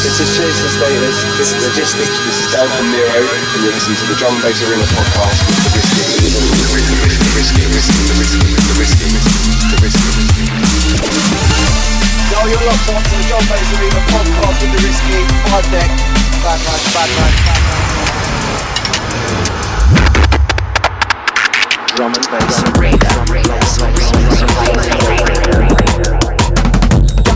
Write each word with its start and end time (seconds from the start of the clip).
This 0.00 0.16
is 0.24 0.32
Jason 0.32 0.68
Status, 0.72 1.16
this 1.36 1.52
is 1.52 1.60
Logistics, 1.60 2.16
this 2.24 2.36
is 2.40 2.48
Dan 2.48 2.64
from 2.64 2.88
Nero, 2.88 3.12
and 3.12 3.60
you're 3.60 3.76
listening 3.76 4.00
to 4.00 4.08
the 4.08 4.16
Drum 4.16 4.32
Bass 4.40 4.56
Arena 4.64 4.88
podcast 4.96 5.44
with 5.52 5.68
the 5.68 5.76
Risky. 5.76 6.32
The 6.32 6.72
Risky, 6.72 6.96
the 6.96 7.36
Risky, 7.36 7.60
the 7.60 7.76
Risky, 7.76 8.00
the 8.00 8.16
Risky, 8.16 8.48
the 8.56 8.72
Risky, 8.80 9.12
the 9.68 9.76
Risky. 9.84 10.48
Yo, 12.32 12.40
you're 12.48 12.64
locked 12.64 12.88
on 12.88 13.04
to 13.04 13.14
the 13.20 13.24
Drum 13.28 13.44
Bass 13.44 13.68
Arena 13.76 14.00
podcast 14.08 14.64
with 14.64 14.72
the 14.72 14.80
Risky. 14.80 15.28
Hard 15.52 15.68
deck. 15.68 15.92
Bad 16.40 16.56
man, 16.64 16.80
bad 16.96 17.12
man, 17.12 17.36
bad 17.44 17.60
man. 17.68 17.84
Drum 21.92 22.16
and 22.16 22.24
bass 22.32 22.64
arena. 22.80 23.12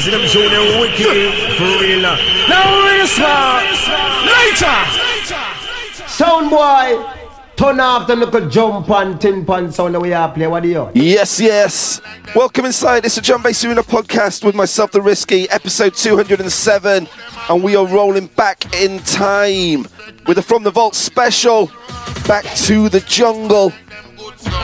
crew, 0.00 0.12
you 0.12 0.18
them 0.18 0.28
show 0.28 0.48
them 0.48 0.80
wicked 0.80 1.56
for 1.56 1.64
real 1.80 2.00
now. 2.00 2.16
Now 2.48 2.84
real 2.84 3.06
smart. 3.06 3.64
Later. 4.26 4.84
Sound 6.08 6.50
boy, 6.50 7.04
turn 7.56 7.80
off 7.80 8.06
the 8.06 8.16
little 8.16 8.48
jump 8.48 8.90
and 8.90 9.20
tin 9.20 9.44
pan 9.44 9.72
sound 9.72 9.94
that 9.94 10.00
we 10.00 10.12
are 10.12 10.32
play. 10.32 10.46
What 10.46 10.62
do 10.62 10.68
you? 10.68 10.90
Yes, 10.94 11.40
yes. 11.40 12.00
Welcome 12.34 12.66
inside. 12.66 13.04
It's 13.04 13.16
a 13.16 13.22
John 13.22 13.42
Bass 13.42 13.64
Arena 13.64 13.82
podcast 13.82 14.44
with 14.44 14.54
myself, 14.54 14.92
The 14.92 15.02
Risky, 15.02 15.48
episode 15.50 15.94
207. 15.94 17.08
And 17.48 17.62
we 17.62 17.76
are 17.76 17.86
rolling 17.86 18.26
back 18.28 18.74
in 18.74 18.98
time 19.00 19.86
with 20.26 20.38
a 20.38 20.42
From 20.42 20.62
the 20.62 20.70
Vault 20.70 20.94
special. 20.94 21.70
Back 22.26 22.44
to 22.66 22.88
the 22.88 23.00
jungle. 23.00 23.72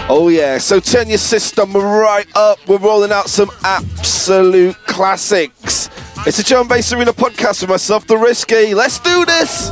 Oh, 0.09 0.29
yeah. 0.29 0.59
So 0.59 0.81
turn 0.81 1.09
your 1.09 1.19
system 1.19 1.73
right 1.73 2.27
up. 2.35 2.59
We're 2.69 2.79
rolling 2.79 3.13
out 3.13 3.29
some 3.29 3.51
absolute 3.63 4.77
classics. 4.87 5.89
It's 6.27 6.39
a 6.39 6.45
John 6.45 6.69
Bass 6.69 6.93
Arena 6.93 7.13
podcast 7.13 7.63
with 7.63 7.71
myself, 7.71 8.07
The 8.07 8.17
Risky. 8.17 8.75
Let's 8.75 8.99
do 8.99 9.25
this. 9.25 9.71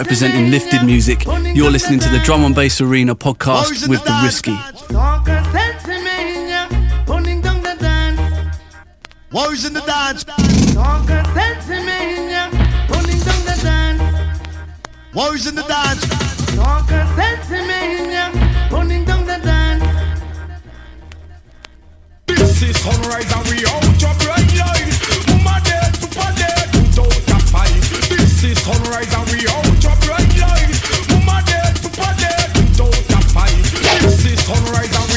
Representing 0.00 0.50
Lifted 0.50 0.82
Music. 0.84 1.26
You're 1.54 1.70
listening 1.70 2.00
to 2.00 2.08
the 2.08 2.20
Drum 2.20 2.42
and 2.44 2.54
Bass 2.54 2.80
Arena 2.80 3.14
podcast 3.14 3.86
with 3.86 4.02
The 4.04 4.20
Risky. 4.24 4.56
Morris 9.32 9.66
in 9.66 9.74
the 9.74 9.82
dance, 9.82 10.24
Morris 15.14 15.46
in 15.46 15.54
the 15.54 15.62
dance. 15.62 16.02
This 22.26 22.62
is 22.62 22.80
sunrise 22.80 23.30
and 23.36 23.46
we 23.48 23.56
out 23.66 24.00
your 24.00 24.14
bright 24.24 24.50
light. 24.60 25.00
Mama 25.28 25.60
dead, 25.64 25.92
papa 26.00 26.32
dead, 26.36 26.68
without 26.74 27.28
a 27.28 27.46
fight. 27.52 28.09
Is 28.42 28.58
sunrise 28.62 29.12
and 29.12 29.30
we 29.30 29.46
out 29.48 29.82
your 29.84 29.94
bright 30.00 30.32
light. 30.40 30.72
Mama 31.10 31.44
dead, 31.44 31.76
papa 31.82 32.16
dead, 32.16 32.48
without 32.56 32.88
a 33.12 33.28
fight. 33.28 33.52
This 34.00 34.24
is 34.24 34.40
sunrise 34.46 34.96
and 34.96 35.09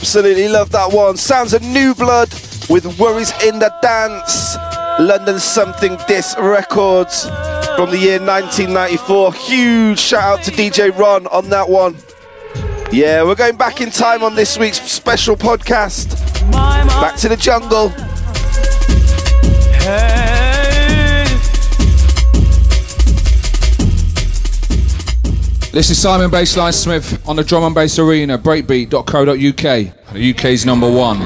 absolutely 0.00 0.48
love 0.48 0.70
that 0.70 0.90
one. 0.90 1.14
Sounds 1.14 1.52
of 1.52 1.60
New 1.60 1.94
Blood 1.94 2.30
with 2.70 2.98
Worries 2.98 3.32
in 3.42 3.58
the 3.58 3.70
Dance. 3.82 4.56
London 4.98 5.38
Something 5.38 5.98
Disc 6.08 6.38
Records 6.38 7.24
from 7.76 7.90
the 7.90 7.98
year 7.98 8.18
1994. 8.18 9.34
Huge 9.34 9.98
shout 9.98 10.38
out 10.38 10.44
to 10.44 10.50
DJ 10.50 10.96
Ron 10.98 11.26
on 11.26 11.50
that 11.50 11.68
one. 11.68 11.96
Yeah, 12.90 13.22
we're 13.24 13.34
going 13.34 13.56
back 13.56 13.82
in 13.82 13.90
time 13.90 14.22
on 14.22 14.34
this 14.34 14.58
week's 14.58 14.80
special 14.80 15.36
podcast. 15.36 16.10
Back 16.50 17.16
to 17.16 17.28
the 17.28 17.36
jungle. 17.36 17.92
This 25.80 25.88
is 25.88 26.02
Simon 26.02 26.30
Bassline 26.30 26.74
Smith 26.74 27.26
on 27.26 27.36
the 27.36 27.42
Drum 27.42 27.64
and 27.64 27.74
Bass 27.74 27.98
Arena, 27.98 28.36
breakbeat.co.uk, 28.36 30.12
the 30.12 30.34
UK's 30.34 30.66
number 30.66 30.86
one. 30.86 31.20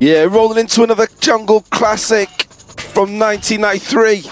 Yeah, 0.00 0.22
rolling 0.22 0.56
into 0.56 0.82
another 0.82 1.08
jungle 1.20 1.60
classic 1.68 2.30
from 2.94 3.18
1993. 3.18 4.22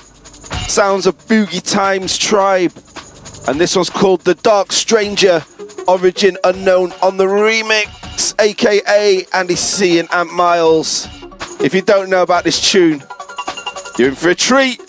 Sounds 0.70 1.06
of 1.06 1.18
Boogie 1.26 1.60
Times 1.60 2.16
Tribe. 2.16 2.72
And 3.46 3.60
this 3.60 3.76
one's 3.76 3.90
called 3.90 4.22
The 4.22 4.34
Dark 4.36 4.72
Stranger, 4.72 5.44
Origin 5.88 6.36
Unknown 6.44 6.92
on 7.02 7.16
the 7.16 7.24
remix, 7.24 8.34
aka 8.40 9.26
Andy 9.32 9.56
C 9.56 9.98
and 9.98 10.12
Ant 10.12 10.32
Miles. 10.32 11.08
If 11.60 11.74
you 11.74 11.82
don't 11.82 12.10
know 12.10 12.22
about 12.22 12.44
this 12.44 12.70
tune, 12.70 13.02
you're 13.98 14.08
in 14.10 14.14
for 14.14 14.30
a 14.30 14.34
treat. 14.34 14.80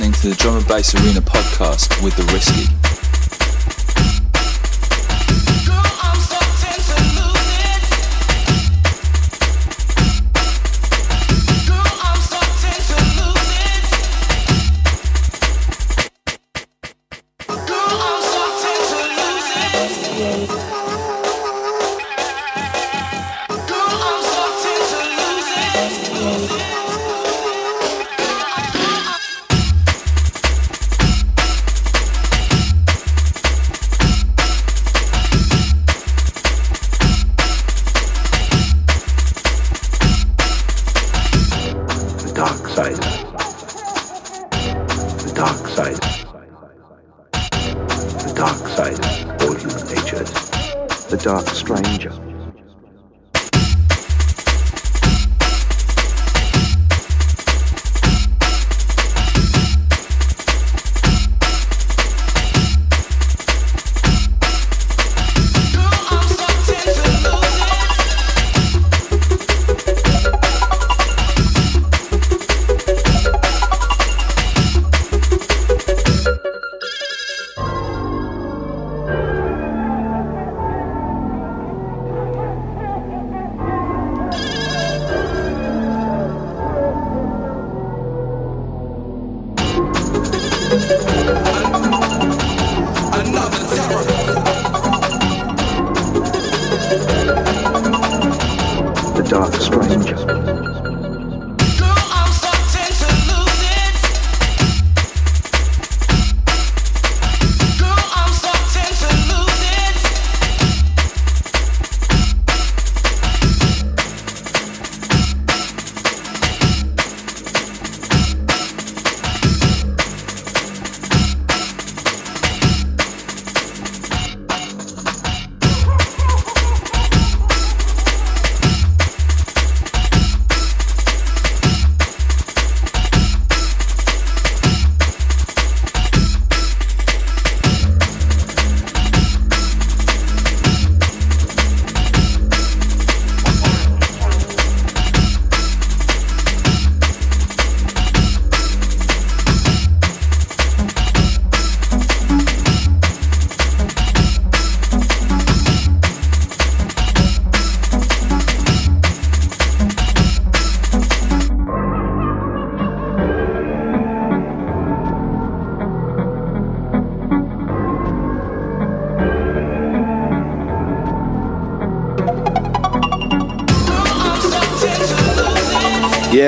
Listening 0.00 0.12
to 0.12 0.28
the 0.30 0.34
Drum 0.36 0.56
and 0.56 0.66
Bass 0.66 0.94
Arena 0.94 1.20
podcast 1.20 2.02
with 2.02 2.16
The 2.16 2.22
Risky. 2.32 2.89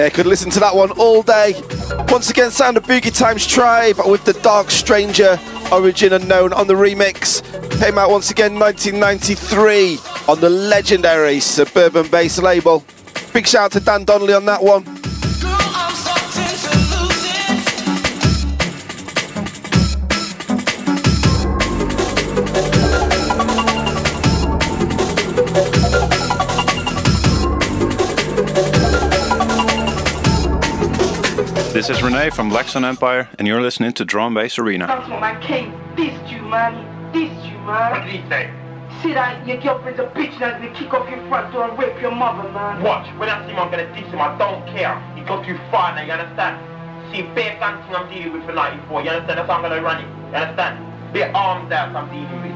Yeah, 0.03 0.09
could 0.09 0.27
listen 0.27 0.51
to 0.51 0.59
that 0.59 0.75
one 0.75 0.91
all 0.99 1.23
day. 1.23 1.55
Once 2.09 2.29
again, 2.29 2.51
sound 2.51 2.77
of 2.77 2.83
Boogie 2.83 3.17
Times 3.17 3.47
Tribe 3.47 3.99
with 4.05 4.25
the 4.25 4.33
Dark 4.33 4.69
Stranger, 4.73 5.39
Origin 5.71 6.13
Unknown 6.13 6.53
on 6.53 6.67
the 6.67 6.75
remix. 6.75 7.41
Came 7.79 7.99
out 7.99 8.11
once 8.11 8.29
again 8.29 8.59
1993 8.59 10.01
on 10.27 10.41
the 10.41 10.51
legendary 10.51 11.39
Suburban 11.39 12.09
Base 12.09 12.39
label. 12.41 12.85
Big 13.33 13.47
shout 13.47 13.67
out 13.67 13.73
to 13.73 13.79
Dan 13.79 14.05
Donnelly 14.05 14.35
on 14.35 14.45
that 14.47 14.65
one. 14.65 14.92
This 31.83 31.99
is 31.99 32.03
Renee 32.05 32.31
from 32.31 32.49
Blackstone 32.49 32.85
Empire, 32.85 33.29
and 33.41 33.49
you're 33.49 33.61
listening 33.61 33.93
to 33.95 34.05
Drum 34.05 34.35
Bass 34.35 34.57
Arena. 34.57 34.87
That's 34.87 35.09
what 35.11 35.19
my 35.19 35.35
king 35.43 35.73
dissed 35.99 36.31
you, 36.31 36.41
man. 36.43 36.79
He 37.11 37.43
you, 37.51 37.59
man. 37.67 37.91
What 37.91 38.05
did 38.07 38.23
he 38.23 38.23
say? 38.31 38.55
See 39.03 39.13
that 39.15 39.45
your 39.45 39.59
girlfriend's 39.59 39.99
a 39.99 40.05
bitch 40.15 40.31
and 40.39 40.63
I'm 40.63 40.73
kick 40.79 40.95
off 40.95 41.11
your 41.11 41.19
front 41.27 41.53
door 41.53 41.69
and 41.69 41.77
rape 41.77 42.01
your 42.01 42.15
mother, 42.15 42.47
man. 42.55 42.85
Watch, 42.85 43.11
when 43.19 43.29
I 43.29 43.45
see 43.45 43.51
him, 43.51 43.59
I'm 43.59 43.69
gonna 43.69 43.91
diss 43.99 44.07
him. 44.15 44.21
I 44.23 44.31
don't 44.39 44.63
care. 44.71 44.95
He 45.19 45.23
go 45.27 45.43
too 45.43 45.59
far 45.73 45.91
now, 45.99 46.07
you 46.07 46.13
understand? 46.13 46.63
See, 47.11 47.23
bare 47.35 47.59
guns 47.59 47.83
I'm 47.91 48.07
dealing 48.15 48.31
with 48.31 48.47
for 48.47 48.55
94, 48.55 49.03
you 49.03 49.11
understand? 49.11 49.39
That's 49.43 49.51
how 49.51 49.59
I'm 49.59 49.63
gonna 49.67 49.83
run 49.83 50.07
it. 50.07 50.11
You 50.31 50.39
understand? 50.39 50.79
Bare 51.13 51.35
arms 51.35 51.67
out 51.73 51.97
I'm 51.99 52.07
dealing 52.15 52.47
with. 52.47 52.55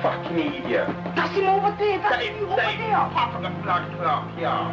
Fucking 0.00 0.64
idiot. 0.64 0.88
That's 1.12 1.28
him 1.36 1.44
over 1.44 1.76
there. 1.76 2.00
That's 2.00 2.08
That 2.08 2.24
is 2.24 2.40
you 2.40 2.48
over 2.48 2.56
Dave 2.56 2.80
there. 2.80 3.04
Papa 3.12 3.36
the 3.36 3.52
Blood 3.60 3.84
Clark, 4.00 4.32
yeah. 4.40 4.64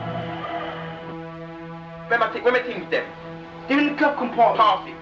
Where 2.08 2.18
my, 2.18 2.32
thi- 2.32 2.39
where 2.39 2.63
things 2.63 2.88
then? 2.89 3.08
They're 3.69 3.77
in 3.77 3.85
the 3.85 3.93
glove 3.93 4.17
compartment. 4.17 4.89
It. 4.89 4.95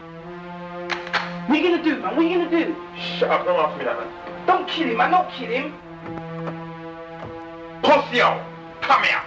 What 1.47 1.57
you 1.57 1.69
gonna 1.69 1.81
do, 1.81 2.01
man? 2.01 2.17
What 2.17 2.25
are 2.25 2.27
you 2.27 2.37
gonna 2.37 2.65
do? 2.65 2.75
Shut 3.17 3.31
up, 3.31 3.45
don't 3.45 3.57
ask 3.57 3.77
me 3.77 3.85
that, 3.85 3.97
man. 3.97 4.45
Don't 4.45 4.67
kill 4.67 4.89
him, 4.89 4.97
man. 4.97 5.11
Don't 5.11 5.31
kill 5.31 5.49
him. 5.49 5.73
Pussy 7.81 8.21
out. 8.21 8.45
Come 8.81 9.03
here. 9.03 9.21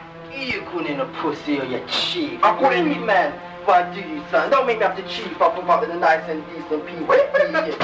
You 0.46 0.60
calling 0.70 0.88
him 0.88 1.00
a 1.00 1.06
pussy 1.22 1.58
or 1.58 1.64
your 1.64 1.80
cheap? 1.88 2.40
I'm 2.42 2.58
calling 2.58 2.92
him- 2.92 3.06
man. 3.06 3.32
What 3.64 3.94
do 3.94 4.00
you, 4.00 4.22
son? 4.30 4.50
Don't 4.50 4.66
make 4.66 4.78
me 4.78 4.84
have 4.84 4.96
to 4.96 5.02
cheat 5.08 5.32
if 5.32 5.40
I 5.40 5.54
come 5.54 5.70
up 5.70 5.80
with 5.80 5.90
a 5.90 5.96
nice 5.96 6.28
and 6.28 6.44
decent 6.48 6.86
people. 6.86 7.06
Wait, 7.06 7.32
wait, 7.32 7.50
wait. 7.50 7.74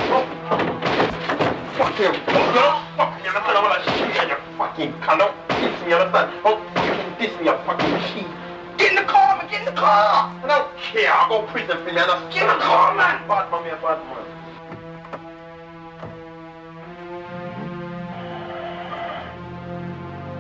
Fuck 1.78 1.98
you. 1.98 2.86
I'll 11.68 11.75
go 11.75 11.78
to 11.78 11.82
prison 11.82 11.82
for 11.82 11.90
you, 11.90 11.96
man. 11.96 12.30
Get 12.30 12.42
in 12.42 12.49
the 12.49 12.64
car, 12.64 12.94
man. 12.94 13.26
Bad 13.28 13.50
man, 13.50 13.64
me 13.64 13.70
a 13.70 13.76
bad 13.76 13.99
man. 14.06 14.26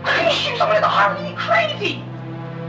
Can 0.04 0.24
you 0.24 0.32
shoot 0.32 0.58
someone 0.58 0.76
in 0.76 0.82
the 0.82 0.88
heart? 0.88 1.18
Are 1.18 1.28
you 1.28 1.34
crazy? 1.34 2.02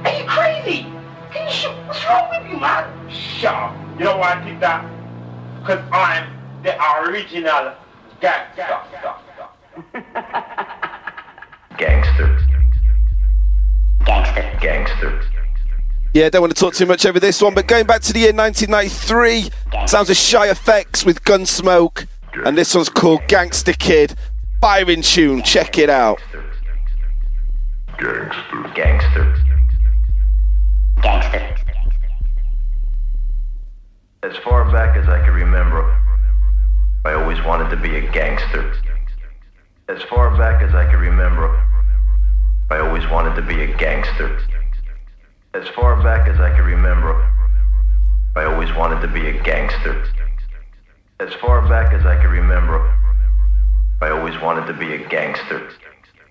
Are 0.05 0.19
you 0.19 0.25
crazy? 0.27 0.85
Can 1.31 1.45
you 1.45 1.53
shoot? 1.53 1.75
What's 1.85 2.03
wrong 2.05 2.29
with 2.31 2.51
you, 2.51 2.59
man? 2.59 3.09
Shut 3.09 3.53
up. 3.53 3.75
You 3.99 4.05
know 4.05 4.17
why 4.17 4.33
I 4.33 4.45
did 4.45 4.59
that? 4.61 4.85
Because 5.61 5.83
I'm 5.91 6.27
the 6.63 6.75
original. 7.03 7.73
Gangster. 8.19 8.76
Yeah, 16.17 16.29
don't 16.31 16.41
want 16.41 16.55
to 16.55 16.59
talk 16.59 16.73
too 16.73 16.87
much 16.87 17.05
over 17.05 17.19
this 17.19 17.43
one, 17.43 17.53
but 17.53 17.67
going 17.67 17.85
back 17.85 18.01
to 18.01 18.11
the 18.11 18.17
year 18.17 18.33
1993, 18.33 19.51
sounds 19.85 20.09
of 20.09 20.17
Shy 20.17 20.47
FX 20.47 21.05
with 21.05 21.23
Gunsmoke, 21.23 22.07
and 22.43 22.57
this 22.57 22.73
one's 22.73 22.89
called 22.89 23.21
Gangsta 23.27 23.77
Kid. 23.77 24.15
Byron 24.59 25.03
tune, 25.03 25.43
check 25.43 25.77
it 25.77 25.91
out. 25.91 26.19
Gangster. 27.99 28.71
Gangster. 28.73 29.35
Gangster. 31.03 31.55
As 34.23 34.35
far 34.37 34.71
back 34.71 34.97
as 34.97 35.07
I 35.07 35.23
can 35.23 35.35
remember, 35.35 35.83
I 37.05 37.13
always 37.13 37.39
wanted 37.43 37.69
to 37.69 37.77
be 37.77 37.95
a 37.95 38.11
gangster. 38.11 38.73
As 39.87 40.01
far 40.09 40.35
back 40.35 40.63
as 40.63 40.73
I 40.73 40.89
can 40.89 40.99
remember, 40.99 41.63
I 42.71 42.79
always 42.79 43.07
wanted 43.11 43.35
to 43.35 43.43
be 43.43 43.61
a 43.61 43.77
gangster. 43.77 44.41
As 45.57 45.67
far 45.69 45.95
back 46.03 46.27
as 46.27 46.39
I 46.39 46.55
can 46.55 46.65
remember, 46.65 47.13
I 48.35 48.43
always 48.43 48.71
wanted 48.75 49.01
to 49.01 49.07
be 49.07 49.27
a 49.27 49.41
gangster. 49.41 50.05
As 51.19 51.33
far 51.41 51.67
back 51.67 51.95
as 51.95 52.05
I 52.05 52.15
can 52.21 52.29
remember, 52.29 52.77
I 53.99 54.09
always 54.11 54.39
wanted 54.39 54.67
to 54.67 54.73
be 54.73 54.93
a 54.93 55.09
gangster. 55.09 55.57
Gangster. 55.57 56.27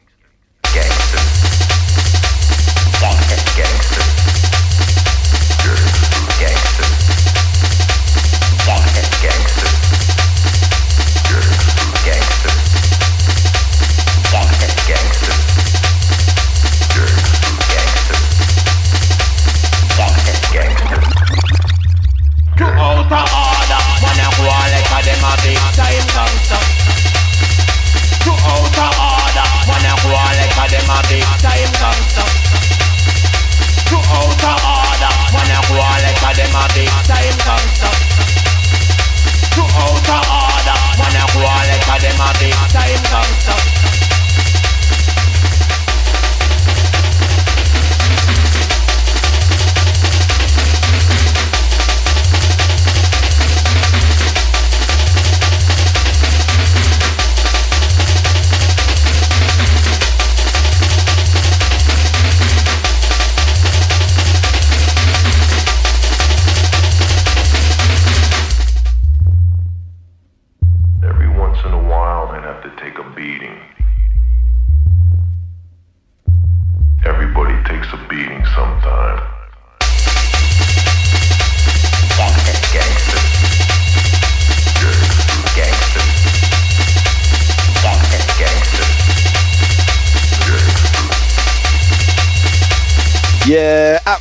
Gangster. 0.62 1.18
Gangster. 3.00 3.56
Gangster. 3.56 4.15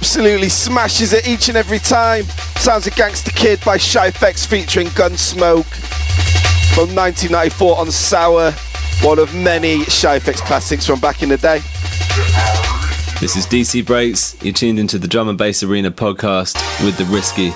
Absolutely 0.06 0.50
smashes 0.50 1.14
it 1.14 1.28
each 1.28 1.48
and 1.48 1.58
every 1.58 1.80
time. 1.80 2.26
Sounds 2.58 2.86
of 2.86 2.94
Gangsta 2.94 3.36
Kid 3.36 3.60
by 3.66 3.78
Shy 3.78 4.12
FX 4.12 4.46
featuring 4.46 4.86
Gunsmoke 4.90 5.66
from 6.76 6.94
1994 6.94 7.76
on 7.76 7.90
Sour, 7.90 8.52
one 9.02 9.18
of 9.18 9.34
many 9.34 9.84
Shy 9.86 10.20
FX 10.20 10.36
classics 10.42 10.86
from 10.86 11.00
back 11.00 11.24
in 11.24 11.30
the 11.30 11.38
day. 11.38 11.58
This 13.20 13.36
is 13.36 13.48
DC 13.48 13.84
Breaks. 13.84 14.38
You're 14.44 14.54
tuned 14.54 14.78
into 14.78 15.00
the 15.00 15.08
Drum 15.08 15.28
and 15.28 15.40
Bass 15.40 15.64
Arena 15.64 15.90
podcast 15.90 16.54
with 16.86 16.98
the 17.00 17.06
Risky. 17.06 17.52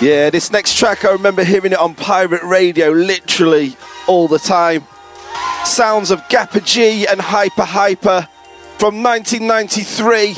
Yeah, 0.00 0.30
this 0.30 0.50
next 0.50 0.78
track, 0.78 1.04
I 1.04 1.12
remember 1.12 1.44
hearing 1.44 1.72
it 1.72 1.78
on 1.78 1.94
pirate 1.94 2.42
radio 2.42 2.88
literally 2.90 3.76
all 4.08 4.28
the 4.28 4.38
time. 4.38 4.84
Sounds 5.66 6.10
of 6.10 6.20
Gappa 6.28 6.64
G 6.64 7.06
and 7.06 7.20
Hyper 7.20 7.64
Hypa 7.64 8.26
from 8.78 9.02
1993 9.02 10.36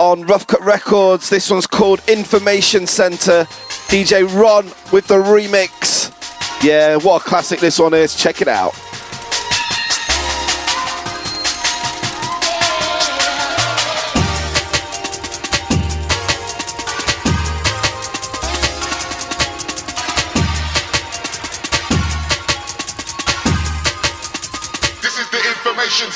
on 0.00 0.22
Ruff 0.22 0.48
Kut 0.48 0.60
Records. 0.62 1.30
This 1.30 1.48
one's 1.48 1.68
called 1.68 2.02
Information 2.08 2.88
Center. 2.88 3.44
DJ 3.86 4.26
Ron 4.34 4.66
with 4.92 5.06
the 5.06 5.14
remix. 5.14 6.12
Yeah, 6.64 6.96
what 6.96 7.22
a 7.22 7.24
classic 7.24 7.60
this 7.60 7.78
one 7.78 7.94
is. 7.94 8.16
Check 8.16 8.42
it 8.42 8.48
out. 8.48 8.74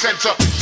Information 0.03 0.19
center. 0.19 0.60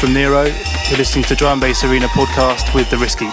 From 0.00 0.14
Nero. 0.14 0.44
You're 0.88 0.96
listening 0.96 1.24
to 1.24 1.34
Drum 1.34 1.60
Bass 1.60 1.84
Arena 1.84 2.06
podcast 2.08 2.74
with 2.74 2.88
The 2.88 2.96
Risky. 2.96 3.28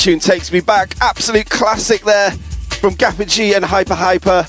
Tune 0.00 0.18
takes 0.18 0.50
me 0.50 0.60
back. 0.60 0.96
Absolute 1.02 1.50
classic 1.50 2.00
there 2.00 2.30
from 2.30 2.94
Gappa 2.94 3.28
G 3.28 3.52
and 3.52 3.62
Hyper 3.62 3.92
Hypa. 3.92 4.48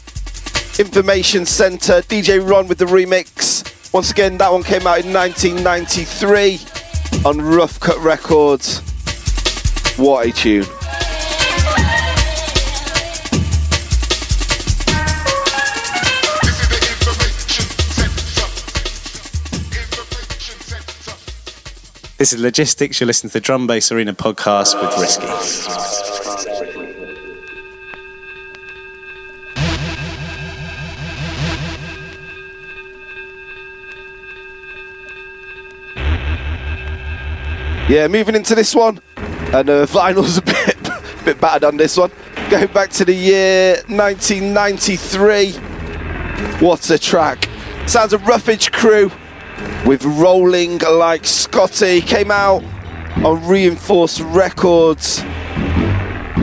Information 0.80 1.46
Center, 1.46 2.02
DJ 2.04 2.40
Ron 2.40 2.70
with 2.70 2.78
the 2.78 2.86
remix. 2.86 3.94
Once 3.94 4.12
again, 4.12 4.38
that 4.38 4.50
one 4.50 4.64
came 4.64 4.88
out 4.88 5.04
in 5.04 5.12
1993 5.12 6.58
on 7.26 7.42
Ruff 7.42 7.82
Kut 7.82 7.98
Records. 7.98 8.80
What 9.98 10.26
a 10.26 10.32
tune. 10.32 10.81
This 22.22 22.34
is 22.34 22.40
Logistics. 22.40 23.00
You're 23.00 23.08
listening 23.08 23.32
to 23.32 23.34
the 23.34 23.40
Drum 23.40 23.66
Bass 23.66 23.92
Arena 23.92 24.14
podcast 24.14 24.80
with 24.80 24.96
Risky. 25.00 25.26
Yeah, 37.92 38.08
moving 38.08 38.36
into 38.36 38.54
this 38.54 38.76
one, 38.76 39.02
and 39.18 39.68
uh, 39.68 39.88
vinyl's 39.88 40.38
a 40.38 40.44
bit 40.44 40.78
bit 41.26 41.42
battered 41.42 41.64
on 41.64 41.78
this 41.78 41.98
one. 41.98 42.12
Going 42.52 42.68
back 42.68 42.92
to 42.92 43.04
the 43.04 43.16
year 43.16 43.78
1993. 43.88 45.54
What 46.64 46.88
a 46.92 47.00
track! 47.00 47.50
Sounds 47.88 48.14
of 48.14 48.22
Ruffige 48.22 48.72
Kru 48.72 49.10
with 49.86 50.06
Rolling 50.06 50.78
Like 50.78 51.26
Scottie. 51.52 52.00
Came 52.00 52.32
out 52.32 52.64
on 53.26 53.46
Reinforced 53.46 54.22
Records. 54.22 55.20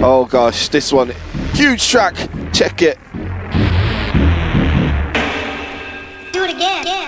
Oh 0.01 0.29
gosh, 0.31 0.69
this 0.69 0.93
one, 0.93 1.13
huge 1.55 1.89
track. 1.89 2.15
Check 2.53 2.83
it. 2.83 2.99
Do 6.31 6.45
it 6.45 6.55
again. 6.55 7.08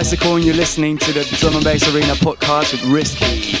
Is 0.00 0.12
Icicle, 0.12 0.36
and 0.36 0.44
you're 0.44 0.54
listening 0.54 0.98
to 0.98 1.12
the 1.12 1.24
Drum 1.36 1.54
and 1.54 1.64
Bass 1.64 1.94
Arena 1.94 2.14
podcast 2.14 2.72
with 2.72 2.84
Risky. 2.84 3.53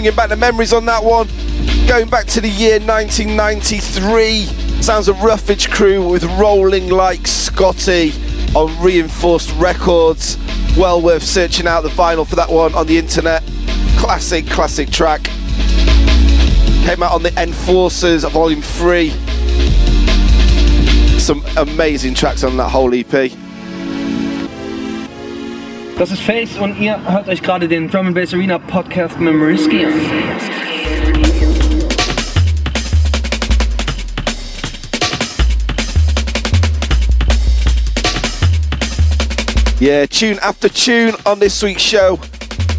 Bringing 0.00 0.16
back 0.16 0.30
the 0.30 0.36
memories 0.36 0.72
on 0.72 0.86
that 0.86 1.04
one. 1.04 1.28
Going 1.86 2.08
back 2.08 2.24
to 2.28 2.40
the 2.40 2.48
year 2.48 2.80
1993. 2.80 4.46
Sounds 4.80 5.08
of 5.08 5.16
Ruffige 5.16 5.70
Kru 5.70 6.08
with 6.08 6.24
Rolling 6.38 6.88
Like 6.88 7.26
Scottie 7.26 8.14
on 8.54 8.82
Reinforced 8.82 9.54
Records. 9.56 10.38
Well 10.74 11.02
worth 11.02 11.22
searching 11.22 11.66
out 11.66 11.82
the 11.82 11.90
vinyl 11.90 12.26
for 12.26 12.34
that 12.36 12.48
one 12.48 12.74
on 12.74 12.86
the 12.86 12.96
internet. 12.96 13.42
Classic, 13.98 14.46
classic 14.46 14.88
track. 14.88 15.24
Came 16.86 17.02
out 17.02 17.12
on 17.12 17.22
the 17.22 17.34
Enforcers 17.36 18.24
Volume 18.24 18.62
3. 18.62 19.10
Some 21.18 21.44
amazing 21.58 22.14
tracks 22.14 22.42
on 22.42 22.56
that 22.56 22.70
whole 22.70 22.94
EP. 22.94 23.30
Das 26.00 26.10
ist 26.10 26.22
Phace 26.22 26.56
und 26.58 26.80
ihr 26.80 26.98
hört 27.12 27.28
euch 27.28 27.42
gerade 27.42 27.68
den 27.68 27.90
Drum 27.90 28.06
and 28.06 28.14
Bass 28.14 28.32
Arena 28.32 28.58
Podcast 28.58 29.16
Risky 29.18 29.84
an. 29.84 29.92
Yeah, 39.78 40.06
tune 40.06 40.38
after 40.42 40.70
tune 40.70 41.14
on 41.26 41.38
this 41.38 41.62
week's 41.62 41.82
show. 41.82 42.18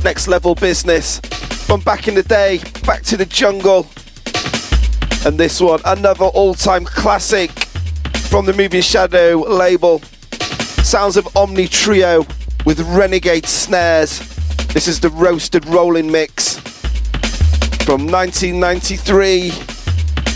Next 0.03 0.25
level 0.25 0.55
business. 0.55 1.21
From 1.67 1.81
back 1.81 2.07
in 2.07 2.15
the 2.15 2.23
day, 2.23 2.59
back 2.87 3.03
to 3.03 3.17
the 3.17 3.27
jungle. 3.27 3.85
And 5.27 5.37
this 5.37 5.61
one, 5.61 5.79
another 5.85 6.25
all 6.25 6.55
time 6.55 6.85
classic 6.85 7.51
from 8.31 8.47
the 8.47 8.53
Moving 8.53 8.81
Shadow 8.81 9.45
label. 9.47 10.01
Sounds 10.81 11.17
of 11.17 11.27
Omni 11.37 11.67
Trio 11.67 12.25
with 12.65 12.79
Renegade 12.81 13.45
snares. 13.45 14.19
This 14.67 14.87
is 14.87 14.99
the 14.99 15.09
roasted 15.09 15.65
rolling 15.65 16.11
mix 16.11 16.57
from 17.85 18.07
1993. 18.07 19.51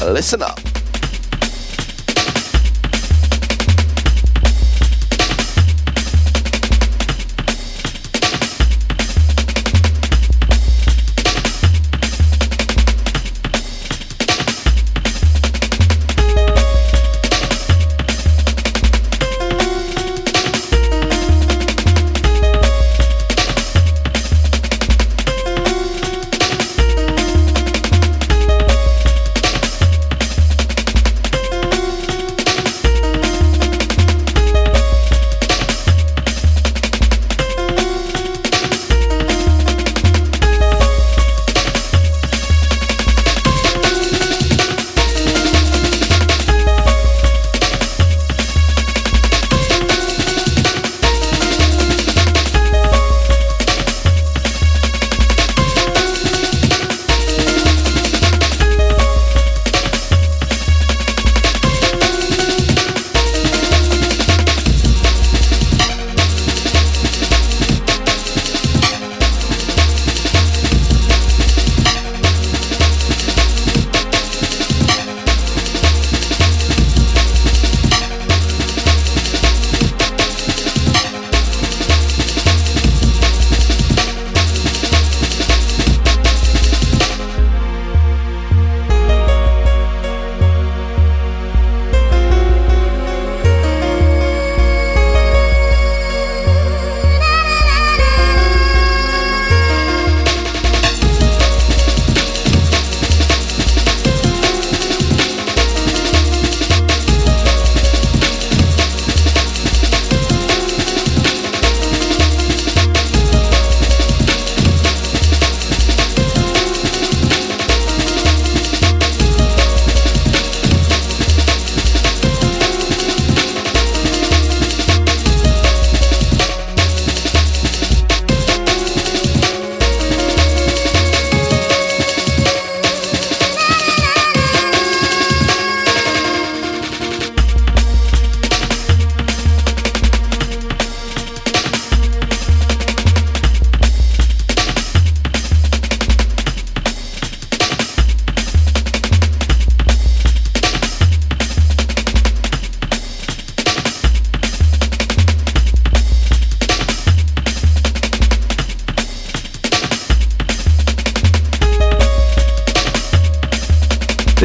Listen 0.02 0.42
up. 0.42 0.65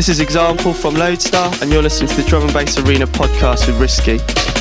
This 0.00 0.18
is 0.18 0.20
Xample 0.20 0.74
from 0.74 0.94
Loadstar, 0.94 1.60
and 1.60 1.70
you're 1.70 1.82
listening 1.82 2.08
to 2.08 2.16
the 2.16 2.26
Drum 2.26 2.44
and 2.44 2.54
Bass 2.54 2.78
Arena 2.78 3.06
podcast 3.06 3.66
with 3.66 3.78
Risky. 3.78 4.59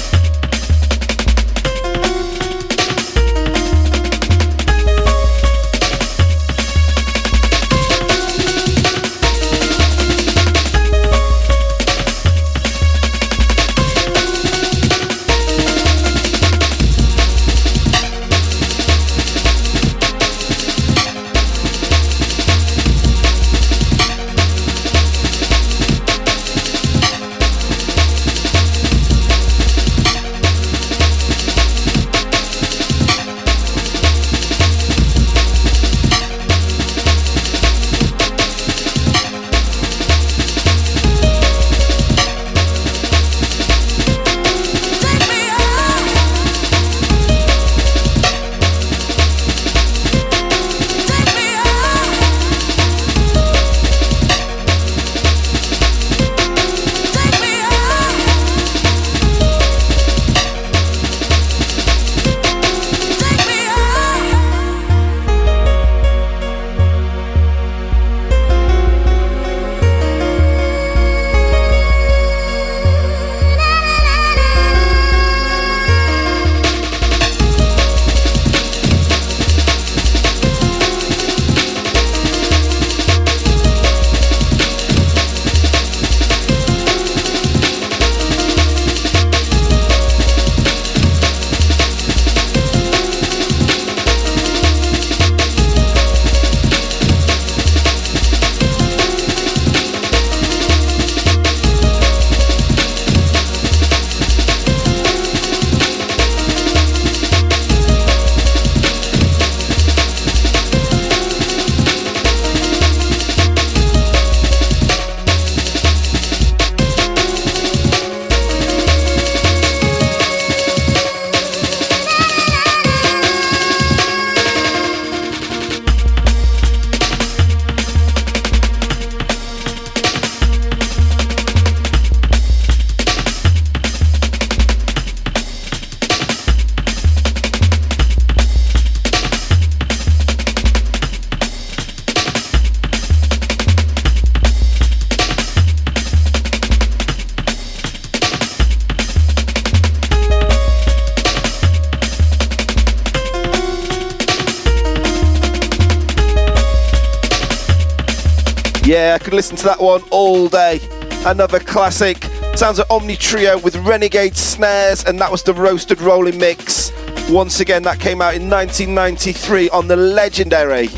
Listen 159.39 159.55
to 159.55 159.63
that 159.63 159.79
one 159.79 160.03
all 160.11 160.49
day. 160.49 160.81
Another 161.25 161.61
classic. 161.61 162.25
Sounds 162.55 162.77
like 162.77 162.91
Omni 162.91 163.15
Trio 163.15 163.57
with 163.59 163.73
Renegade 163.77 164.35
snares, 164.35 165.05
and 165.05 165.17
that 165.21 165.31
was 165.31 165.43
the 165.43 165.53
Roasted 165.53 166.01
Rolling 166.01 166.37
Mix. 166.37 166.91
Once 167.29 167.61
again, 167.61 167.81
that 167.83 168.01
came 168.01 168.21
out 168.21 168.33
in 168.33 168.49
1993 168.49 169.69
on 169.69 169.87
the 169.87 169.95
legendary 169.95 170.89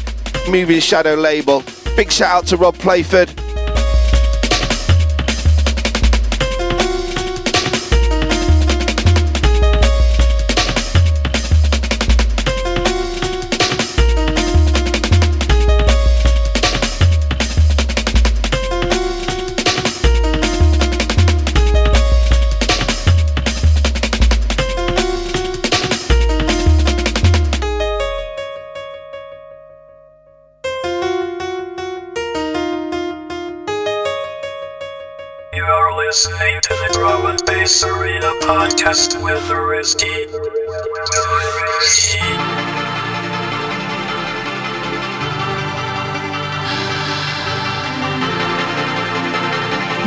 Moving 0.50 0.80
Shadow 0.80 1.14
label. 1.14 1.64
Big 1.96 2.12
shout 2.12 2.36
out 2.36 2.48
to 2.48 2.58
Rob 2.58 2.74
Playford. 2.80 3.41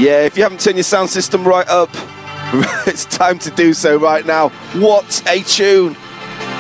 Yeah, 0.05 0.21
if 0.27 0.37
you 0.37 0.43
haven't 0.43 0.61
turned 0.61 0.77
your 0.77 0.85
sound 0.85 1.09
system 1.09 1.49
right 1.49 1.67
up, 1.67 1.89
it's 2.87 3.07
time 3.07 3.39
to 3.39 3.51
do 3.51 3.73
so 3.73 3.97
right 3.97 4.27
now. 4.27 4.51
What 4.75 5.23
a 5.27 5.41
tune! 5.45 5.97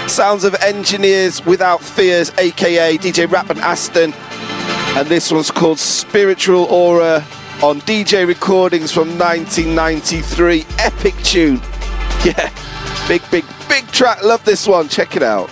Sounds 0.09 0.45
of 0.45 0.55
Engineers 0.63 1.45
Without 1.45 1.83
Fears, 1.83 2.33
aka 2.39 2.97
DJ 2.97 3.31
Rap 3.31 3.51
and 3.51 3.61
Aston. 3.61 4.15
And 4.97 5.07
this 5.09 5.31
one's 5.31 5.51
called 5.51 5.79
Spiritual 5.79 6.65
Aura 6.71 7.23
on 7.63 7.81
Dee 7.81 8.03
Jay 8.03 8.25
Recordings 8.25 8.91
from 8.91 9.09
1993. 9.19 10.65
Epic 10.79 11.15
tune. 11.23 11.61
Yeah, 12.25 12.51
big, 13.07 13.21
big, 13.31 13.45
big 13.69 13.87
track. 13.89 14.25
Love 14.25 14.43
this 14.47 14.67
one. 14.67 14.89
Check 14.89 15.17
it 15.17 15.23
out. 15.23 15.51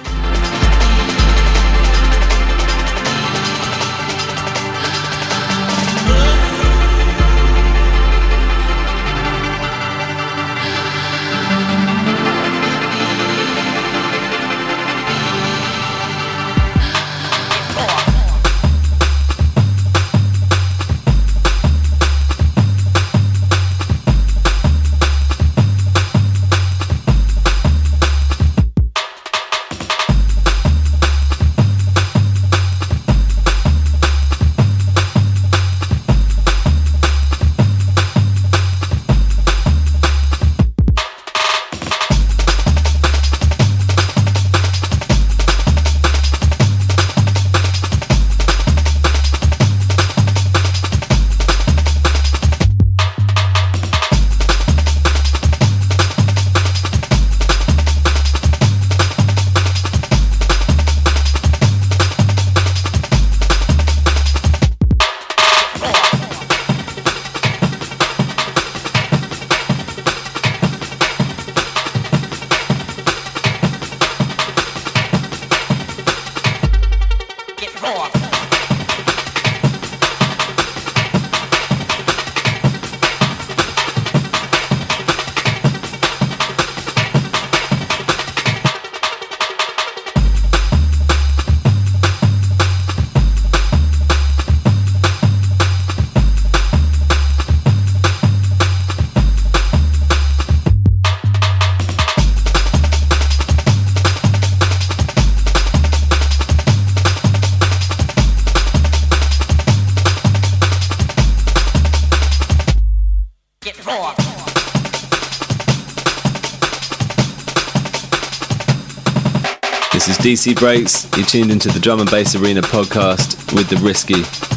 DC 120.23 120.55
Breaks. 120.55 121.09
You're 121.17 121.27
tuned 121.27 121.51
into 121.51 121.69
the 121.69 121.81
Drum 121.81 121.99
and 121.99 122.09
Bass 122.09 122.37
Arena 122.37 122.63
podcast 122.63 123.53
with 123.57 123.69
the 123.69 123.77
Risky. 123.79 124.52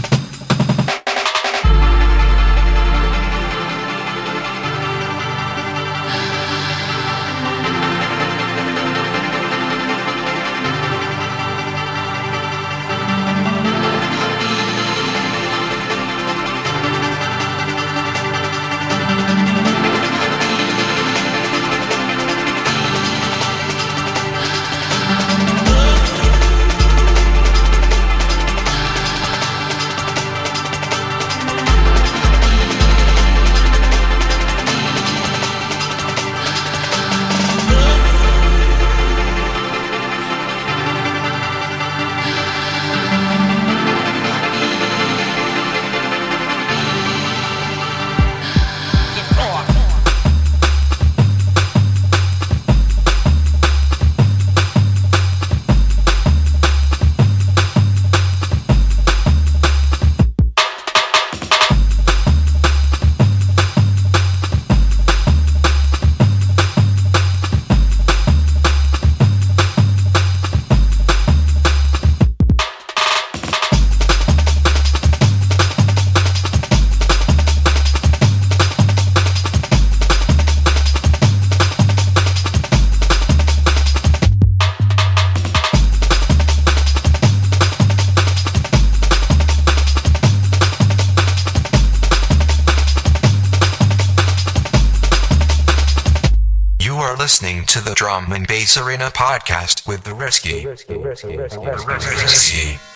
Drum 98.75 98.87
and 98.87 98.87
Bass 98.87 98.87
Arena 98.87 99.11
podcast 99.11 99.87
with 99.87 100.03
the 100.03 100.13
Risky. 100.13 100.65
Risky. 100.65 100.95
Holographic 100.95 102.94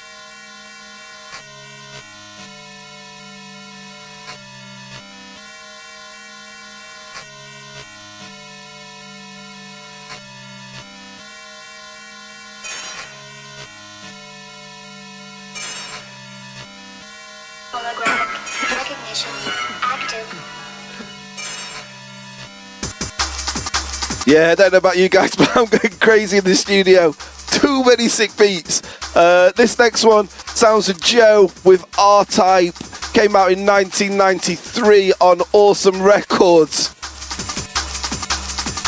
Yeah, 24.29 24.51
I 24.51 24.55
don't 24.55 24.71
know 24.71 24.77
about 24.77 24.95
you 24.95 25.09
guys, 25.09 25.35
but 25.35 25.57
I'm 25.57 25.65
going 25.65 25.91
crazy 25.99 26.37
in 26.37 26.43
the 26.43 26.53
studio. 26.53 27.13
Too 27.47 27.83
many 27.83 28.07
sick 28.07 28.29
beats. 28.37 28.83
Uh, 29.15 29.51
this 29.55 29.79
next 29.79 30.05
one 30.05 30.27
sounds 30.27 30.87
of 30.87 31.01
Jo 31.01 31.51
with 31.65 31.83
R 31.97 32.25
Type. 32.25 32.75
Came 33.13 33.35
out 33.35 33.51
in 33.51 33.65
1993 33.65 35.13
on 35.13 35.41
Awesome 35.51 35.99
Records. 36.03 36.93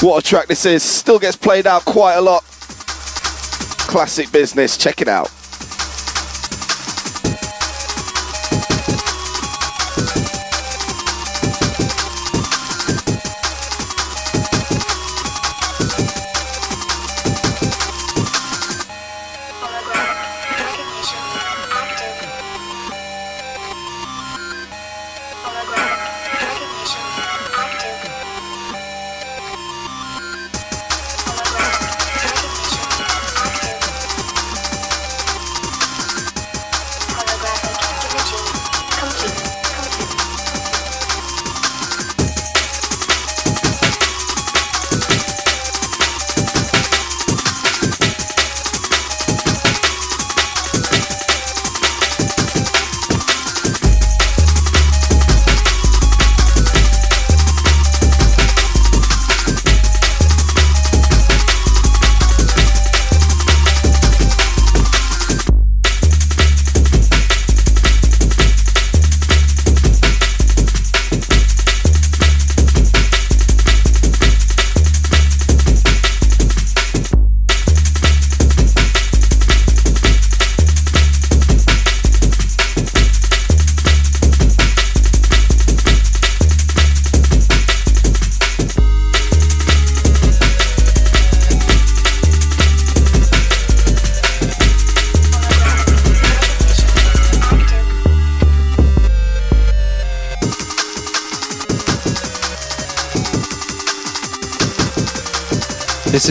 What 0.03 0.23
a 0.23 0.27
track 0.27 0.45
this 0.45 0.63
is. 0.67 0.83
Still 0.83 1.17
gets 1.17 1.35
played 1.35 1.65
out 1.65 1.85
quite 1.85 2.17
a 2.17 2.21
lot. 2.21 2.43
Classic 3.89 4.31
business. 4.31 4.77
Check 4.77 5.01
it 5.01 5.07
out. 5.07 5.30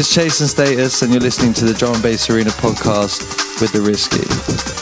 Is 0.01 0.15
Chase 0.15 0.41
and 0.41 0.49
Status, 0.49 1.03
and 1.03 1.13
you're 1.13 1.21
listening 1.21 1.53
to 1.53 1.67
the 1.67 1.75
Drum 1.75 1.93
and 1.93 2.03
Bass 2.03 2.31
Arena 2.31 2.49
podcast 2.51 3.61
with 3.61 3.73
the 3.73 3.83
Risky. 3.83 4.80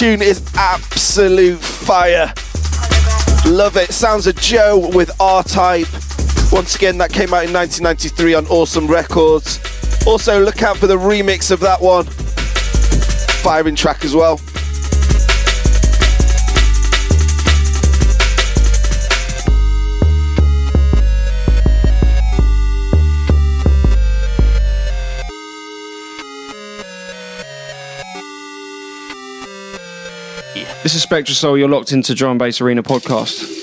Tune 0.00 0.22
is 0.22 0.42
absolute 0.56 1.60
fire. 1.60 2.32
Love 3.44 3.76
it. 3.76 3.92
Sounds 3.92 4.26
of 4.26 4.34
Jo 4.36 4.90
with 4.94 5.10
R 5.20 5.42
Type. 5.42 5.86
Once 6.50 6.74
again, 6.74 6.96
that 6.96 7.12
came 7.12 7.34
out 7.34 7.44
in 7.44 7.52
1993 7.52 8.32
on 8.32 8.46
Awesome 8.46 8.86
Records. 8.86 9.60
Also, 10.06 10.42
look 10.42 10.62
out 10.62 10.78
for 10.78 10.86
the 10.86 10.96
remix 10.96 11.50
of 11.50 11.60
that 11.60 11.82
one. 11.82 12.06
Firing 13.42 13.74
track 13.74 14.02
as 14.02 14.14
well. 14.14 14.40
This 30.82 30.94
is 30.94 31.04
SpectraSoul. 31.04 31.58
You're 31.58 31.68
locked 31.68 31.92
into 31.92 32.14
Drum 32.14 32.38
Bass 32.38 32.62
Arena 32.62 32.82
podcast. 32.82 33.58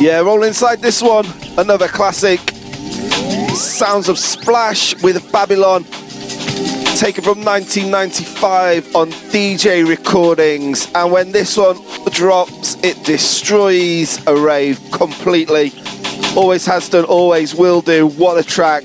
Yeah, 0.00 0.20
roll 0.20 0.42
inside 0.44 0.80
this 0.80 1.02
one. 1.02 1.26
Another 1.58 1.86
classic. 1.86 2.40
Sounds 3.54 4.08
of 4.08 4.18
Splash 4.18 5.00
with 5.02 5.30
Babylon. 5.30 5.84
Taken 7.00 7.24
from 7.24 7.42
1995 7.42 8.94
on 8.94 9.08
Dee 9.32 9.56
Jay 9.56 9.82
Recordings. 9.82 10.86
And 10.94 11.10
when 11.10 11.32
this 11.32 11.56
one 11.56 11.78
drops, 12.10 12.74
it 12.84 13.02
destroys 13.04 14.22
a 14.26 14.36
rave 14.36 14.78
completely. 14.92 15.72
Always 16.36 16.66
has 16.66 16.90
done, 16.90 17.06
always 17.06 17.54
will 17.54 17.80
do. 17.80 18.06
What 18.06 18.36
a 18.36 18.46
track. 18.46 18.84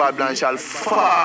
Babylon 0.00 0.34
shall 0.34 0.56
fall. 0.56 1.19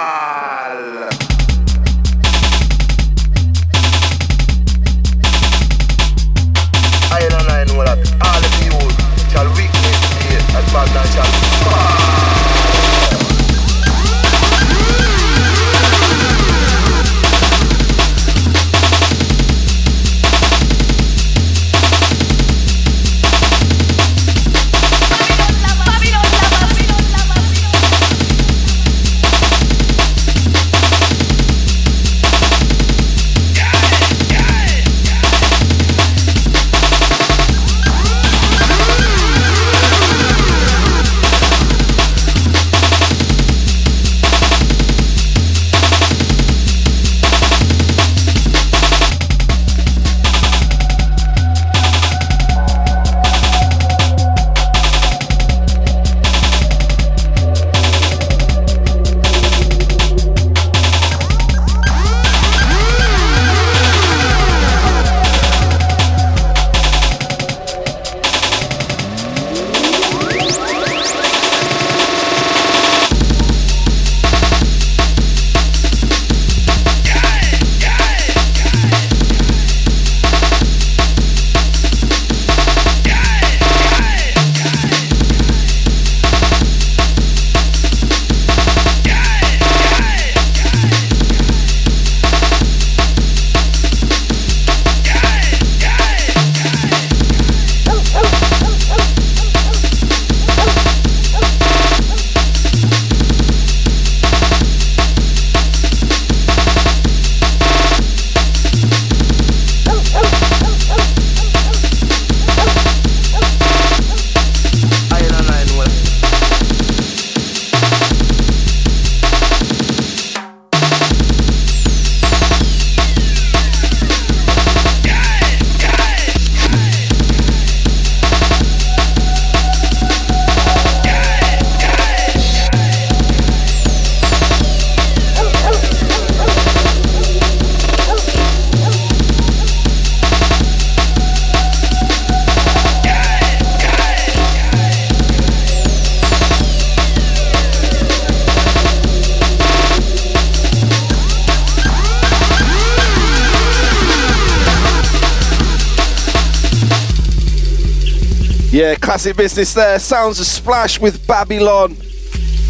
Classic 159.05 159.37
business 159.37 159.73
there. 159.75 159.99
Sounds 159.99 160.39
of 160.39 160.47
Splash 160.47 160.99
with 160.99 161.27
Babylon. 161.27 161.95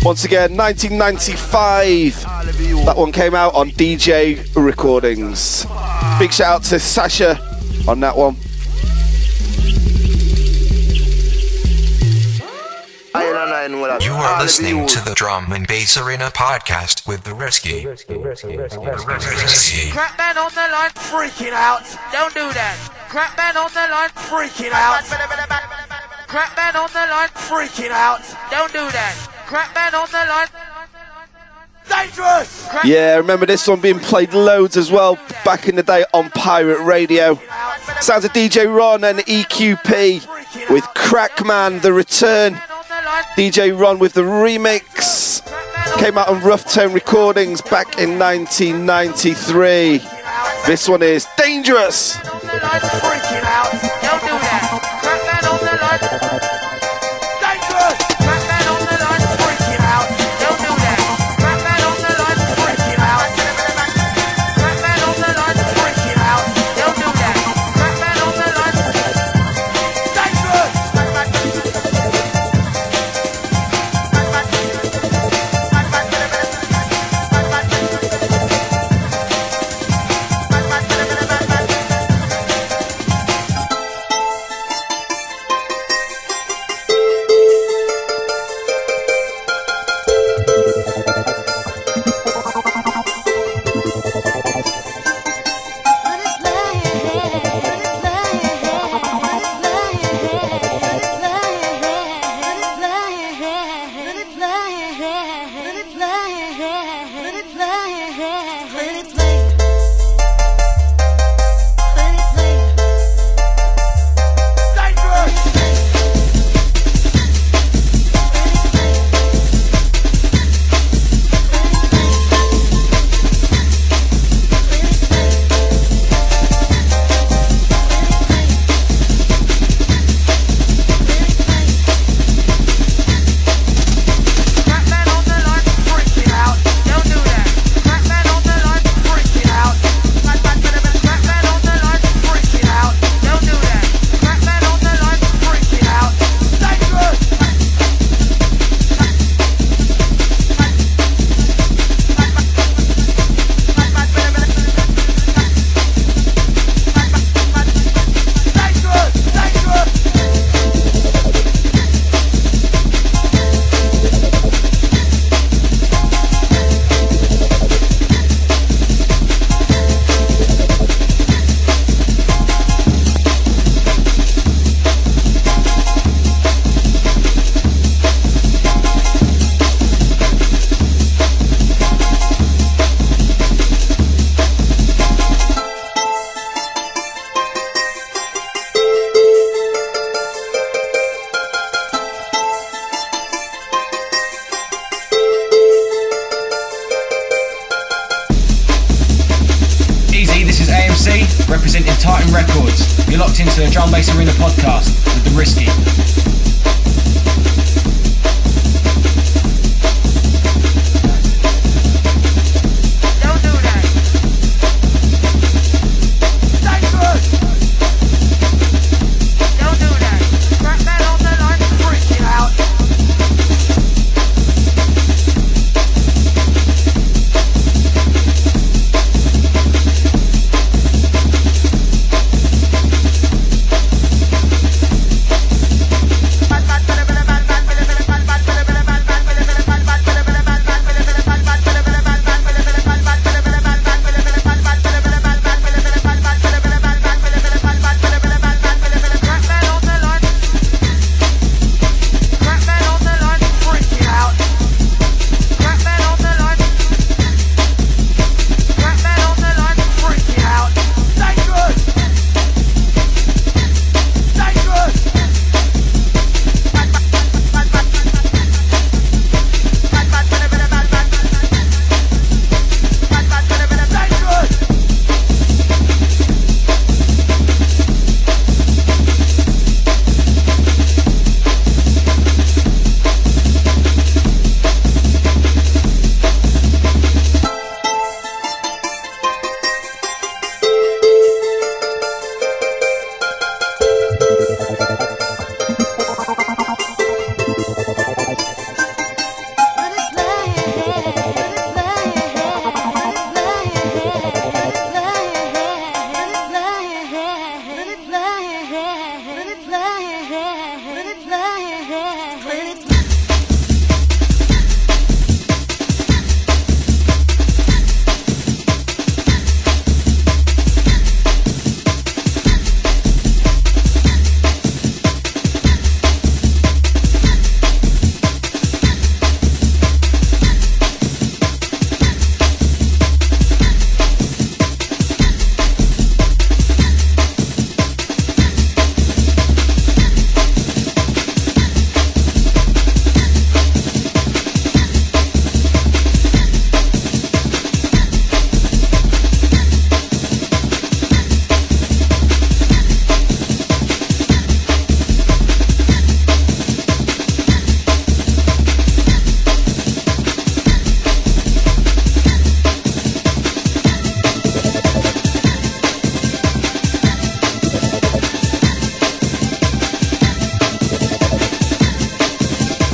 Once 0.03 0.25
again, 0.25 0.57
1995. 0.57 2.23
That 2.86 2.97
one 2.97 3.13
came 3.13 3.33
out 3.33 3.55
on 3.55 3.69
Dee 3.69 3.95
Jay 3.95 4.43
Recordings. 4.53 5.65
Big 6.19 6.33
shout 6.33 6.55
out 6.55 6.63
to 6.63 6.77
Sasha 6.77 7.39
on 7.88 8.01
that 8.01 8.17
one. 8.17 8.36
You 14.01 14.11
are 14.11 14.41
listening 14.41 14.86
to 14.88 14.99
the 15.05 15.13
Drum 15.15 15.53
and 15.53 15.65
Bass 15.65 15.97
Arena 15.97 16.31
podcast 16.31 17.07
with 17.07 17.23
the 17.23 17.33
Risky. 17.33 17.86
Crap 17.86 18.09
man 20.17 20.38
on 20.38 20.51
the 20.51 20.67
line, 20.69 20.91
freaking 20.91 21.53
out. 21.53 21.83
Don't 22.11 22.33
do 22.33 22.51
that. 22.51 22.75
Crackman 23.07 23.55
on 23.55 23.71
the 23.71 23.88
line, 23.89 24.09
freaking 24.09 24.73
out. 24.73 25.05
Crackman 26.28 26.76
on 26.76 26.89
the 26.91 27.05
line, 27.11 27.30
freaking 27.30 27.91
out. 27.91 28.21
Don't 28.49 28.71
do 28.71 28.89
that. 28.91 29.15
Crackman 29.45 29.93
on 29.93 30.07
the 30.11 30.26
line. 30.30 30.47
Dangerous! 31.88 32.67
Crap 32.67 32.86
Yeah, 32.86 33.15
remember 33.17 33.45
this 33.45 33.67
one 33.67 33.80
being 33.80 33.99
played 33.99 34.34
loads 34.34 34.76
as 34.76 34.91
well 34.91 35.19
back 35.43 35.67
in 35.67 35.76
the 35.76 35.84
day 35.84 36.03
on 36.13 36.32
Pirate 36.32 36.84
Radio. 36.84 37.39
Sounds 38.01 38.26
of 38.26 38.32
DJ 38.32 38.65
Ron 38.65 39.03
and 39.03 39.19
EQP 39.19 40.69
with 40.69 40.84
Crackman 40.95 41.82
The 41.82 41.93
Return. 41.93 42.55
DJ 43.38 43.80
Ron 43.80 43.99
with 43.99 44.13
the 44.13 44.21
remix. 44.21 45.43
Came 45.99 46.17
out 46.17 46.28
on 46.28 46.41
Rough 46.41 46.65
Tone 46.65 46.91
Recordings 46.91 47.61
back 47.61 47.99
in 47.99 48.17
1993. 48.17 50.01
This 50.65 50.89
one 50.89 51.03
is 51.03 51.28
Dangerous. 51.38 52.17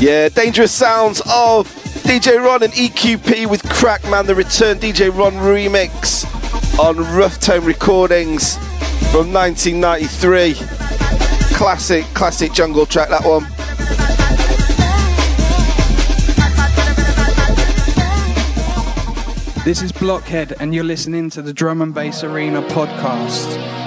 Yeah, 0.02 0.30
dangerous 0.30 0.72
sounds 0.72 1.22
of 1.28 1.68
DJ 2.02 2.44
Ron 2.44 2.64
and 2.64 2.74
EQP 2.74 3.48
with 3.48 3.62
Crackman, 3.62 4.26
the 4.26 4.34
return 4.34 4.80
DJ 4.80 5.16
Ron 5.16 5.34
remix 5.34 6.26
on 6.80 6.98
Rough 7.16 7.40
Tone 7.40 7.64
Recordings 7.64 8.58
from 9.12 9.32
1993. 9.32 10.56
Classic, 11.56 12.04
classic 12.16 12.52
jungle 12.52 12.88
track, 12.88 13.10
that 13.10 13.24
one. 13.24 13.44
This 19.64 19.84
is 19.84 19.92
Blokhe4d, 19.92 20.54
and 20.60 20.74
you're 20.74 20.84
listening 20.84 21.30
to 21.30 21.44
the 21.44 21.54
Drum 21.54 21.80
and 21.84 21.94
Bass 21.94 22.24
Arena 22.24 22.64
podcast. 22.64 23.81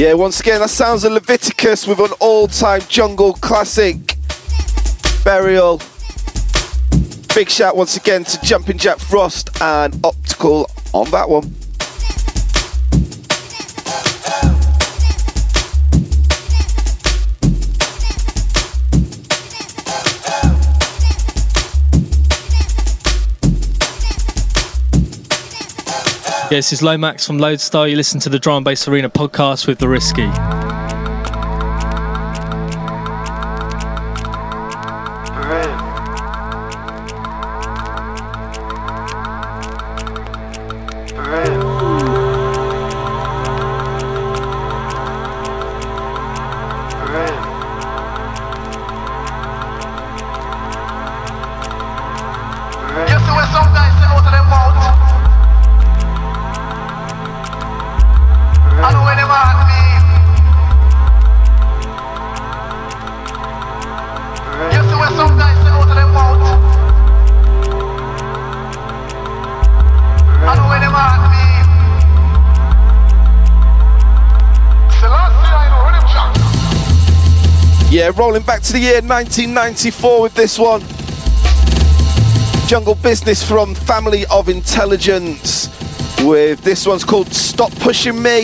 Yeah, 0.00 0.14
once 0.14 0.40
again, 0.40 0.60
that 0.60 0.70
sounds 0.70 1.04
of 1.04 1.12
Leviticus 1.12 1.86
with 1.86 2.00
an 2.00 2.12
all 2.20 2.48
time 2.48 2.80
jungle 2.88 3.34
classic, 3.34 4.16
Burial. 5.24 5.78
Big 7.34 7.50
shout 7.50 7.76
once 7.76 7.98
again 7.98 8.24
to 8.24 8.40
Jumping 8.40 8.78
Jack 8.78 8.98
Frost 8.98 9.50
and 9.60 9.94
Optical 10.02 10.70
on 10.94 11.10
that 11.10 11.28
one. 11.28 11.54
Yeah, 26.50 26.58
this 26.58 26.72
is 26.72 26.82
Lomax 26.82 27.24
from 27.24 27.38
Loadstar. 27.38 27.88
You 27.88 27.94
listen 27.94 28.18
to 28.20 28.28
the 28.28 28.40
Drum 28.40 28.56
and 28.56 28.64
Bass 28.64 28.88
Arena 28.88 29.08
podcast 29.08 29.68
with 29.68 29.78
The 29.78 29.88
Risky. 29.88 30.28
Back 78.50 78.62
to 78.62 78.72
the 78.72 78.80
year 78.80 79.00
1994 79.00 80.22
with 80.22 80.34
this 80.34 80.58
one. 80.58 80.80
Jungle 82.66 82.96
Business 82.96 83.48
from 83.48 83.76
Family 83.76 84.26
of 84.26 84.48
Intelligence 84.48 85.68
with 86.24 86.60
this 86.62 86.84
one's 86.84 87.04
called 87.04 87.32
Stop 87.32 87.70
Pushing 87.76 88.20
Me 88.20 88.40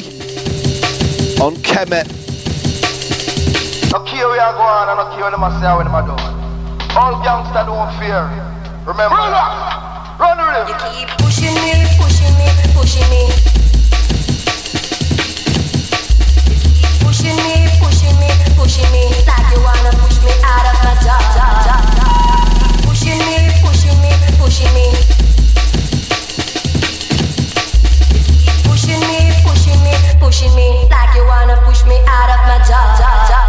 on 1.42 1.56
Kemet. 1.58 2.06
No 3.90 3.98
care 4.04 4.28
where 4.28 4.38
I 4.38 4.52
go 4.54 4.62
on 4.62 4.88
and 4.90 4.98
no 5.02 5.10
care 5.10 5.24
what 5.26 5.32
them 5.34 5.42
a 5.42 5.50
say 5.58 5.74
when 5.74 5.90
them 5.90 5.98
do. 6.06 6.14
All 6.94 7.18
gangster 7.26 7.66
don't 7.66 7.90
fear. 7.98 8.30
Remember. 8.86 9.10
Run 9.10 9.34
up. 9.34 10.20
Run 10.20 10.38
the 10.38 10.46
river. 10.46 10.70
You 10.70 10.76
keep 10.86 11.08
pushing 11.18 11.50
me, 11.66 11.82
pushing 11.98 12.30
me, 12.38 12.46
pushing 12.78 13.10
me. 13.10 13.26
You 16.46 16.54
keep 16.62 16.94
pushing 17.02 17.34
me, 17.42 17.66
pushing 17.82 18.14
me, 18.22 18.30
pushing 18.54 18.92
me. 18.92 19.35
Pushing 24.56 24.74
me. 24.74 24.88
Pushing 28.64 29.00
me, 29.00 30.00
pushing 30.18 30.54
me. 30.56 30.88
Like 30.88 31.14
you 31.14 31.24
wanna 31.26 31.60
push 31.64 31.84
me 31.84 31.98
out 32.06 32.30
of 32.30 32.40
my 32.48 32.64
job. 32.66 33.45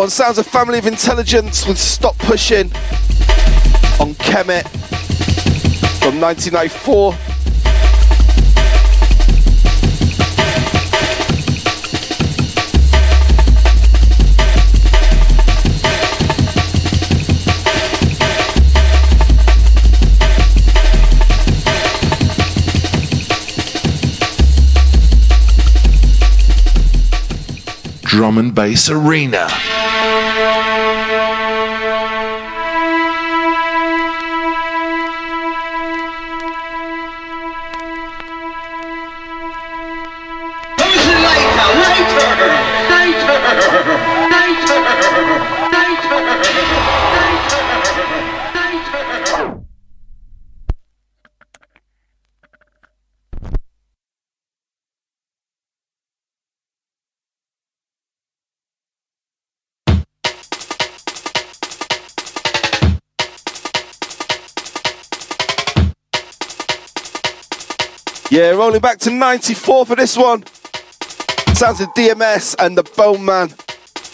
one. 0.00 0.08
Sounds 0.08 0.38
a 0.38 0.44
family 0.44 0.78
of 0.78 0.86
intelligence 0.86 1.66
with 1.66 1.76
Stop 1.76 2.16
Pushing 2.16 2.72
on 4.00 4.14
Kemet 4.14 4.66
from 6.00 6.18
1994. 6.18 7.14
Drum 28.02 28.38
and 28.38 28.54
Bass 28.54 28.88
Arena. 28.88 29.48
Yeah, 68.30 68.50
rolling 68.50 68.80
back 68.80 68.98
to 69.00 69.10
94 69.10 69.86
for 69.86 69.96
this 69.96 70.16
one. 70.16 70.44
Sounds 71.52 71.80
of 71.80 71.88
DMS 71.94 72.54
and 72.60 72.78
the 72.78 72.84
Boneman. 72.96 73.50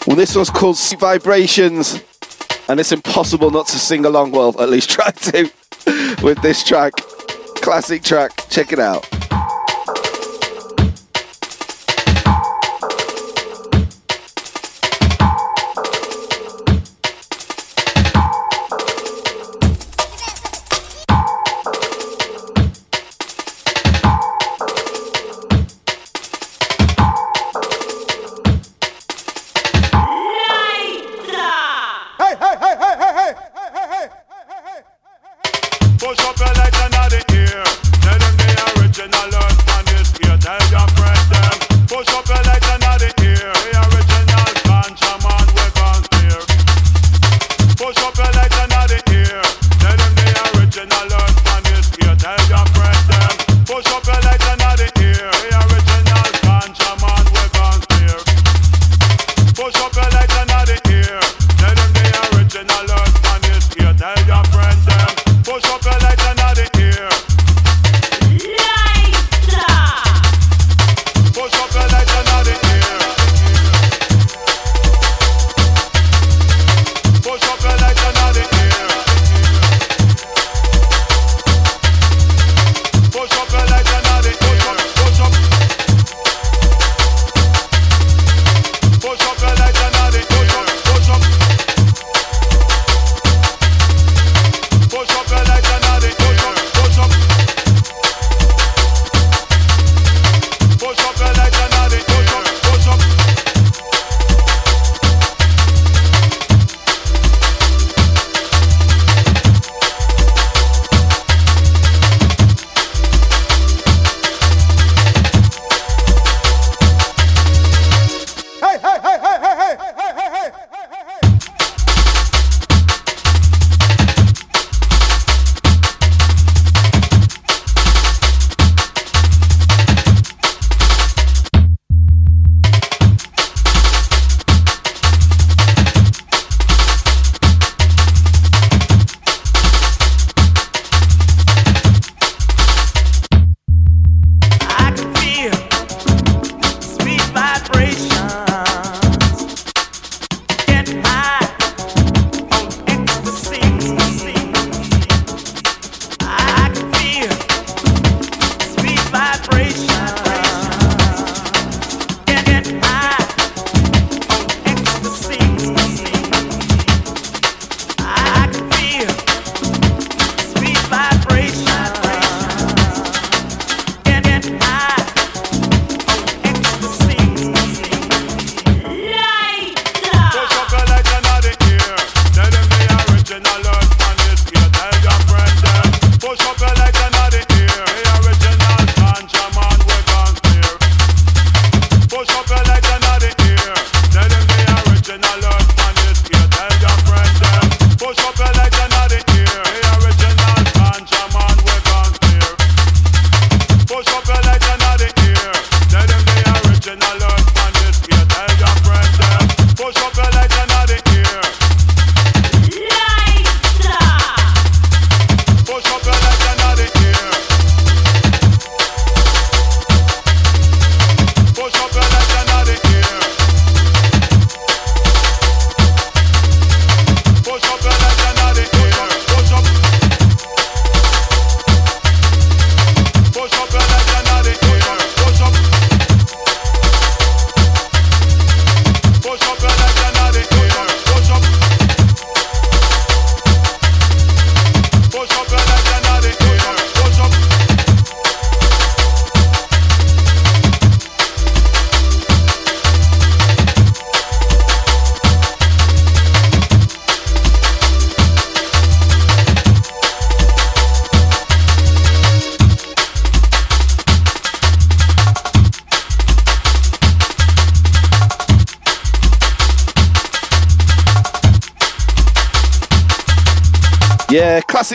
Well, 0.07 0.15
this 0.15 0.35
one's 0.35 0.49
called 0.49 0.75
Sweet 0.75 0.99
Vibrations, 0.99 2.03
and 2.67 2.79
it's 2.79 2.91
impossible 2.91 3.51
not 3.51 3.67
to 3.67 3.77
sing 3.77 4.05
along, 4.05 4.31
well, 4.31 4.59
at 4.59 4.69
least 4.69 4.89
try 4.89 5.11
to, 5.11 5.51
with 6.23 6.41
this 6.41 6.63
track. 6.63 6.93
Classic 7.57 8.01
track. 8.01 8.31
Check 8.49 8.73
it 8.73 8.79
out. 8.79 9.07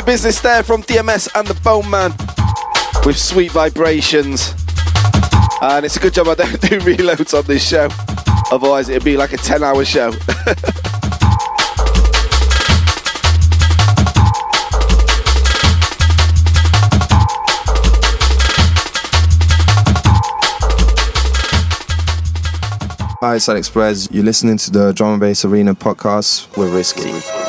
Business 0.01 0.41
there 0.41 0.63
from 0.63 0.83
DMS 0.83 1.29
and 1.35 1.47
the 1.47 1.55
Boneman 1.63 2.13
with 3.05 3.19
sweet 3.19 3.53
vibrations. 3.53 4.55
And 5.61 5.85
it's 5.85 5.97
a 5.97 6.01
good 6.01 6.15
job 6.15 6.29
I 6.29 6.35
don't 6.35 6.61
do 6.63 6.79
reloads 6.81 7.39
on 7.39 7.45
this 7.45 7.67
show. 7.67 7.89
Otherwise, 8.51 8.89
it'd 8.89 9.05
be 9.05 9.19
like 9.19 9.35
a 9.35 9.37
10 9.37 9.63
hour 9.63 9.85
show. 9.85 10.13
Hi, 23.21 23.39
Alex 23.47 23.69
Perez. 23.69 24.09
You're 24.11 24.25
listening 24.25 24.57
to 24.57 24.71
the 24.71 24.93
Drum 24.93 25.13
and 25.13 25.21
Bass 25.21 25.45
Arena 25.45 25.75
podcast 25.75 26.57
with 26.57 26.73
Risky. 26.73 27.42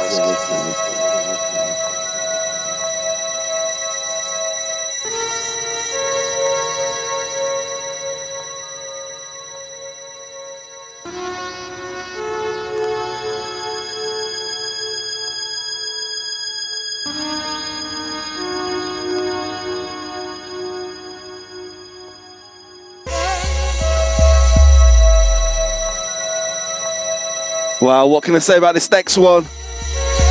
Wow, 27.94 28.08
what 28.08 28.24
can 28.24 28.34
I 28.34 28.40
say 28.40 28.58
about 28.58 28.74
this 28.74 28.90
next 28.90 29.20
one? 29.20 29.46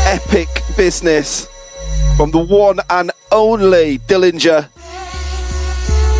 Epic 0.07 0.49
business 0.77 1.47
from 2.17 2.33
the 2.33 2.41
one 2.41 2.81
and 2.91 3.13
only 3.31 4.01
Dillinja. 4.01 4.69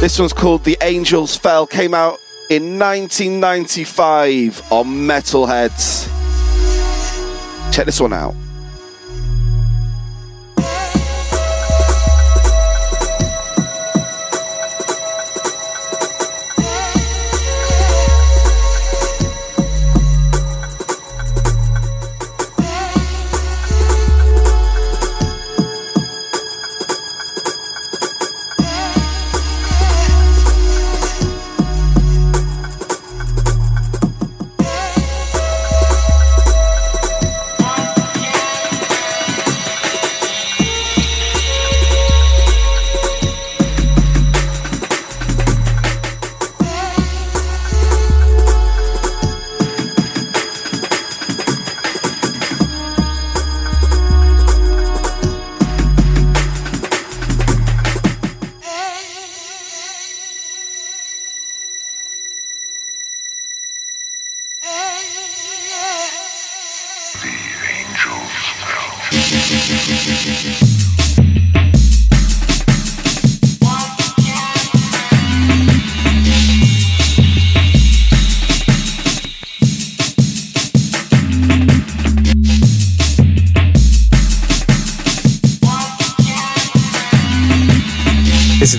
This 0.01 0.21
one's 0.21 0.33
called 0.33 0.63
The 0.63 0.79
Angels 0.83 1.35
Fell, 1.35 1.67
came 1.67 1.95
out 1.95 2.21
in 2.49 2.79
1995 2.79 4.71
on 4.71 4.87
Metalheadz. 4.87 6.07
Check 7.75 7.87
this 7.87 8.01
one 8.01 8.13
out. 8.13 8.37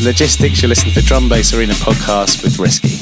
Logistics. 0.03 0.61
You're 0.61 0.69
listening 0.69 0.93
to 0.93 1.01
the 1.01 1.07
Drum 1.07 1.29
Bass 1.29 1.53
Arena 1.53 1.73
podcast 1.73 2.43
with 2.43 2.59
Risky. 2.59 2.92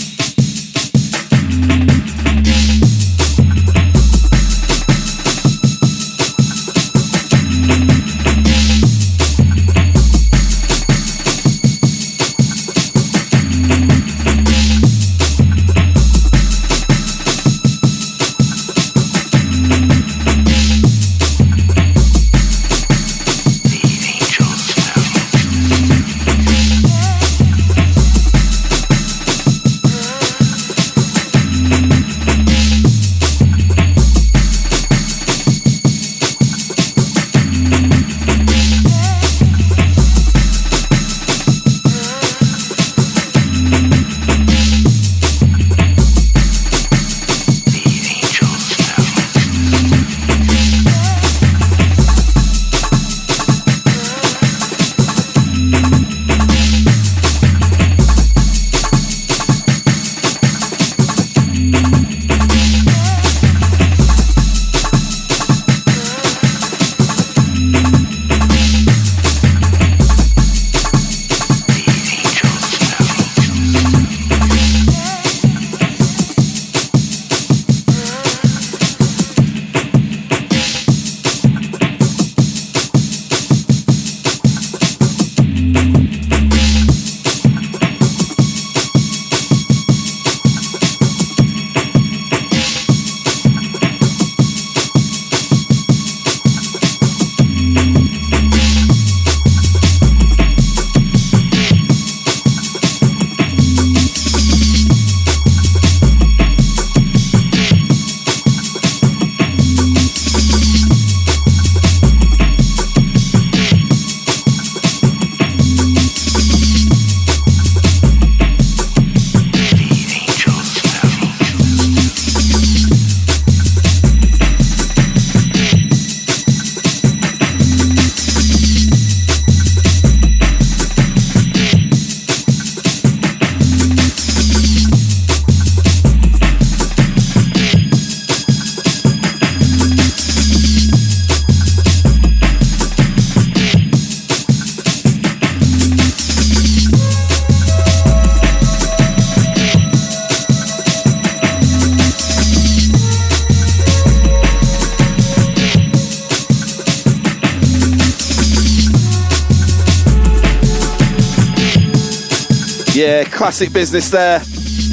Classic 163.52 163.74
business 163.74 164.10
there. 164.10 164.40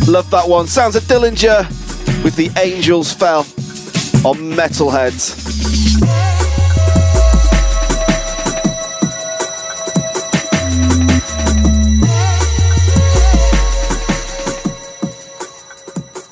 Love 0.09 0.29
that 0.33 0.49
one. 0.49 0.67
Sounds 0.67 0.97
of 0.97 1.05
Dillinja 1.05 1.65
with 2.25 2.35
the 2.35 2.51
Angels 2.61 3.13
Fell 3.13 3.47
on 4.27 4.51
Metalheadz. 4.57 5.47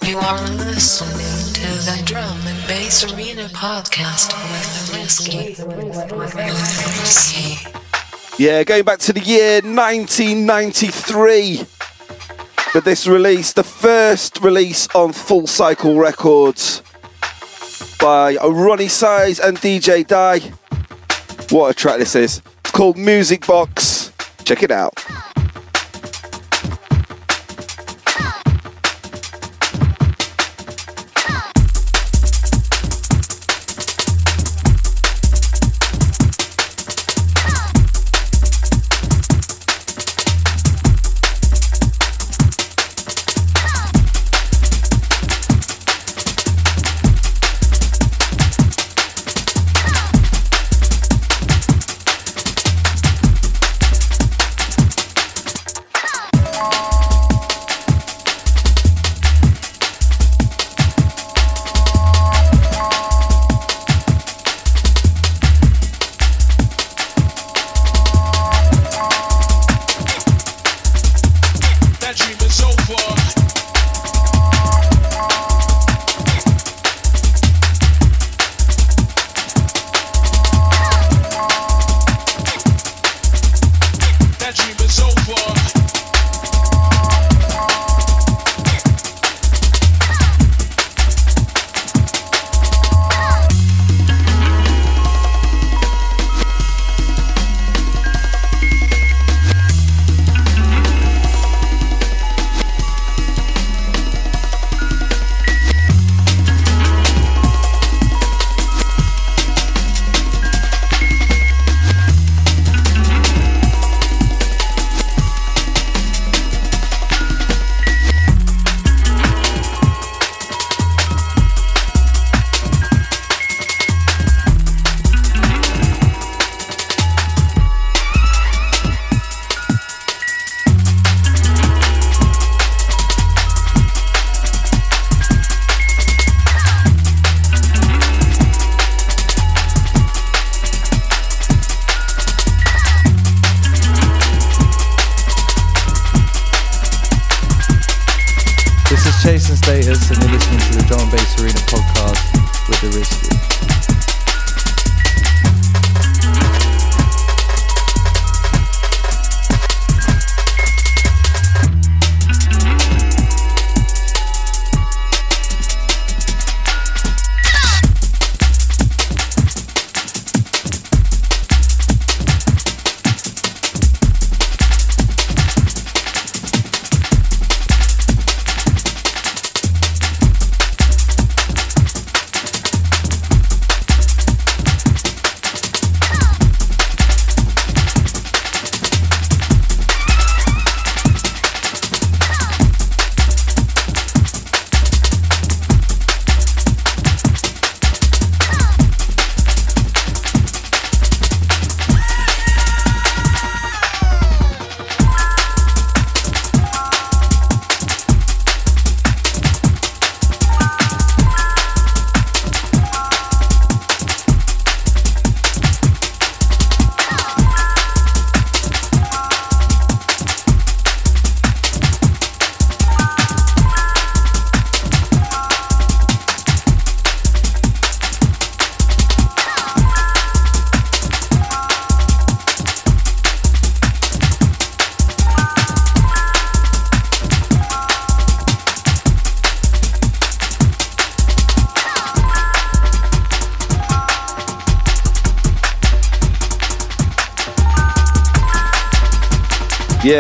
You 0.09 0.19
are 0.19 0.41
listening 0.57 1.55
to 1.55 1.69
the 1.87 2.03
Drum 2.07 2.41
and 2.49 2.67
Bass 2.67 3.05
Arena 3.15 3.49
podcast 3.51 4.35
with 4.51 4.95
Risky. 4.97 5.55
With 6.17 6.35
Risky. 6.35 7.57
Yeah, 8.37 8.65
going 8.65 8.83
back 8.83 8.99
to 8.99 9.13
the 9.13 9.21
year 9.21 9.61
1993. 9.63 11.76
But 12.77 12.85
this 12.85 13.07
release, 13.07 13.55
the 13.55 13.65
first 13.65 14.43
release 14.43 14.87
on 14.95 15.15
Full 15.15 15.47
Cycle 15.47 15.97
Records 15.97 16.83
by 17.99 18.37
Roni 18.37 18.91
Size 18.91 19.41
and 19.41 19.57
DJ 19.57 20.07
Die. 20.07 20.41
What 21.49 21.71
a 21.71 21.75
track 21.75 21.99
this 21.99 22.15
is. 22.15 22.43
It's 22.61 22.71
called 22.73 22.99
Music 22.99 23.47
Box. 23.47 24.13
Check 24.45 24.63
it 24.63 24.71
out. 24.71 25.06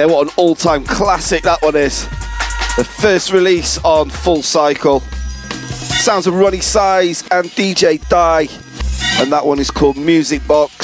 Yeah, 0.06 0.12
what 0.12 0.28
an 0.28 0.34
all 0.36 0.54
time 0.54 0.84
classic 0.84 1.42
that 1.42 1.60
one 1.62 1.74
is. 1.74 2.04
The 2.76 2.84
first 2.84 3.32
release 3.32 3.78
on 3.78 4.08
Full 4.08 4.42
Cycle. 4.42 5.00
Sounds 5.00 6.28
of 6.28 6.34
Roni 6.34 6.62
Size 6.62 7.24
and 7.32 7.46
DJ 7.48 8.06
Die. 8.08 8.46
And 9.20 9.32
that 9.32 9.44
one 9.44 9.58
is 9.58 9.70
called 9.70 9.96
Music 9.96 10.46
Box. 10.46 10.75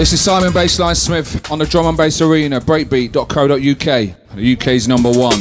This 0.00 0.14
is 0.14 0.22
Simon 0.22 0.50
Bassline 0.50 0.96
Smith 0.96 1.50
on 1.52 1.58
the 1.58 1.66
Drum 1.66 1.84
and 1.84 1.94
Bass 1.94 2.22
Arena, 2.22 2.58
breakbeat.co.uk, 2.58 4.34
the 4.34 4.52
UK's 4.54 4.88
number 4.88 5.10
one. 5.10 5.34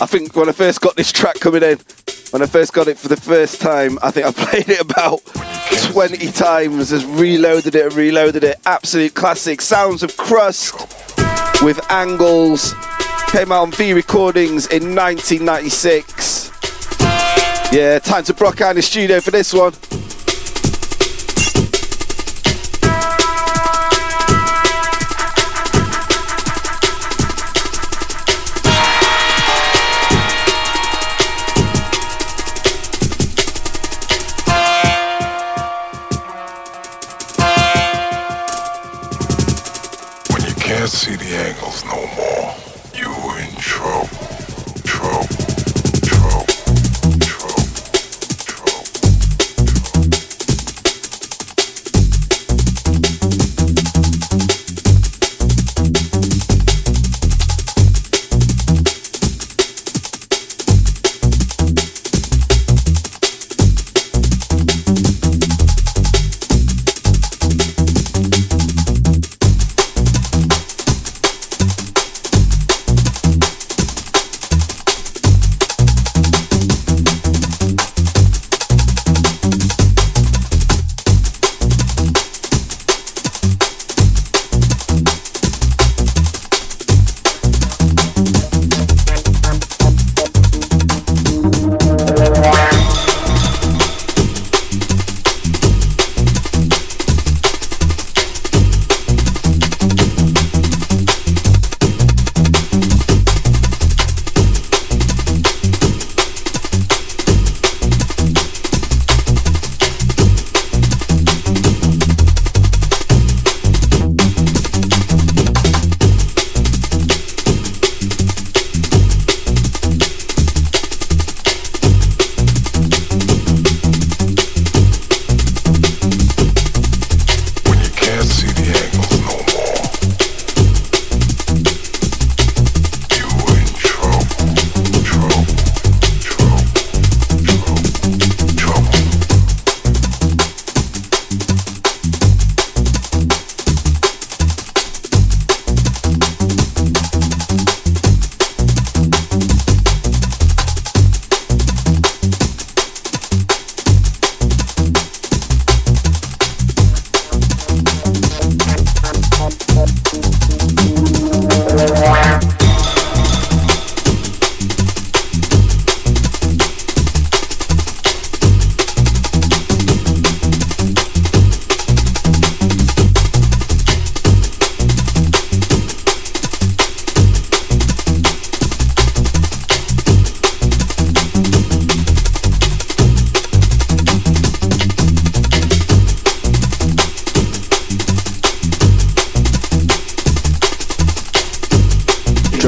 I 0.00 0.06
think 0.06 0.36
when 0.36 0.48
I 0.48 0.52
first 0.52 0.80
got 0.80 0.94
this 0.94 1.10
track 1.10 1.40
coming 1.40 1.64
in, 1.64 1.80
when 2.30 2.42
I 2.42 2.46
first 2.46 2.72
got 2.72 2.86
it 2.86 2.96
for 2.96 3.08
the 3.08 3.16
first 3.16 3.60
time, 3.60 3.98
I 4.04 4.12
think 4.12 4.24
I 4.24 4.30
played 4.46 4.68
it 4.68 4.80
about 4.80 5.20
20 5.92 6.30
times, 6.30 6.90
just 6.90 7.06
reloaded 7.08 7.74
it 7.74 7.86
and 7.86 7.94
reloaded 7.94 8.44
it. 8.44 8.60
Absolute 8.64 9.14
classic. 9.14 9.62
Sounds 9.62 10.04
of 10.04 10.12
Krust 10.12 11.02
with 11.64 11.80
Angles. 11.90 12.74
Came 13.34 13.50
out 13.50 13.62
on 13.62 13.72
V 13.72 13.92
Recordings 13.94 14.68
in 14.68 14.94
1996. 14.94 16.52
Yeah, 17.72 17.98
time 17.98 18.22
to 18.22 18.32
Brock 18.32 18.60
out 18.60 18.70
in 18.70 18.76
the 18.76 18.82
studio 18.82 19.20
for 19.20 19.32
this 19.32 19.52
one. 19.52 19.72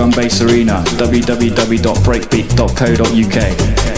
Drum 0.07 0.15
Bass 0.15 0.41
Arena, 0.41 0.85
www.breakbeat.co.uk. 0.99 3.96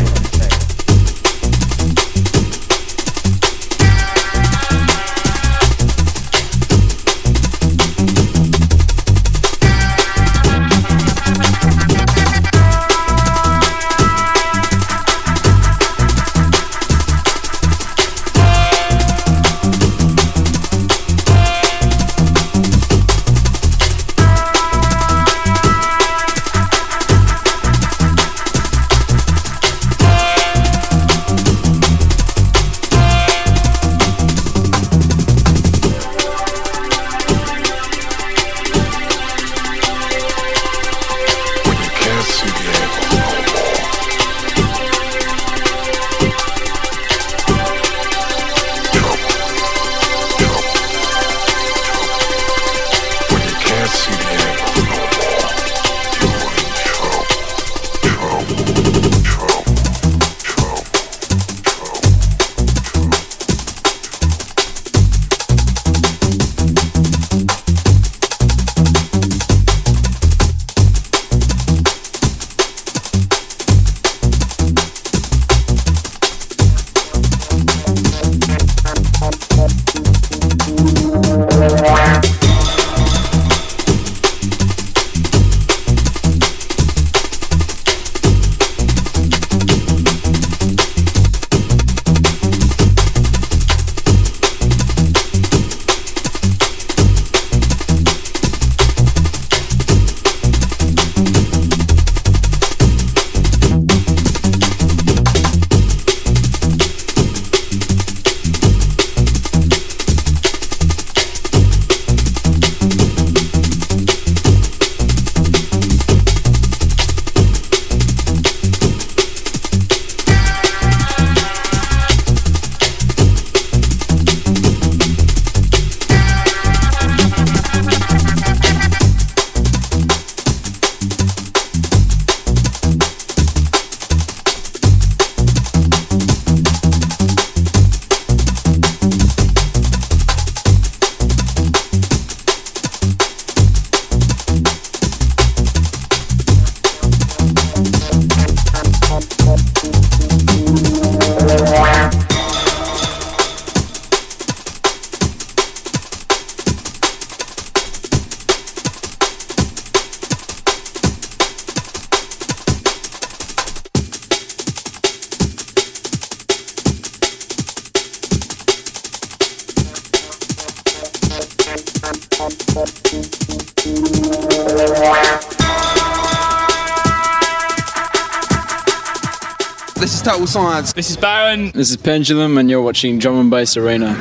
This 180.98 181.10
is 181.10 181.16
Baron. 181.16 181.70
This 181.70 181.90
is 181.90 181.96
Pendulum, 181.96 182.58
and 182.58 182.68
you're 182.68 182.82
watching 182.82 183.20
Drum 183.20 183.38
and 183.38 183.48
Bass 183.52 183.76
Arena. 183.76 184.16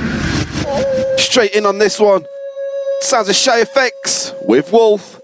Straight 1.17 1.55
in 1.55 1.65
on 1.65 1.79
this 1.79 1.99
one. 1.99 2.23
Sounds 3.01 3.27
of 3.29 3.35
Shy 3.35 3.63
FX 3.63 4.31
with 4.47 4.71
Wolf. 4.71 5.16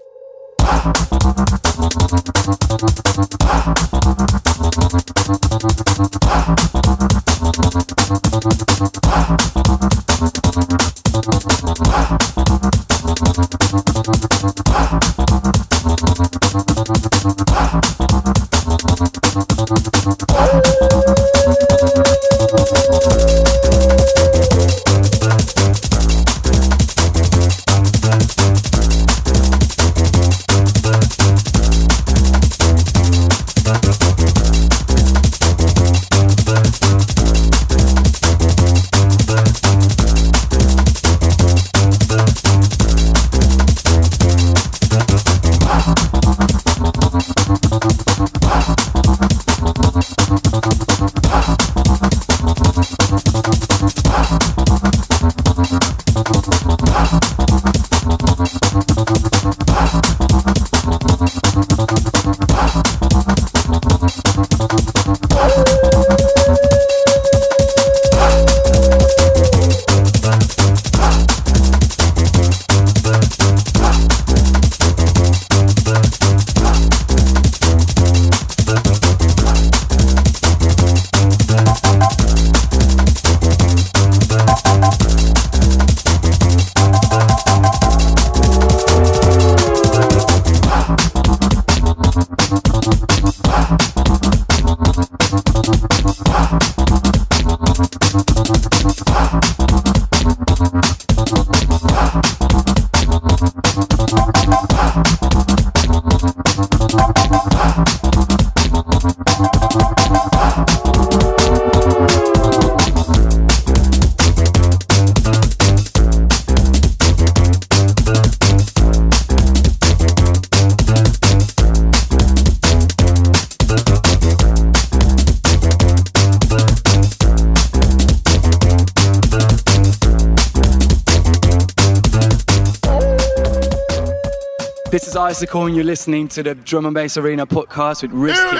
Is 135.34 135.42
and 135.52 135.74
you're 135.74 135.82
listening 135.82 136.28
to 136.28 136.44
the 136.44 136.54
Drum 136.54 136.86
and 136.86 136.94
Bass 136.94 137.16
Arena 137.16 137.44
podcast 137.44 138.02
with 138.02 138.12
Risky. 138.12 138.56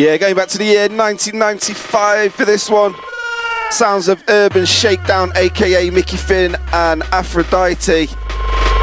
Yeah, 0.00 0.16
going 0.16 0.36
back 0.36 0.48
to 0.48 0.58
the 0.58 0.64
year 0.64 0.88
1995 0.88 2.32
for 2.32 2.46
this 2.46 2.70
one. 2.70 2.94
Sounds 3.70 4.08
of 4.08 4.24
Urban 4.28 4.64
Shakedown, 4.64 5.32
aka 5.34 5.90
Mickey 5.90 6.16
Finn 6.16 6.56
and 6.72 7.02
Aphrodite. 7.12 8.08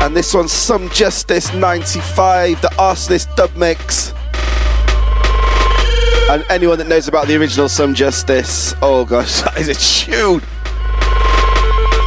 And 0.06 0.16
this 0.16 0.36
one's 0.36 0.52
Some 0.52 0.88
Justice 0.92 1.52
95, 1.56 2.62
the 2.62 2.68
Arsonist 2.78 3.36
dub 3.36 3.56
mix. 3.56 4.14
And 6.30 6.46
anyone 6.48 6.78
that 6.78 6.86
knows 6.88 7.08
about 7.08 7.26
the 7.26 7.36
original 7.36 7.68
Some 7.68 7.96
Justice, 7.96 8.76
oh 8.84 9.04
gosh, 9.04 9.42
that 9.42 9.58
is 9.58 9.68
a 9.68 9.74
tune. 9.74 10.44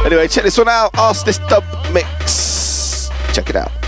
Anyway, 0.05 0.29
check 0.29 0.45
this 0.45 0.57
one 0.57 0.69
out 0.69 0.93
Arsonist 0.93 1.45
dub 1.49 1.65
mix. 1.93 3.09
Check 3.33 3.49
it 3.49 3.57
out. 3.57 3.78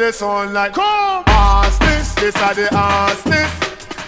The 0.00 0.12
sunlight. 0.12 0.72
Come, 0.72 1.24
pass 1.24 1.78
this, 1.78 2.14
this 2.14 2.36
are 2.36 2.54
the 2.54 2.72
ass 2.72 3.22
this. 3.22 3.50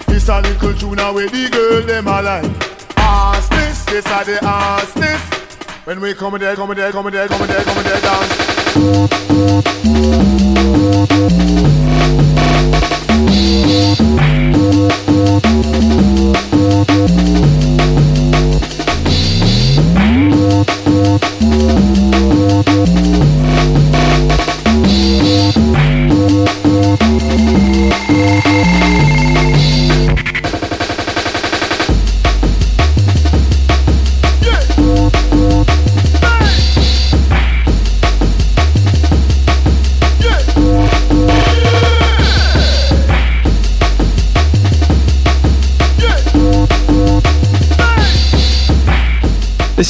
This 0.07 0.29
a 0.29 0.41
little 0.41 0.75
tune 0.75 0.97
where 1.15 1.29
the 1.29 1.51
girl 1.51 1.83
them 1.83 2.07
a 2.07 2.23
like. 2.23 2.45
Ass 2.97 3.49
this, 3.51 3.85
this 3.85 4.07
are 4.07 4.25
the 4.25 4.43
ass 4.43 4.91
this. 4.95 5.21
When 5.85 6.01
we 6.01 6.15
come 6.15 6.39
there, 6.39 6.57
come 6.57 6.75
there, 6.75 6.93
come 6.93 7.11
there, 7.11 7.29
come 7.29 7.47
there, 7.47 7.63
come 7.63 7.83
there, 7.83 8.01
dance. 8.01 8.33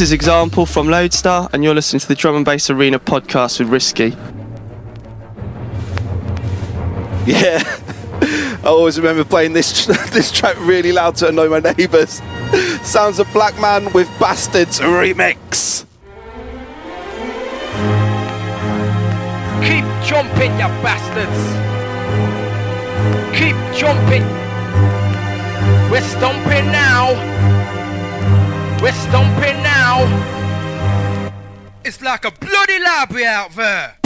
Is 0.03 0.11
Xample 0.11 0.67
from 0.67 0.89
Loadstar, 0.89 1.49
and 1.53 1.63
you're 1.63 1.77
listening 1.77 2.01
to 2.01 2.09
the 2.09 2.17
Drum 2.17 2.35
and 2.35 2.45
Bass 2.45 2.69
Arena 2.71 2.99
podcast 2.99 3.61
with 3.61 3.69
Risky. 3.69 4.09
Yeah. 7.25 7.63
I 8.65 8.67
always 8.67 8.99
remember 8.99 9.23
playing 9.23 9.53
this 9.53 9.87
this 10.11 10.33
track 10.33 10.57
really 10.59 10.91
loud 10.91 11.15
to 11.17 11.29
annoy 11.29 11.49
my 11.49 11.61
neighbours. 11.61 12.21
Sounds 12.83 13.21
of 13.21 13.33
Blackman 13.33 13.93
with 13.93 14.09
Bastards 14.19 14.81
remix. 14.81 15.85
Keep 19.63 19.85
jumping, 20.05 20.51
you 20.59 20.67
bastards. 20.83 21.43
Keep 23.39 23.55
jumping. 23.79 24.25
We're 25.93 26.01
stomping 26.01 26.73
now. 26.73 27.13
We're 28.83 28.91
stomping 28.91 29.62
library 33.03 33.27
out 33.27 33.51
there. 33.57 34.02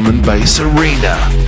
Drum 0.00 0.14
and 0.14 0.24
Bass 0.24 0.58
Arena. 0.60 1.39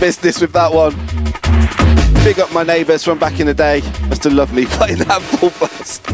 Business 0.00 0.40
with 0.40 0.52
that 0.54 0.72
one. 0.72 0.94
Big 2.24 2.40
up 2.40 2.50
my 2.54 2.62
neighbours 2.62 3.04
from 3.04 3.18
back 3.18 3.38
in 3.38 3.46
the 3.46 3.52
day. 3.52 3.82
Must 4.08 4.24
have 4.24 4.32
loved 4.32 4.54
me 4.54 4.64
playing 4.70 4.96
that 5.00 5.20
full 5.20 5.50
blast. 5.50 6.06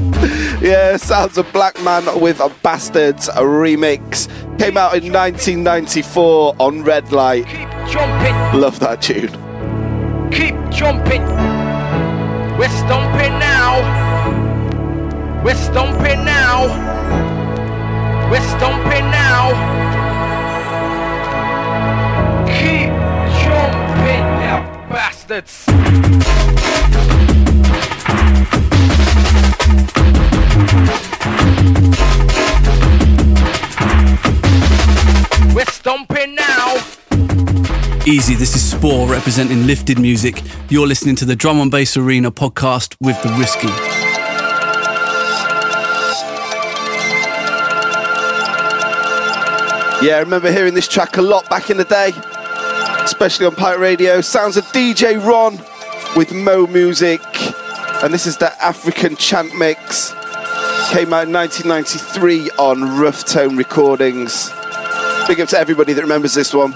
yeah, 0.61 0.97
sounds 0.97 1.39
of 1.39 1.51
Blackman 1.53 2.21
with 2.21 2.41
a 2.41 2.49
Bastards 2.65 3.29
a 3.29 3.43
remix. 3.43 4.27
Came 4.59 4.77
out 4.77 4.97
in 4.97 5.13
1994 5.13 6.57
on 6.59 6.83
Red 6.83 7.13
Light. 7.13 7.47
Love 8.53 8.81
that 8.81 9.03
tune. 9.03 9.31
Keep 10.33 10.57
jumping. 10.71 11.23
We're 12.59 12.69
stomping 12.69 13.39
now. 13.39 13.83
We're 15.45 15.55
stomping 15.55 16.25
now. 16.25 16.67
We're 18.33 18.49
stomping 18.59 19.11
now. 19.13 19.96
Easy, 38.09 38.37
this 38.37 38.55
is 38.55 38.63
Spor 38.71 39.09
representing 39.09 39.67
Lifted 39.67 39.99
Music. 39.99 40.41
You're 40.69 40.87
listening 40.87 41.17
to 41.17 41.25
the 41.25 41.35
Drum 41.35 41.61
and 41.61 41.73
Bass 41.73 41.97
Arena 41.97 42.31
podcast 42.31 42.95
with 43.01 43.21
The 43.21 43.31
Risky. 43.31 43.67
Yeah, 50.07 50.19
I 50.19 50.21
remember 50.21 50.53
hearing 50.53 50.75
this 50.75 50.87
track 50.87 51.17
a 51.17 51.21
lot 51.21 51.51
back 51.51 51.69
in 51.69 51.79
the 51.79 51.85
day, 51.85 52.13
especially 53.05 53.45
on 53.45 53.57
Pirate 53.57 53.81
Radio. 53.81 54.21
Sounds 54.21 54.57
of 54.57 54.63
DJ 54.67 55.21
Ron 55.21 55.59
with 56.15 56.33
Mo 56.33 56.69
Musik, 56.69 57.25
and 58.05 58.15
this 58.15 58.25
is 58.25 58.37
the 58.37 58.53
African 58.63 59.17
Chant 59.17 59.53
Mix. 59.59 60.13
Came 60.93 61.13
out 61.13 61.27
in 61.27 61.33
1993 61.33 62.51
on 62.51 63.01
Rough 63.01 63.25
Tone 63.25 63.57
Recordings. 63.57 64.53
Big 65.27 65.41
up 65.41 65.49
to 65.49 65.59
everybody 65.59 65.93
that 65.93 66.03
remembers 66.03 66.35
this 66.35 66.55
one. 66.55 66.73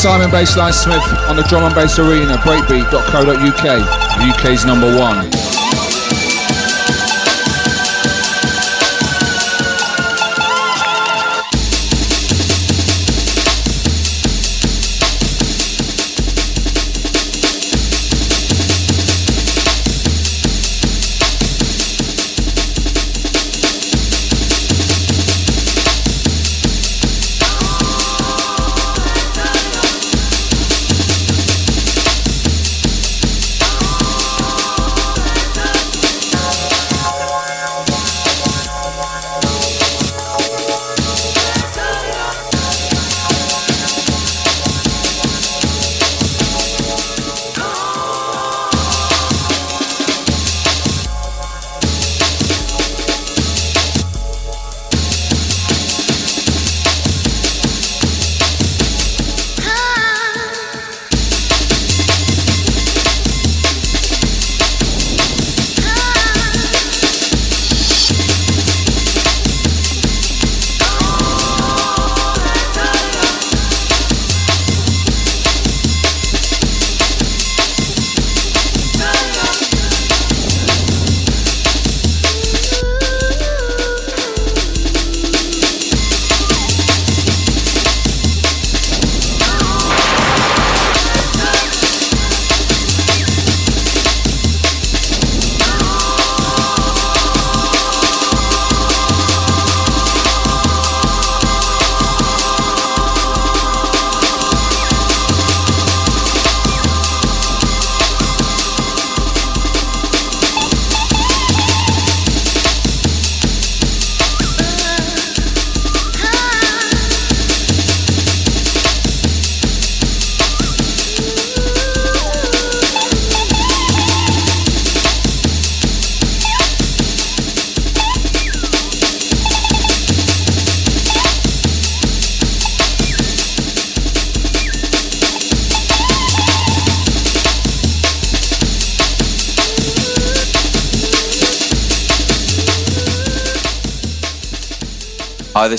Simon 0.00 0.30
Bassline 0.30 0.72
Smith 0.72 1.04
on 1.28 1.36
the 1.36 1.42
Drum 1.42 1.64
and 1.64 1.74
Bass 1.74 1.98
Arena, 1.98 2.38
breakbeat.co.uk, 2.38 4.34
UK's 4.34 4.64
number 4.64 4.98
one. 4.98 5.39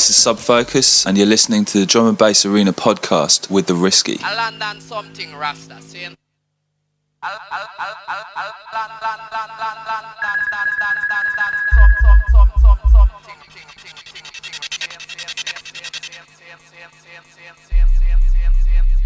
This 0.01 0.09
is 0.09 0.23
Sub 0.23 0.39
Focus, 0.39 1.05
and 1.05 1.15
you're 1.15 1.27
listening 1.27 1.63
to 1.63 1.77
the 1.77 1.85
Drum 1.85 2.07
and 2.07 2.17
Bass 2.17 2.43
Arena 2.43 2.73
podcast 2.73 3.51
with 3.51 3.67
the 3.67 3.75
Risky. 3.75 4.17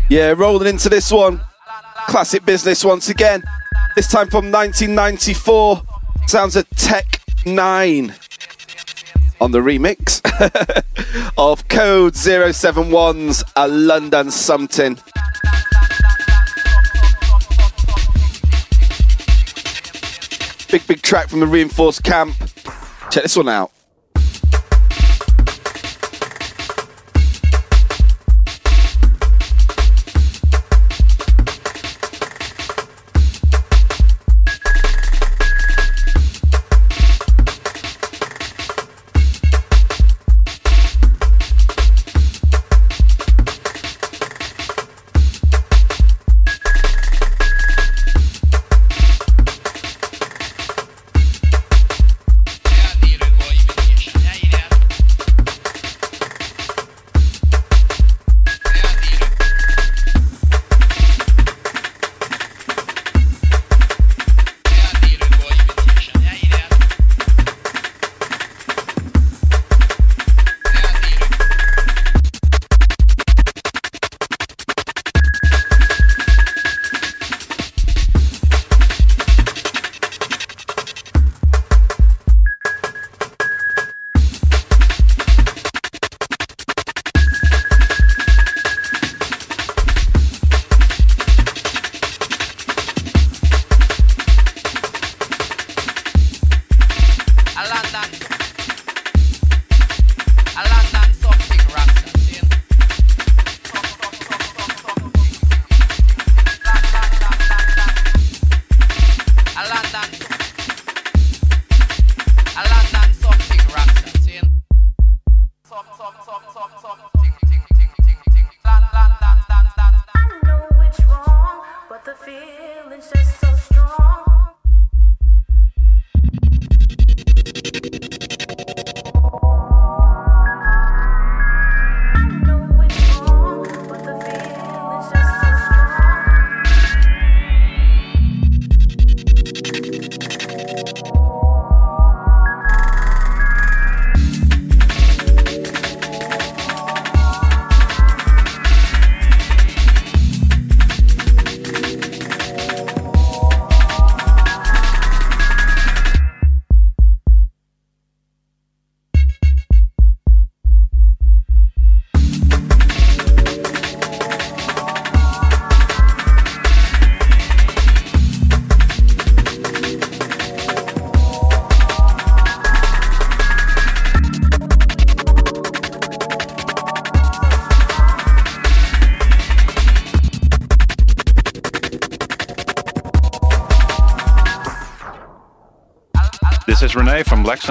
Yeah, 0.09 0.33
rolling 0.37 0.69
into 0.69 0.87
this 0.87 1.11
one. 1.11 1.41
Classic 2.07 2.45
business 2.45 2.85
once 2.85 3.09
again. 3.09 3.43
This 3.97 4.07
time 4.07 4.29
from 4.29 4.49
1994. 4.49 5.83
Sounds 6.27 6.55
of 6.55 6.69
Tek 6.69 7.19
9 7.45 8.15
on 9.41 9.51
the 9.51 9.59
remix 9.59 10.04
of 11.37 11.65
Code 11.69 12.13
071's 12.13 13.43
A 13.55 13.67
London 13.67 14.29
Something. 14.29 14.97
Big, 20.69 20.85
big 20.87 21.01
track 21.01 21.29
from 21.29 21.39
the 21.39 21.47
reinforced 21.47 22.03
camp. 22.03 22.35
Check 23.09 23.23
this 23.23 23.37
one 23.37 23.47
out. 23.47 23.71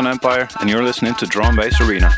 Empire, 0.03 0.49
and 0.61 0.69
you're 0.69 0.83
listening 0.83 1.15
to 1.15 1.27
Drum 1.27 1.55
Bass 1.55 1.81
Arena. 1.81 2.11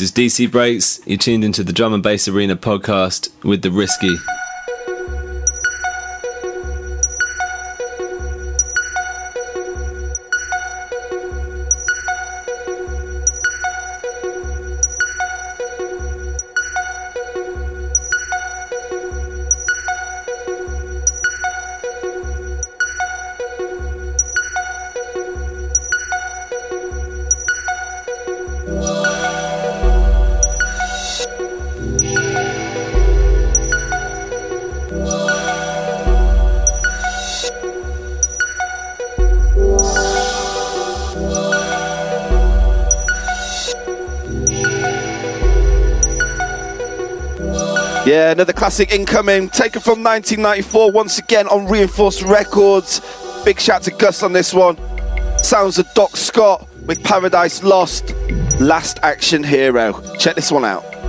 This 0.00 0.08
is 0.08 0.16
DC 0.16 0.50
Breaks. 0.50 0.98
You're 1.04 1.18
tuned 1.18 1.44
into 1.44 1.62
the 1.62 1.74
Drum 1.74 1.92
and 1.92 2.02
Bass 2.02 2.26
Arena 2.26 2.56
podcast 2.56 3.28
with 3.44 3.60
the 3.60 3.70
Risky. 3.70 4.16
Another 48.30 48.52
classic 48.52 48.92
incoming, 48.92 49.48
taken 49.48 49.80
from 49.80 50.04
1994, 50.04 50.92
once 50.92 51.18
again 51.18 51.48
on 51.48 51.66
Reinforced 51.66 52.22
Records. 52.22 53.00
Big 53.44 53.58
shout 53.58 53.82
to 53.82 53.90
Gus 53.90 54.22
on 54.22 54.32
this 54.32 54.54
one. 54.54 54.78
Sounds 55.42 55.80
of 55.80 55.92
Doc 55.94 56.16
Scott 56.16 56.68
with 56.86 57.02
Paradise 57.02 57.64
Lost, 57.64 58.14
Last 58.60 59.00
Action 59.02 59.42
Hero. 59.42 60.00
Check 60.16 60.36
this 60.36 60.52
one 60.52 60.64
out. 60.64 60.99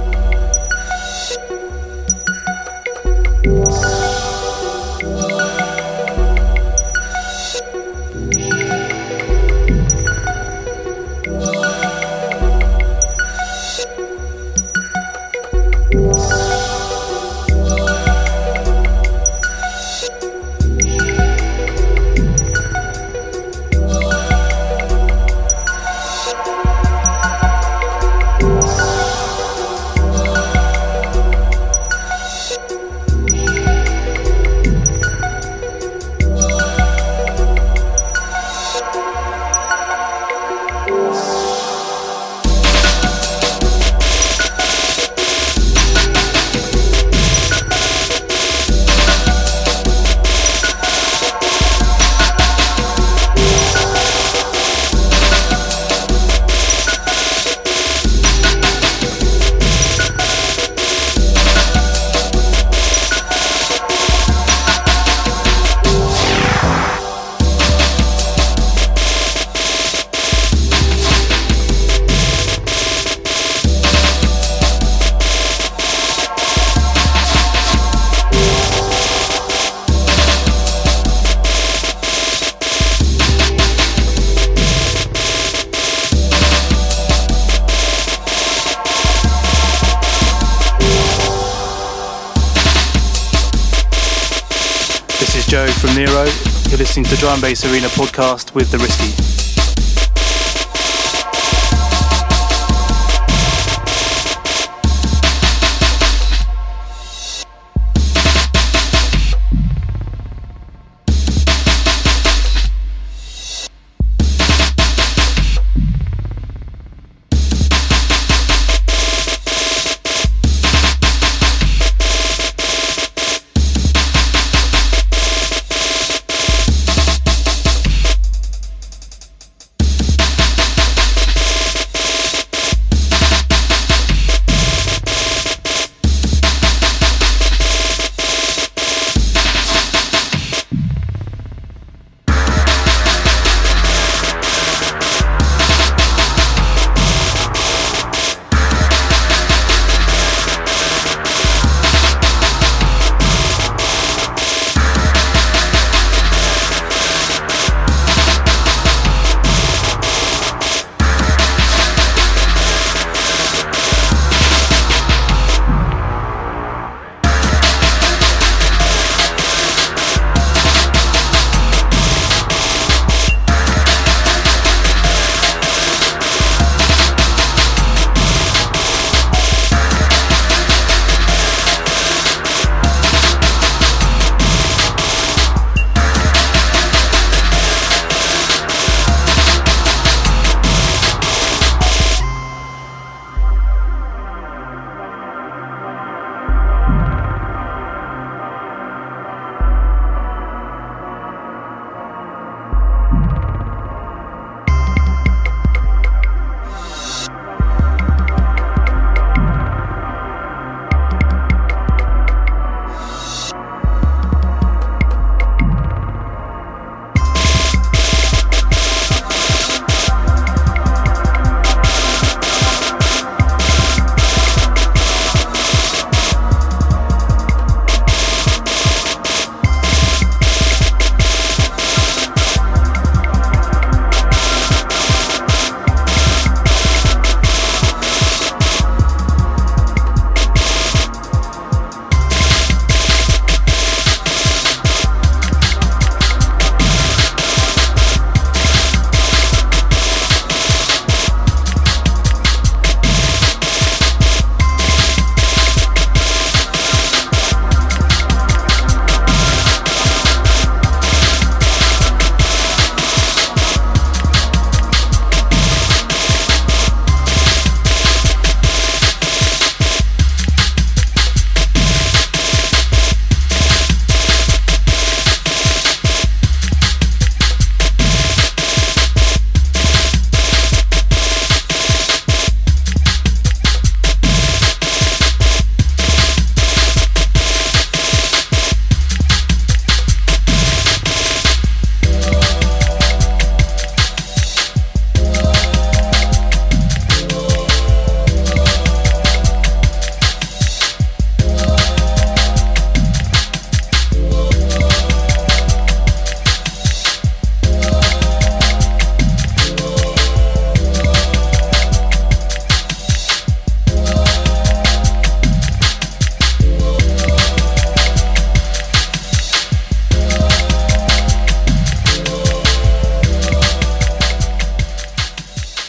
Drum 97.22 97.39
Bass 97.39 97.64
Arena 97.65 97.88
podcast 97.89 98.56
with 98.56 98.72
The 98.72 98.80
Risky. 98.80 99.40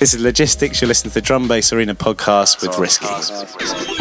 This 0.03 0.15
is 0.15 0.21
Logistics. 0.21 0.81
You're 0.81 0.89
listening 0.89 1.11
to 1.11 1.15
the 1.15 1.21
Drum 1.21 1.47
Bass 1.47 1.73
Arena 1.73 1.95
podcast 1.95 2.61
with 2.61 2.77
Risky. 2.77 3.92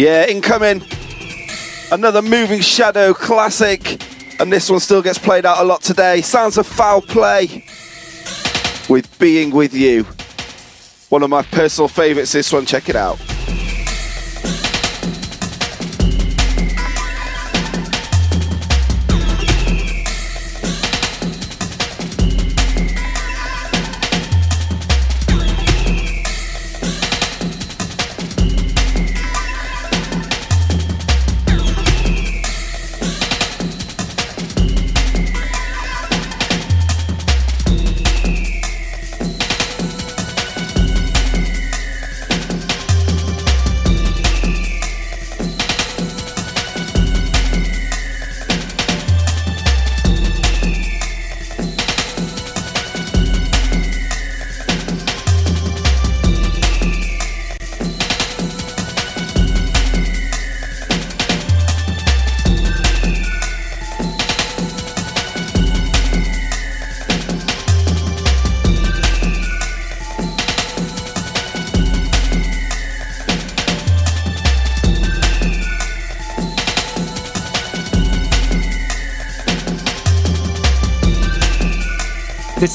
Yeah, 0.00 0.26
incoming. 0.28 0.82
Another 1.92 2.22
Moving 2.22 2.62
Shadow 2.62 3.12
classic. 3.12 4.02
And 4.40 4.50
this 4.50 4.70
one 4.70 4.80
still 4.80 5.02
gets 5.02 5.18
played 5.18 5.44
out 5.44 5.58
a 5.58 5.64
lot 5.64 5.82
today. 5.82 6.22
Sounds 6.22 6.56
of 6.56 6.66
foul 6.66 7.02
play 7.02 7.66
with 8.88 9.14
Being 9.18 9.50
With 9.50 9.74
You. 9.74 10.04
One 11.10 11.22
of 11.22 11.28
my 11.28 11.42
personal 11.42 11.86
favourites, 11.86 12.32
this 12.32 12.50
one. 12.50 12.64
Check 12.64 12.88
it 12.88 12.96
out. 12.96 13.20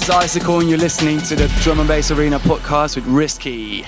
Is 0.06 0.10
Icicle, 0.10 0.60
and 0.60 0.70
you're 0.70 0.78
listening 0.78 1.20
to 1.20 1.36
the 1.36 1.48
Drum 1.62 1.80
and 1.80 1.88
Bass 1.88 2.12
Arena 2.12 2.38
podcast 2.40 2.96
with 2.96 3.06
Risky. 3.06 3.86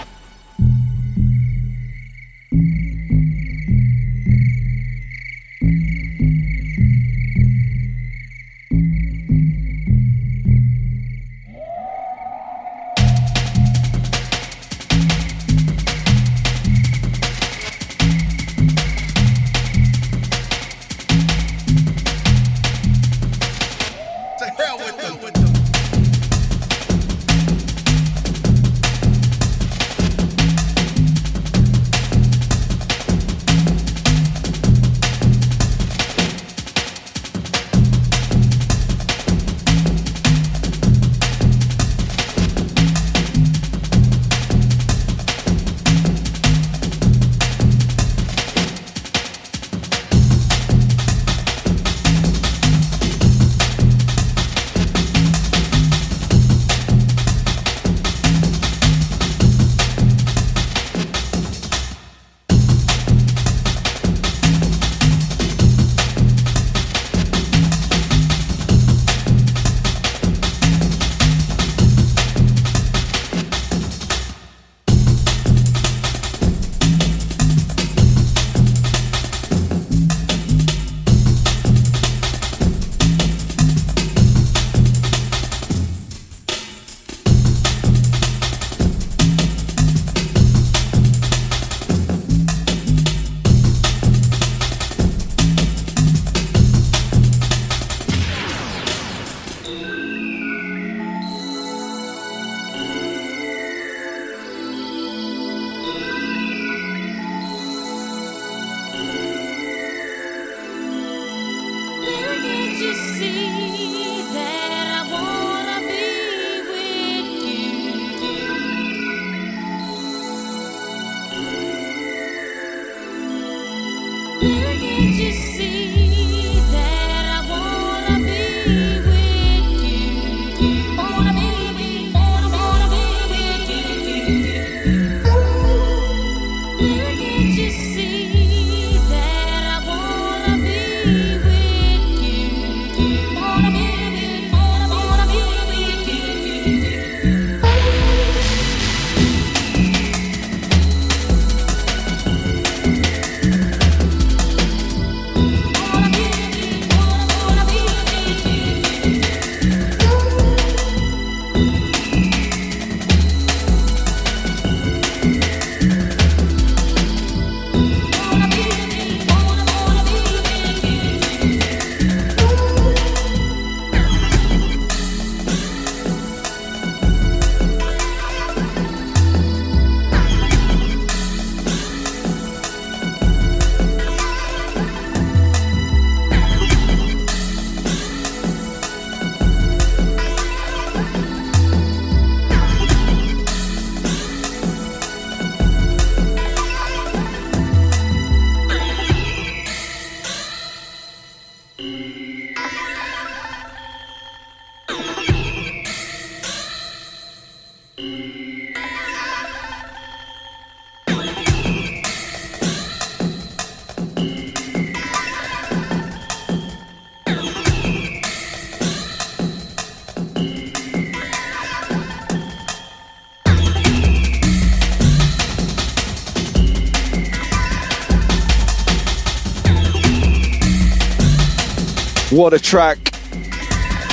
What 232.37 232.53
a 232.53 232.59
track. 232.59 232.99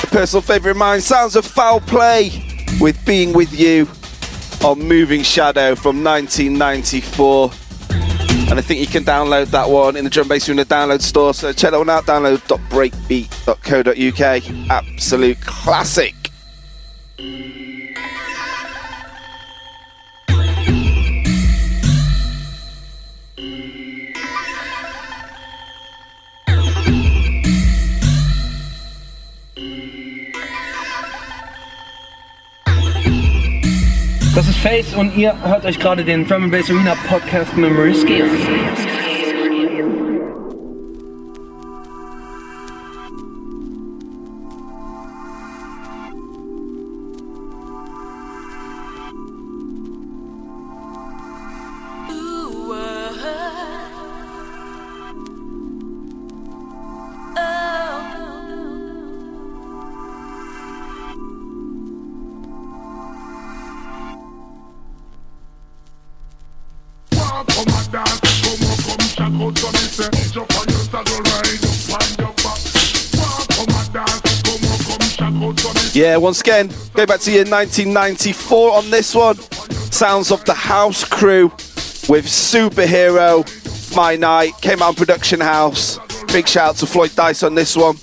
A 0.02 0.06
personal 0.06 0.40
favourite 0.40 0.70
of 0.70 0.78
mine, 0.78 1.02
Sounds 1.02 1.36
of 1.36 1.44
Foul 1.44 1.80
Play 1.80 2.30
with 2.80 3.04
Being 3.04 3.34
With 3.34 3.52
You 3.52 3.86
on 4.64 4.78
Moving 4.78 5.22
Shadow 5.22 5.74
from 5.74 6.02
1994. 6.02 7.50
And 8.48 8.58
I 8.58 8.62
think 8.62 8.80
you 8.80 8.86
can 8.86 9.04
download 9.04 9.48
that 9.48 9.68
one 9.68 9.96
in 9.96 10.04
the 10.04 10.10
Drum 10.10 10.26
Bass 10.26 10.48
Arena 10.48 10.64
download 10.64 11.02
store. 11.02 11.34
So 11.34 11.52
check 11.52 11.72
that 11.72 11.78
one 11.78 11.90
out, 11.90 12.06
download.breakbeat.co.uk. 12.06 14.70
Absolute 14.70 15.40
classic. 15.42 16.23
Face 34.64 34.94
und 34.94 35.14
ihr 35.14 35.34
hört 35.42 35.66
euch 35.66 35.78
gerade 35.78 36.06
den 36.06 36.26
Drum 36.26 36.50
Bass 36.50 36.70
Arena 36.70 36.94
Podcast 37.06 37.54
mit 37.54 37.70
Risky 37.76 38.22
Once 76.16 76.40
again, 76.40 76.70
go 76.94 77.06
back 77.06 77.20
to 77.20 77.30
year 77.30 77.44
1994 77.44 78.72
on 78.72 78.90
this 78.90 79.14
one. 79.14 79.36
Sounds 79.90 80.30
of 80.30 80.44
the 80.44 80.54
House 80.54 81.04
Crew 81.04 81.46
with 82.08 82.26
Superhero, 82.26 83.44
My 83.96 84.16
Knight, 84.16 84.52
came 84.60 84.82
out 84.82 84.90
in 84.90 84.94
Production 84.96 85.40
House. 85.40 85.98
Big 86.32 86.48
shout 86.48 86.70
out 86.70 86.76
to 86.76 86.86
Floyd 86.86 87.14
Dice 87.14 87.42
on 87.42 87.54
this 87.54 87.76
one. 87.76 87.96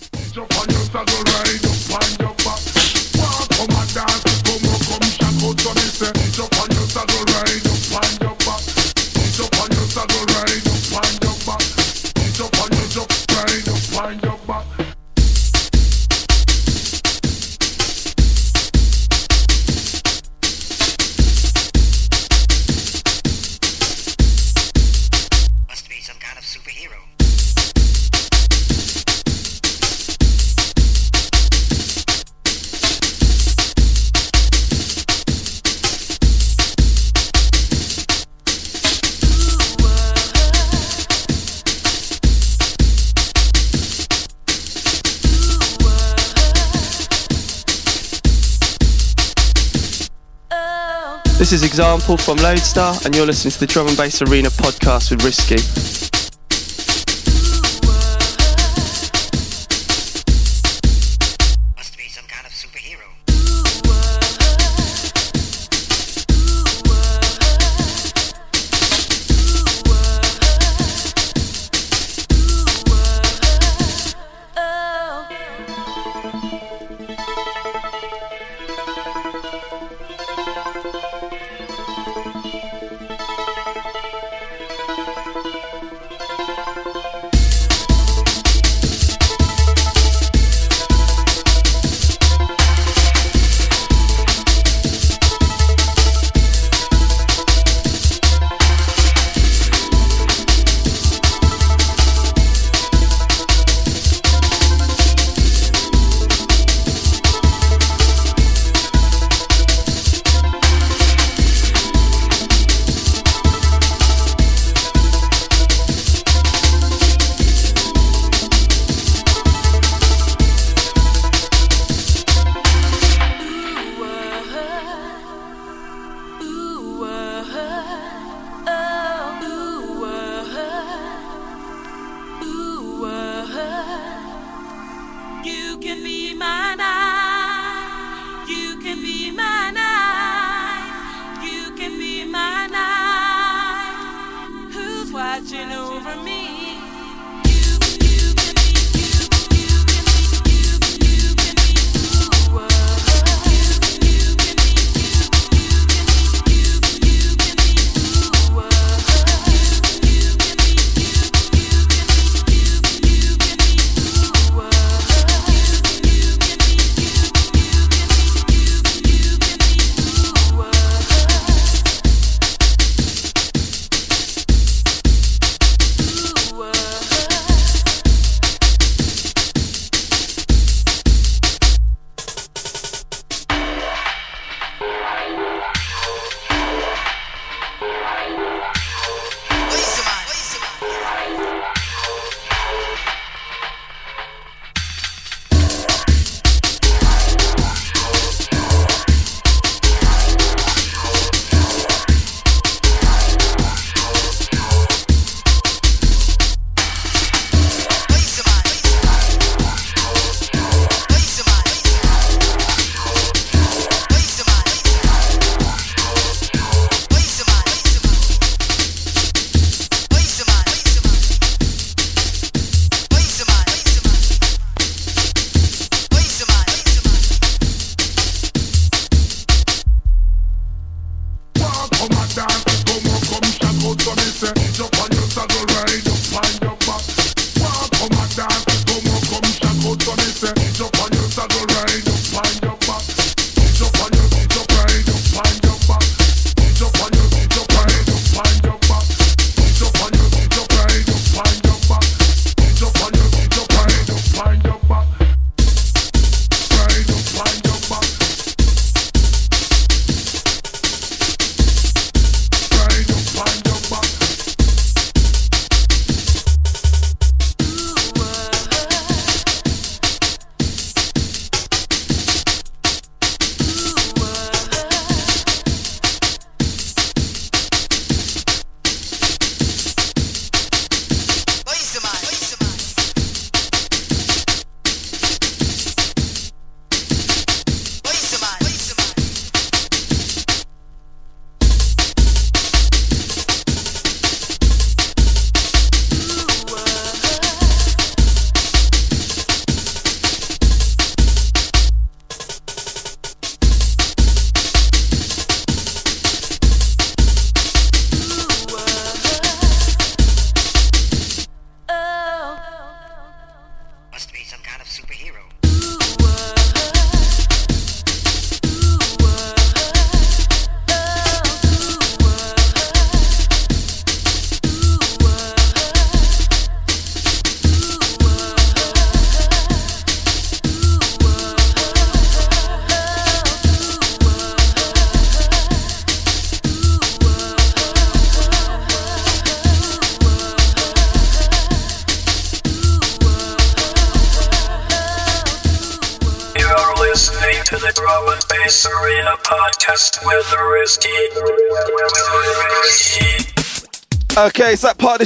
This 51.51 51.63
is 51.63 51.71
Xample 51.71 52.17
from 52.17 52.37
Loadstar, 52.37 53.05
and 53.05 53.13
you're 53.13 53.25
listening 53.25 53.51
to 53.51 53.59
the 53.59 53.67
Drum 53.67 53.85
and 53.89 53.97
Bass 53.97 54.21
Arena 54.21 54.47
podcast 54.47 55.11
with 55.11 55.25
Risky. 55.25 55.90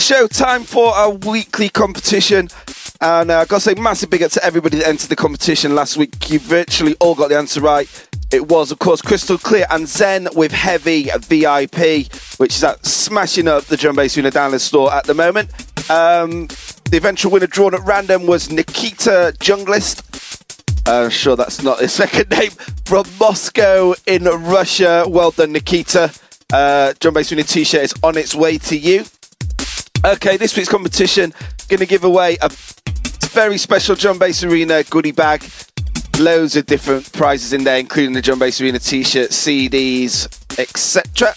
Show. 0.06 0.28
Time 0.28 0.64
for 0.64 0.94
a 0.96 1.10
weekly 1.10 1.68
competition. 1.68 2.48
And 3.02 3.32
uh, 3.32 3.40
I've 3.40 3.48
got 3.48 3.58
to 3.58 3.62
say, 3.62 3.74
massive 3.74 4.12
big 4.12 4.22
up 4.22 4.32
to 4.34 4.46
everybody 4.46 4.78
that 4.78 4.88
entered 4.88 5.10
the 5.10 5.16
competition 5.16 5.74
last 5.74 5.98
week. 5.98 6.30
You 6.30 6.38
virtually 6.38 6.96
all 7.00 7.16
got 7.16 7.30
the 7.30 7.38
answer 7.38 7.60
right. 7.60 7.90
It 8.32 8.48
was, 8.48 8.72
of 8.72 8.78
course, 8.78 9.02
Crystal 9.02 9.40
Clear 9.40 9.66
and 9.72 9.88
Zen 9.88 10.28
with 10.36 10.52
Heavy 10.52 11.10
VIP, 11.22 12.14
which 12.38 12.56
is 12.56 12.64
at 12.64 12.86
smashing 12.86 13.48
up 13.48 13.64
the 13.64 13.78
drum 13.78 13.96
bass 13.96 14.14
the 14.14 14.22
download 14.22 14.60
store 14.60 14.94
at 14.94 15.06
the 15.06 15.16
moment. 15.16 15.50
Um, 15.90 16.50
the 16.92 16.98
eventual 16.98 17.32
winner 17.32 17.48
drawn 17.48 17.74
at 17.74 17.82
random 17.84 18.28
was 18.28 18.52
Nikita 18.52 19.34
Junglist. 19.40 20.04
I'm 20.88 21.10
sure 21.10 21.36
that's 21.36 21.64
not 21.64 21.80
his 21.80 21.94
second 22.04 22.30
name. 22.30 22.52
From 22.86 23.06
Moscow 23.20 23.96
in 24.06 24.26
Russia. 24.26 25.06
Well 25.08 25.32
done, 25.32 25.54
Nikita. 25.54 26.14
Uh, 26.54 26.94
drum 27.00 27.16
bass 27.16 27.32
winning 27.32 27.46
t-shirt 27.46 27.82
is 27.82 27.94
on 28.04 28.18
its 28.18 28.36
way 28.36 28.60
to 28.60 28.78
you. 28.78 29.04
Okay, 30.06 30.38
this 30.38 30.56
week's 30.56 30.70
competition 30.70 31.34
to 31.68 31.86
give 31.88 32.04
away 32.04 32.38
a 32.40 32.50
very 33.32 33.58
special 33.58 33.96
drum 33.96 34.20
bass 34.20 34.44
arena 34.44 34.84
goodie 34.84 35.12
bag. 35.12 35.44
Loads 36.20 36.56
of 36.56 36.68
different 36.68 37.12
prizes 37.12 37.54
in 37.54 37.64
there, 37.64 37.80
including 37.80 38.14
the 38.14 38.22
drum 38.22 38.38
bass 38.38 38.62
arena 38.62 38.78
t-shirt, 38.78 39.32
CDs, 39.32 40.28
etc. 40.60 41.34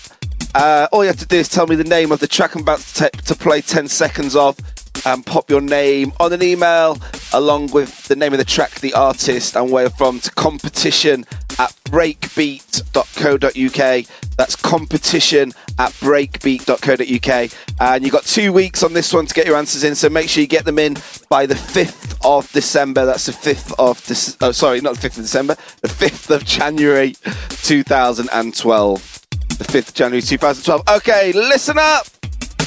Uh, 0.54 0.86
all 0.92 1.02
you 1.02 1.08
have 1.08 1.16
to 1.16 1.26
do 1.26 1.38
is 1.38 1.48
tell 1.48 1.66
me 1.66 1.76
the 1.76 1.84
name 1.84 2.12
of 2.12 2.20
the 2.20 2.26
track 2.26 2.56
I'm 2.56 2.60
about 2.60 2.80
to, 2.80 2.94
ta- 2.94 3.22
to 3.24 3.34
play 3.34 3.62
10 3.62 3.88
seconds 3.88 4.36
of 4.36 4.58
and 5.06 5.24
pop 5.24 5.50
your 5.50 5.60
name 5.60 6.12
on 6.20 6.32
an 6.32 6.42
email 6.42 6.98
along 7.32 7.70
with 7.70 8.06
the 8.08 8.16
name 8.16 8.32
of 8.32 8.38
the 8.38 8.44
track, 8.44 8.80
the 8.80 8.94
artist, 8.94 9.56
and 9.56 9.70
where 9.70 9.84
you're 9.84 9.90
from 9.90 10.20
to 10.20 10.30
competition 10.32 11.24
at 11.58 11.74
breakbeat.co.uk. 11.84 14.06
That's 14.36 14.56
competition 14.56 15.52
at 15.78 15.92
breakbeat.co.uk. 15.92 17.50
And 17.80 18.04
you've 18.04 18.12
got 18.12 18.24
two 18.24 18.52
weeks 18.52 18.82
on 18.82 18.92
this 18.92 19.12
one 19.12 19.26
to 19.26 19.34
get 19.34 19.46
your 19.46 19.56
answers 19.56 19.84
in, 19.84 19.94
so 19.94 20.08
make 20.08 20.28
sure 20.28 20.40
you 20.40 20.46
get 20.46 20.64
them 20.64 20.78
in 20.78 20.96
by 21.28 21.46
the 21.46 21.54
5th 21.54 22.16
of 22.24 22.50
December. 22.52 23.04
That's 23.04 23.26
the 23.26 23.32
5th 23.32 23.74
of, 23.78 24.00
Dec- 24.02 24.36
oh, 24.40 24.52
sorry, 24.52 24.80
not 24.80 24.96
the 24.96 25.08
5th 25.08 25.18
of 25.18 25.24
December, 25.24 25.56
the 25.82 25.88
5th 25.88 26.34
of 26.34 26.44
January 26.44 27.14
2012. 27.62 29.14
The 29.58 29.64
5th 29.64 29.88
of 29.88 29.94
January 29.94 30.22
2012. 30.22 30.88
Okay, 30.88 31.32
listen 31.32 31.78
up. 31.78 32.06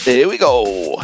Here 0.04 0.28
we 0.28 0.38
go. 0.38 1.02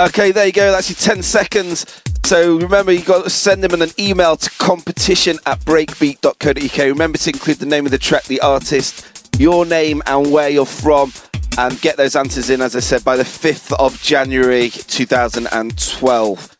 Okay, 0.00 0.32
there 0.32 0.46
you 0.46 0.52
go. 0.52 0.72
That's 0.72 0.88
your 0.88 1.14
10 1.14 1.22
seconds. 1.22 1.84
So 2.24 2.56
remember, 2.56 2.90
you've 2.90 3.04
got 3.04 3.24
to 3.24 3.28
send 3.28 3.62
them 3.62 3.82
an 3.82 3.90
email 3.98 4.34
to 4.34 4.50
competition 4.52 5.38
at 5.44 5.60
breakbeat.co.uk. 5.60 6.78
Remember 6.78 7.18
to 7.18 7.30
include 7.30 7.58
the 7.58 7.66
name 7.66 7.84
of 7.84 7.92
the 7.92 7.98
track, 7.98 8.24
the 8.24 8.40
artist, 8.40 9.28
your 9.38 9.66
name, 9.66 10.02
and 10.06 10.32
where 10.32 10.48
you're 10.48 10.64
from. 10.64 11.12
And 11.58 11.78
get 11.82 11.98
those 11.98 12.16
answers 12.16 12.48
in, 12.48 12.62
as 12.62 12.74
I 12.74 12.80
said, 12.80 13.04
by 13.04 13.18
the 13.18 13.24
5th 13.24 13.74
of 13.78 14.00
January 14.00 14.70
2012. 14.70 16.56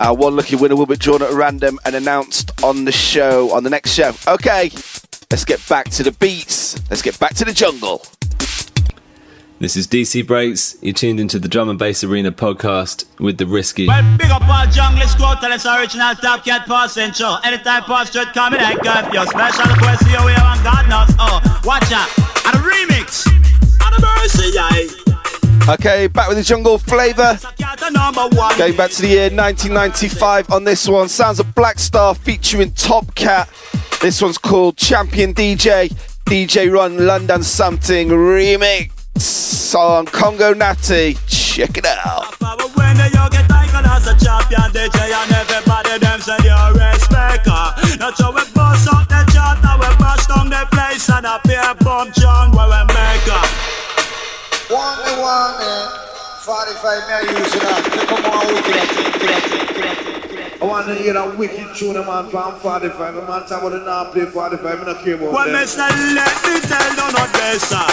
Our 0.00 0.10
uh, 0.10 0.14
one 0.14 0.36
lucky 0.36 0.56
winner 0.56 0.74
will 0.74 0.86
be 0.86 0.96
drawn 0.96 1.20
at 1.20 1.32
random 1.32 1.78
and 1.84 1.94
announced 1.94 2.52
on 2.64 2.86
the 2.86 2.92
show, 2.92 3.50
on 3.52 3.64
the 3.64 3.70
next 3.70 3.92
show. 3.92 4.14
Okay, 4.26 4.70
let's 5.30 5.44
get 5.44 5.60
back 5.68 5.90
to 5.90 6.02
the 6.02 6.12
beats. 6.12 6.78
Let's 6.88 7.02
get 7.02 7.18
back 7.18 7.34
to 7.34 7.44
the 7.44 7.52
jungle. 7.52 8.02
This 9.60 9.76
is 9.76 9.88
DC 9.88 10.24
Breaks. 10.24 10.76
You're 10.82 10.94
tuned 10.94 11.18
into 11.18 11.40
the 11.40 11.48
Drum 11.48 11.68
and 11.68 11.76
Bass 11.76 12.04
Arena 12.04 12.30
podcast 12.30 13.06
with 13.18 13.38
the 13.38 13.46
Risky. 13.46 13.88
Well, 13.88 14.16
big 14.16 14.30
up 14.30 14.48
all 14.48 14.64
jungle 14.68 15.04
squad, 15.08 15.40
tell 15.40 15.52
us 15.52 15.66
original 15.66 16.14
Top 16.14 16.44
Cat 16.44 16.64
pass 16.68 16.96
intro. 16.96 17.38
Anytime 17.42 17.82
pass 17.82 18.08
straight 18.08 18.28
coming 18.28 18.60
like 18.60 18.78
curfew. 18.78 19.26
Special 19.26 19.64
request 19.64 20.06
here, 20.06 20.24
we 20.24 20.30
have 20.30 20.62
God 20.62 20.88
knows. 20.88 21.16
Oh, 21.18 21.40
watch 21.64 21.90
out. 21.90 22.08
And 22.46 22.54
a 22.54 22.60
remix. 22.60 23.26
And 23.84 23.96
a 23.96 24.00
mercy, 24.00 24.52
yeah. 24.54 25.74
Okay, 25.74 26.06
back 26.06 26.28
with 26.28 26.36
the 26.36 26.44
jungle 26.44 26.78
flavour. 26.78 27.36
Going 28.56 28.76
back 28.76 28.92
to 28.92 29.02
the 29.02 29.08
year 29.08 29.28
1995 29.28 30.52
on 30.52 30.62
this 30.62 30.86
one. 30.86 31.08
Sounds 31.08 31.40
of 31.40 31.52
Black 31.56 31.80
Star 31.80 32.14
featuring 32.14 32.70
Top 32.74 33.12
Cat. 33.16 33.48
This 34.00 34.22
one's 34.22 34.38
called 34.38 34.76
Champion 34.76 35.34
DJ. 35.34 35.92
DJ 36.26 36.72
Ron 36.72 37.06
London 37.06 37.42
Something 37.42 38.10
Remix 38.10 38.97
on 39.74 40.06
Congo 40.06 40.54
Natty. 40.54 41.16
Check 41.26 41.76
it 41.76 41.86
out. 41.86 42.34
When 42.74 42.96
you 42.96 43.24
get 43.30 43.48
titled 43.48 43.86
a 44.06 44.14
champion 44.18 44.70
DJ 44.70 45.10
and 45.10 45.32
everybody 45.32 45.98
them 45.98 46.20
say 46.20 46.36
you're 46.44 46.72
respect 46.74 47.46
Now 47.98 48.12
so 48.12 48.30
we 48.30 48.42
bust 48.54 48.88
up 48.88 49.08
the 49.08 49.26
chart, 49.32 49.62
now 49.62 49.76
we 49.76 49.86
bash 49.98 50.26
down 50.26 50.48
the 50.48 50.66
place 50.70 51.08
and 51.10 51.26
a 51.26 51.40
beer 51.44 51.74
bomb 51.80 52.12
John 52.12 52.52
where 52.52 52.66
we 52.66 52.78
make 52.94 53.28
up. 53.28 53.48
Want 54.70 55.04
me, 55.04 55.12
want 55.20 55.58
me. 55.58 55.72
45 56.42 57.08
me 57.08 57.14
I 57.14 57.20
use. 57.38 57.54
Come 58.06 58.24
on. 58.24 58.38
I 60.60 60.64
want 60.66 60.86
to 60.88 60.94
hear 60.94 61.12
that 61.14 61.38
wicked 61.38 61.70
tune, 61.76 61.94
man, 61.94 62.30
from 62.30 62.58
45. 62.58 63.14
Man, 63.14 63.46
talk 63.46 63.62
about 63.62 63.70
the 63.70 63.78
now 63.86 64.10
play 64.10 64.26
45. 64.26 64.66
I 64.66 64.84
don't 64.84 65.04
care 65.04 65.14
about 65.14 65.32
Well, 65.32 65.52
mister, 65.54 65.86
let 65.86 66.34
me 66.42 66.58
tell 66.66 66.82
you 66.82 67.12
not 67.14 67.30
this, 67.30 67.62
sir. 67.62 67.86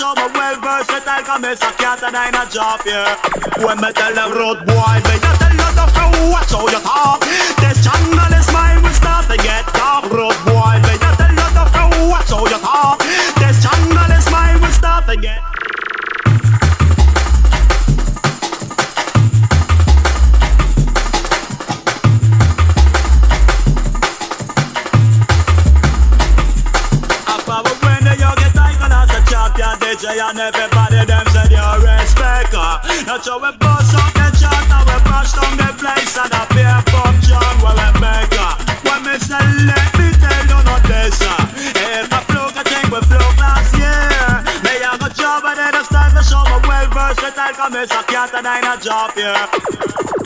Show 0.00 0.14
my 0.16 0.32
well 0.32 0.56
versatile, 0.64 1.22
cause 1.28 1.40
me 1.44 1.52
a 1.52 1.70
cat 1.76 2.00
and 2.00 2.16
I 2.16 2.32
a 2.32 2.48
job 2.48 2.80
here. 2.88 3.12
When 3.60 3.76
me 3.84 3.92
tell 3.92 4.14
them 4.16 4.32
road 4.32 4.64
boy, 4.64 4.96
me 5.04 5.14
just 5.20 5.36
tell 5.44 5.52
you 5.52 5.60
to 5.60 5.84
watch 6.32 6.52
how 6.56 6.64
you 6.72 6.80
talk. 6.80 7.20
This 7.60 7.84
jungle 7.84 8.32
is 8.32 8.48
mine, 8.48 8.80
we 8.80 8.88
start 8.96 9.28
to 9.28 9.36
get 9.36 9.68
dark. 9.76 10.08
Road 10.08 10.39
so 33.22 33.36
we 33.36 33.50
bust 33.58 33.94
up 33.94 34.12
the 34.14 34.28
chart, 34.40 34.64
now 34.68 34.80
we 34.80 34.96
brush 35.04 35.32
down 35.32 35.56
the 35.56 35.68
place 35.76 36.16
and 36.16 36.32
a 36.32 36.42
beer 36.54 36.80
pump 36.88 37.20
John 37.20 37.54
where 37.60 37.76
we 37.76 37.88
make 38.00 38.32
her. 38.32 38.52
When 38.88 39.00
me 39.04 39.18
say 39.20 39.44
let 39.68 39.92
me 39.98 40.08
tell 40.16 40.44
you 40.48 40.60
not 40.64 40.82
this. 40.88 41.20
If 41.20 42.12
I 42.12 42.20
flow, 42.28 42.48
I 42.48 42.62
think 42.64 42.88
we 42.88 43.00
flow 43.04 43.28
last 43.36 43.76
year. 43.76 44.40
Me 44.64 44.72
have 44.84 45.02
a 45.04 45.10
job 45.12 45.44
and 45.44 45.58
then 45.58 45.74
it's 45.76 45.88
time 45.88 46.16
to 46.16 46.22
show 46.24 46.44
my 46.48 46.60
well 46.64 46.88
versatile, 46.88 47.52
cause 47.52 47.72
me 47.72 47.82
a 47.84 48.02
cat 48.08 48.32
and 48.34 48.46
I 48.48 48.58
a 48.64 48.80
job 48.80 49.12
here. 49.12 49.36
Say 49.36 50.19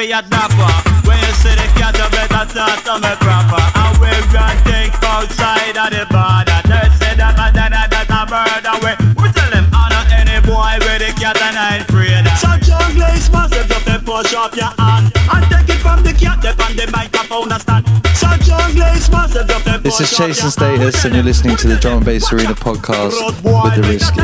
we 0.00 0.12
a 0.12 0.22
dapper. 0.22 0.72
When 1.04 1.20
you 1.20 1.32
see 1.44 1.52
the 1.52 1.68
cat 1.76 1.92
you 1.92 2.08
better 2.08 2.44
talk 2.48 2.78
to 2.88 2.94
me 3.04 3.12
proper. 3.20 3.60
And 3.60 3.94
we 4.00 4.08
run 4.32 4.56
things 4.64 4.96
outside 5.04 5.76
of 5.76 5.92
the 5.92 6.08
border. 6.08 6.60
They 6.64 6.88
say 6.96 7.12
that 7.20 7.36
a 7.36 7.52
that 7.52 7.92
that 7.92 8.08
a 8.08 8.20
murder. 8.24 8.76
We, 8.80 8.92
we 9.20 9.28
tell 9.36 9.50
them 9.52 9.68
honor 9.76 10.00
any 10.16 10.40
boy 10.48 10.80
with 10.80 11.04
the 11.04 11.12
cat 11.20 11.36
and 11.44 11.52
I 11.52 11.84
ain't 11.84 11.84
afraid 11.84 12.24
So 12.40 12.48
jungle 12.64 13.12
is 13.12 13.28
massive 13.28 13.68
just 13.68 13.84
to 13.84 14.00
push 14.00 14.32
up 14.32 14.56
your 14.56 14.72
hand. 14.80 15.12
And 15.12 15.44
take 15.52 15.68
it 15.68 15.80
from 15.84 16.00
the 16.00 16.16
cat 16.16 16.40
up 16.48 16.56
on 16.64 16.72
the 16.80 16.88
microphone 16.88 17.52
and 17.52 17.60
stand 17.60 17.84
So 18.16 18.28
jungle 18.40 18.88
is 18.96 19.04
massive 19.12 19.52
just 19.52 19.64
to 19.68 19.84
This 19.84 20.00
is 20.00 20.08
push 20.08 20.16
Chase 20.16 20.40
and 20.40 20.52
Status, 20.52 21.04
and 21.04 21.12
you're 21.12 21.28
listening 21.28 21.60
to 21.60 21.68
the 21.68 21.76
Drum 21.76 22.00
and 22.00 22.06
Bass 22.08 22.32
Arena 22.32 22.56
podcast 22.56 23.20
with 23.20 23.76
the 23.76 23.84
Risky. 23.84 24.20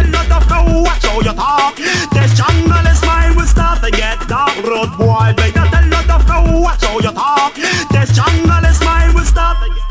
To 3.91 3.97
get 3.97 4.19
dark. 4.29 4.57
Road 4.65 4.91
boy, 4.99 5.33
got 5.55 5.71
a 5.71 5.87
lot 5.87 6.11
of 6.11 6.27
flow. 6.27 6.61
Watch 6.61 6.85
how 6.85 6.99
you 6.99 7.13
talk. 7.13 7.55
This 7.55 8.11
jungle 8.17 8.65
is 8.67 8.81
mine. 8.83 9.15
We 9.15 9.23
start 9.23 9.63
to 9.63 9.69
get 9.69 9.85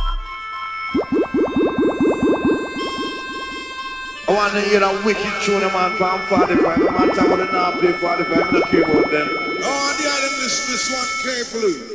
want 4.28 4.53
to 4.53 4.61
hear 4.61 4.84
a 4.84 4.92
wicked 5.06 5.34
tune, 5.44 5.61
man, 5.61 5.95
from 5.98 6.19
45. 6.28 6.80
The 6.80 6.92
man 6.92 7.08
talk 7.16 7.28
about 7.28 7.38
the 7.38 7.45
now 7.53 7.72
play 7.80 7.94
45, 7.94 8.03
I 8.03 8.52
don't 8.52 8.66
care 8.69 8.82
about 8.84 9.11
them. 9.11 9.28
Oh, 9.64 9.98
yeah, 10.02 10.19
them 10.19 10.34
listen 10.44 10.72
this 10.74 10.92
one 10.92 11.10
carefully. 11.24 11.94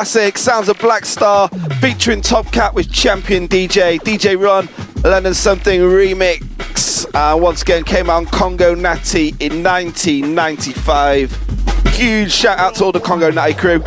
Classic. 0.00 0.38
Sounds 0.38 0.70
of 0.70 0.78
Black 0.78 1.04
Star 1.04 1.50
featuring 1.78 2.22
Top 2.22 2.50
Cat 2.50 2.72
with 2.72 2.90
champion 2.90 3.46
DJ, 3.46 3.98
DJ 3.98 4.42
Ron, 4.42 4.66
London 5.04 5.34
Something 5.34 5.82
remix. 5.82 7.04
Uh, 7.14 7.36
once 7.36 7.60
again, 7.60 7.84
came 7.84 8.08
out 8.08 8.16
on 8.16 8.24
Congo 8.24 8.74
Natty 8.74 9.34
in 9.40 9.62
1995. 9.62 11.36
Huge 11.88 12.32
shout 12.32 12.58
out 12.58 12.76
to 12.76 12.84
all 12.84 12.92
the 12.92 13.00
Congo 13.00 13.30
Natty 13.30 13.52
crew. 13.52 13.84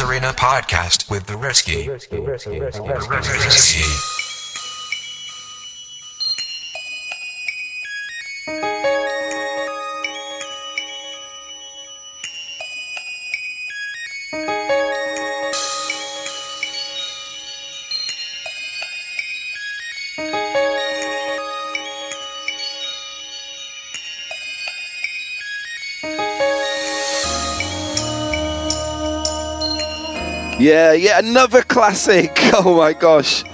Arena 0.00 0.32
podcast 0.32 1.10
with 1.10 1.26
the 1.26 1.36
Risky. 1.36 1.86
The 1.86 2.20
Risky. 2.22 4.19
Yeah, 30.60 30.92
yeah, 30.92 31.18
another 31.18 31.62
classic. 31.62 32.36
Oh 32.52 32.76
my 32.76 32.92
gosh. 32.92 33.44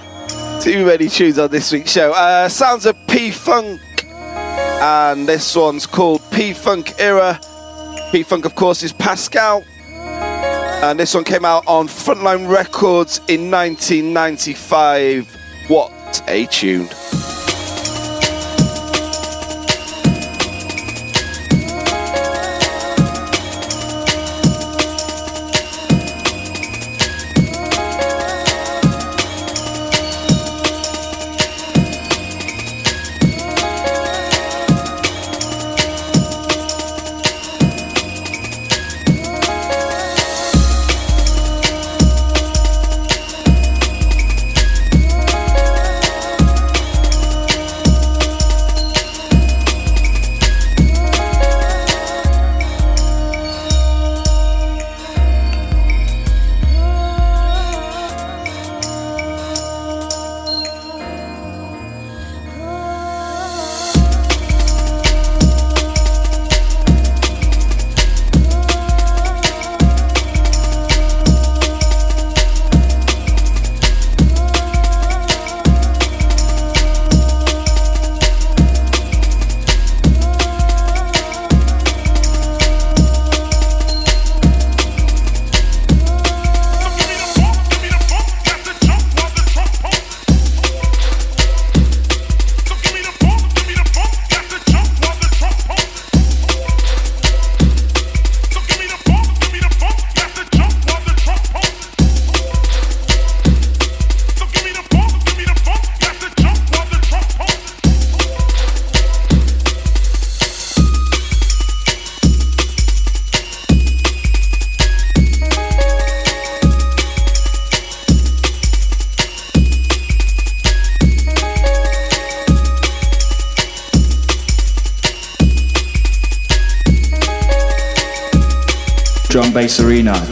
Too 0.61 0.85
many 0.85 1.07
tunes 1.07 1.39
on 1.39 1.49
this 1.49 1.71
week's 1.71 1.91
show. 1.91 2.11
Uh, 2.11 2.49
sounds 2.49 2.85
of 2.85 2.97
P 3.07 3.31
Funk. 3.31 3.79
And 4.09 5.25
this 5.25 5.55
one's 5.55 5.85
called 5.85 6.21
P 6.31 6.51
Funk 6.51 6.95
Era. 6.99 7.39
P 8.11 8.23
Funk, 8.23 8.43
of 8.43 8.55
course, 8.55 8.83
is 8.83 8.91
Pascal. 8.91 9.63
And 9.87 10.99
this 10.99 11.13
one 11.13 11.23
came 11.23 11.45
out 11.45 11.65
on 11.65 11.87
Frontline 11.87 12.49
Records 12.49 13.19
in 13.29 13.49
1995. 13.49 15.33
What 15.69 16.21
a 16.27 16.45
tune. 16.47 16.89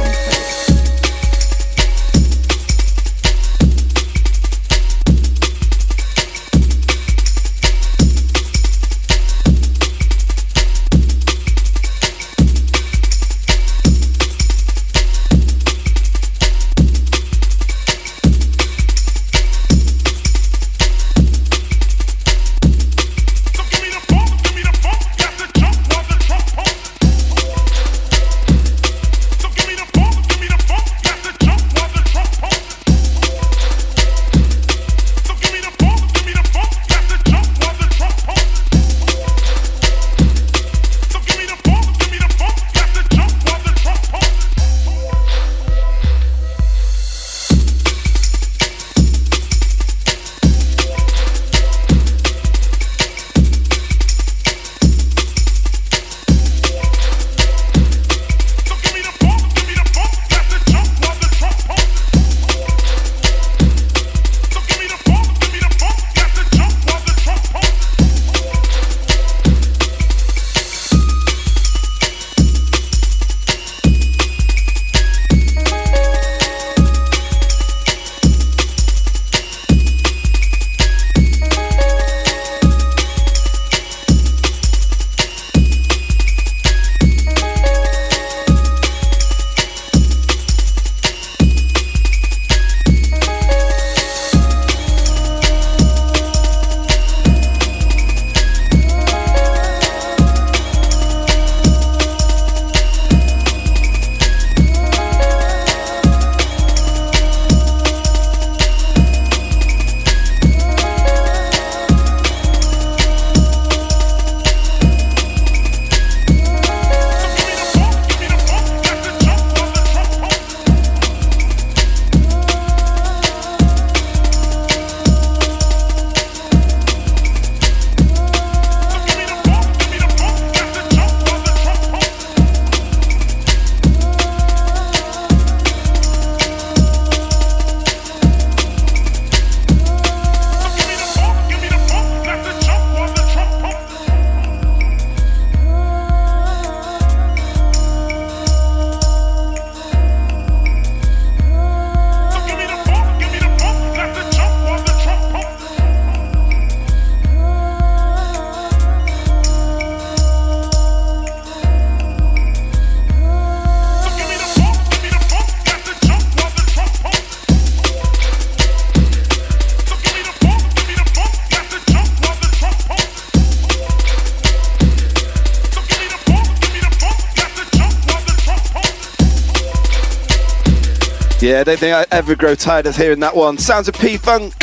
Yeah, 181.58 181.62
I 181.62 181.64
don't 181.64 181.80
think 181.80 181.96
I 181.96 182.06
ever 182.16 182.36
grow 182.36 182.54
tired 182.54 182.86
of 182.86 182.96
hearing 182.96 183.20
that 183.22 183.36
one. 183.36 183.58
Sounds 183.58 183.88
of 183.88 183.96
P 183.96 184.16
Funk, 184.18 184.54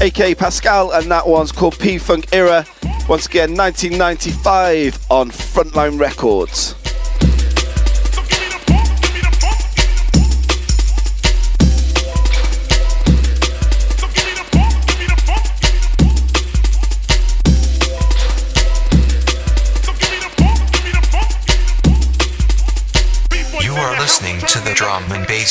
aka 0.00 0.34
Pascal, 0.34 0.90
and 0.90 1.08
that 1.08 1.24
one's 1.24 1.52
called 1.52 1.78
P 1.78 1.98
Funk 1.98 2.26
Era. 2.32 2.66
Once 3.08 3.26
again, 3.26 3.56
1995 3.56 5.06
on 5.08 5.30
Frontline 5.30 6.00
Records. 6.00 6.81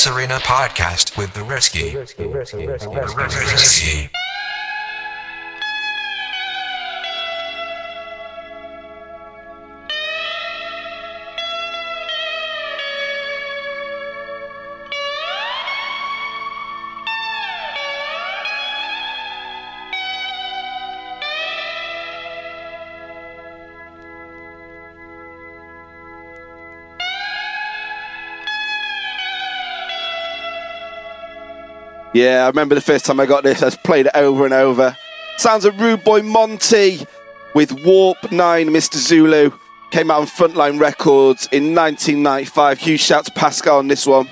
Arena 0.06 0.38
podcast 0.38 1.16
with 1.16 1.34
the 1.34 1.44
Risky. 1.44 1.90
The 1.90 2.28
Risky. 3.52 4.10
Yeah, 32.14 32.44
I 32.44 32.48
remember 32.48 32.74
the 32.74 32.82
first 32.82 33.06
time 33.06 33.20
I 33.20 33.26
got 33.26 33.42
this, 33.42 33.62
I 33.62 33.70
played 33.70 34.06
it 34.06 34.12
over 34.14 34.44
and 34.44 34.52
over. 34.52 34.96
Sounds 35.38 35.64
of 35.64 35.80
Rude 35.80 36.04
Boy 36.04 36.22
Monty 36.22 37.06
with 37.54 37.72
Warp 37.84 38.30
9 38.30 38.68
Mr. 38.68 38.96
Zulu. 38.96 39.50
Came 39.90 40.10
out 40.10 40.20
on 40.20 40.26
Frontline 40.26 40.78
Records 40.78 41.48
in 41.52 41.74
1995. 41.74 42.78
Huge 42.78 43.00
shout 43.00 43.24
to 43.26 43.32
Pascal 43.32 43.78
on 43.78 43.88
this 43.88 44.06
one. 44.06 44.28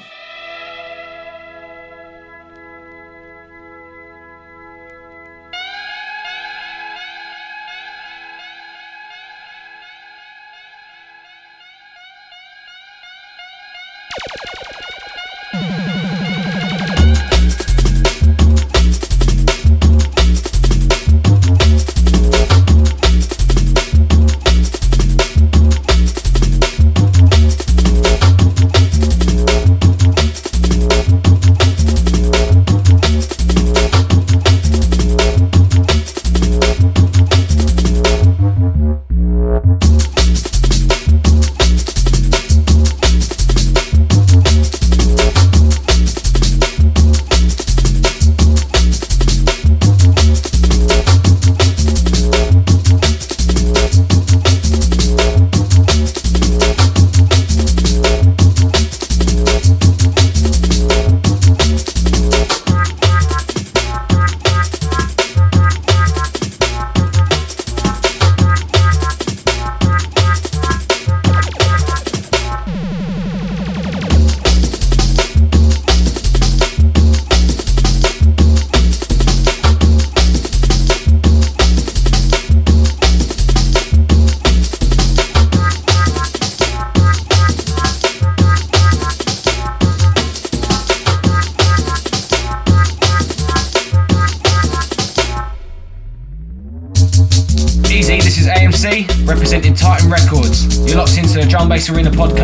Drum 101.80 101.96
Arena 101.96 102.10
podcast 102.10 102.39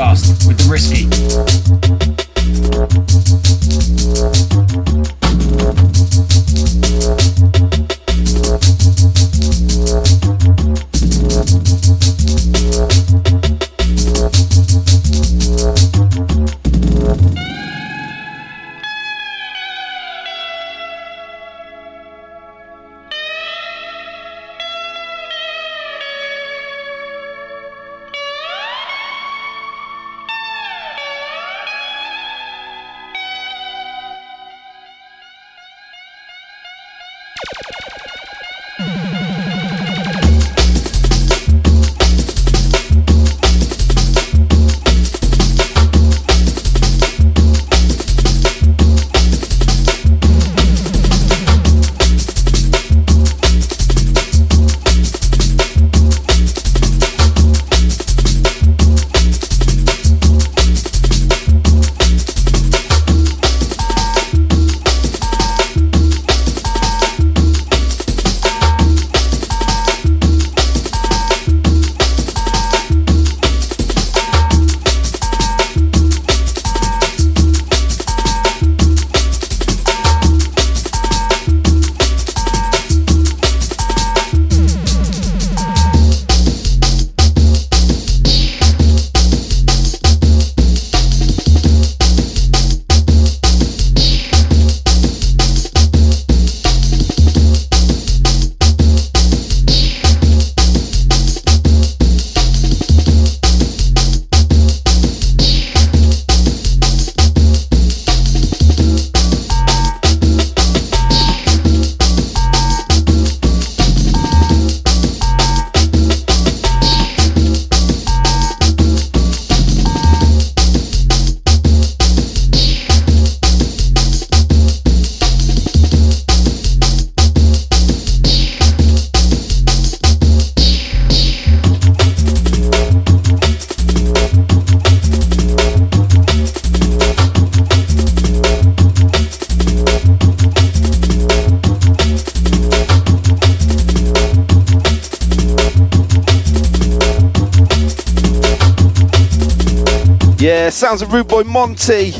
sounds 150.98 151.02
of 151.02 151.12
Rude 151.12 151.28
Boy 151.28 151.42
Monty 151.42 152.12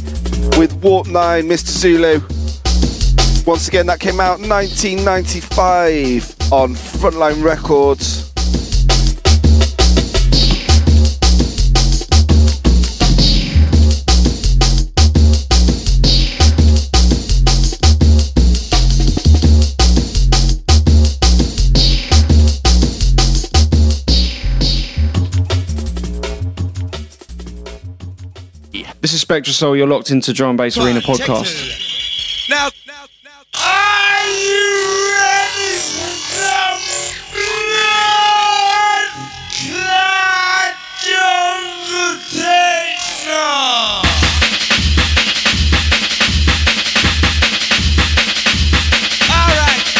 with 0.58 0.74
Warp 0.82 1.06
9, 1.06 1.44
Mr. 1.44 1.68
Zulu. 1.68 2.20
Once 3.46 3.68
again, 3.68 3.86
that 3.86 4.00
came 4.00 4.20
out 4.20 4.38
1995 4.40 6.52
on 6.52 6.74
Frontline 6.74 7.42
Records. 7.42 8.25
SpectraSoul. 29.26 29.76
You're 29.76 29.88
locked 29.88 30.12
into 30.12 30.32
Drum 30.32 30.50
and 30.50 30.58
Bass 30.58 30.78
Arena 30.78 31.00
podcast. 31.00 32.48
Now, 32.48 32.68
are 33.58 34.28
you 34.28 35.12
ready 35.18 35.78
for 35.82 36.14
some 36.30 36.78
blood 37.34 38.06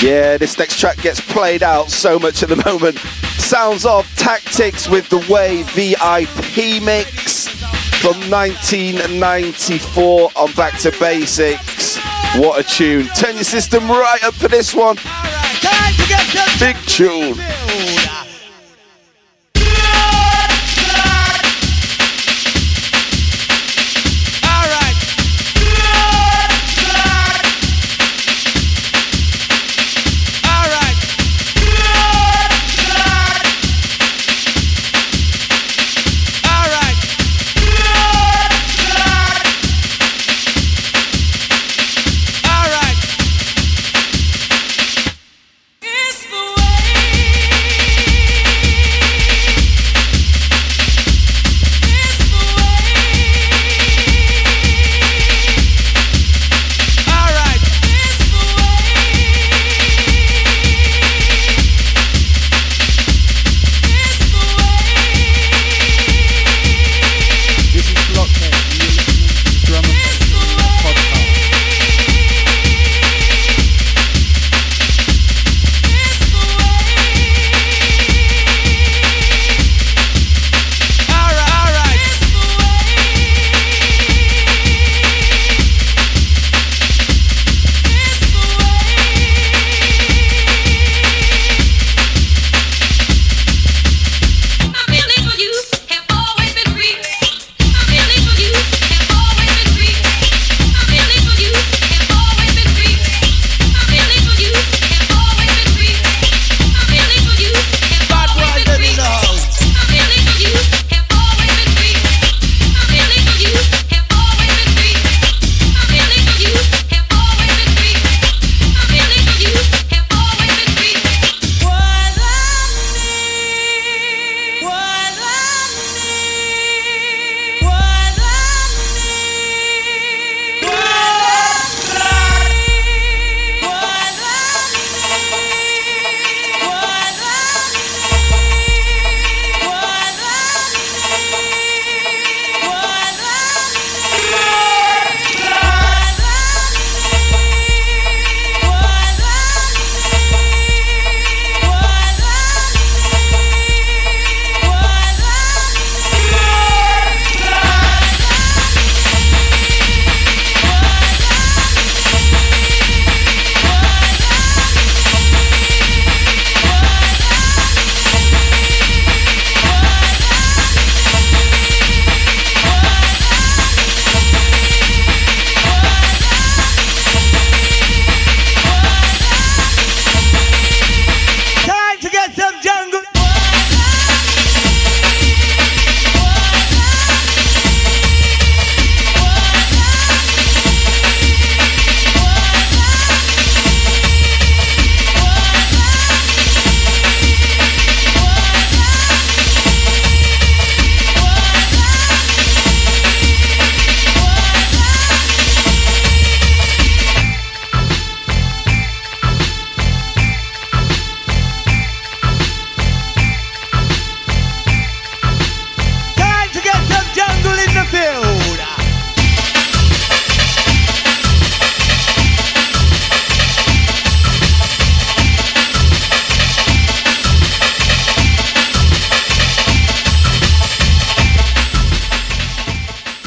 Yeah, 0.03 0.37
this 0.37 0.57
next 0.57 0.79
track 0.79 0.99
gets 0.99 1.21
played 1.21 1.65
out 1.65 1.91
so 1.91 2.17
much 2.17 2.45
at 2.45 2.49
the 2.49 2.63
moment. 2.65 2.99
Sounds 3.39 3.85
of 3.85 4.07
Tactics 4.15 4.89
with 4.89 5.09
the 5.09 5.19
Way 5.29 5.63
VIP 5.65 6.81
mix 6.81 7.16
from 8.07 8.31
1994 8.31 10.31
on 10.37 10.53
Back 10.53 10.79
to 10.79 10.93
Basics. 10.93 11.99
What 12.37 12.61
a 12.61 12.63
tune. 12.63 13.09
Turn 13.17 13.35
your 13.35 13.43
system 13.43 13.89
right 13.89 14.23
up 14.23 14.35
for 14.35 14.47
this 14.47 14.77
one. 14.77 14.95
Big 16.61 16.77
tune. 16.87 17.37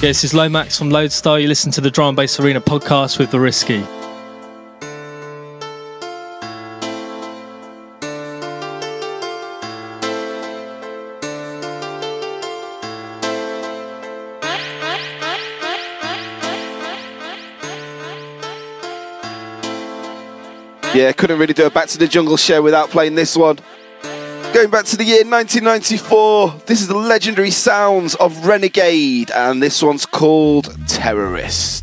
This 0.10 0.24
is 0.24 0.34
Lomax 0.34 0.76
from 0.76 0.90
Loadstar. 0.90 1.40
You 1.40 1.48
listen 1.48 1.72
to 1.74 1.82
the 1.82 1.92
Drum 1.92 2.16
Bass 2.16 2.40
Arena 2.40 2.60
podcast 2.60 3.20
with 3.20 3.30
The 3.30 3.40
Risky. 3.40 3.86
Yeah, 20.98 21.12
couldn't 21.12 21.38
really 21.38 21.54
do 21.54 21.68
a 21.68 21.70
Back 21.70 21.88
to 21.90 22.00
the 22.00 22.08
Jungle 22.08 22.36
show 22.36 22.64
without 22.64 22.90
playing 22.90 23.14
this 23.14 23.38
one. 23.38 23.60
Going 24.60 24.72
back 24.72 24.84
to 24.88 24.98
the 24.98 25.06
year 25.06 25.24
1994, 25.24 26.64
this 26.66 26.82
is 26.82 26.90
the 26.90 26.98
legendary 26.98 27.50
sounds 27.50 28.16
of 28.16 28.46
Renegade, 28.46 29.32
and 29.32 29.64
this 29.64 29.82
one's 29.82 30.06
called 30.06 30.78
Terrorist. 30.86 31.78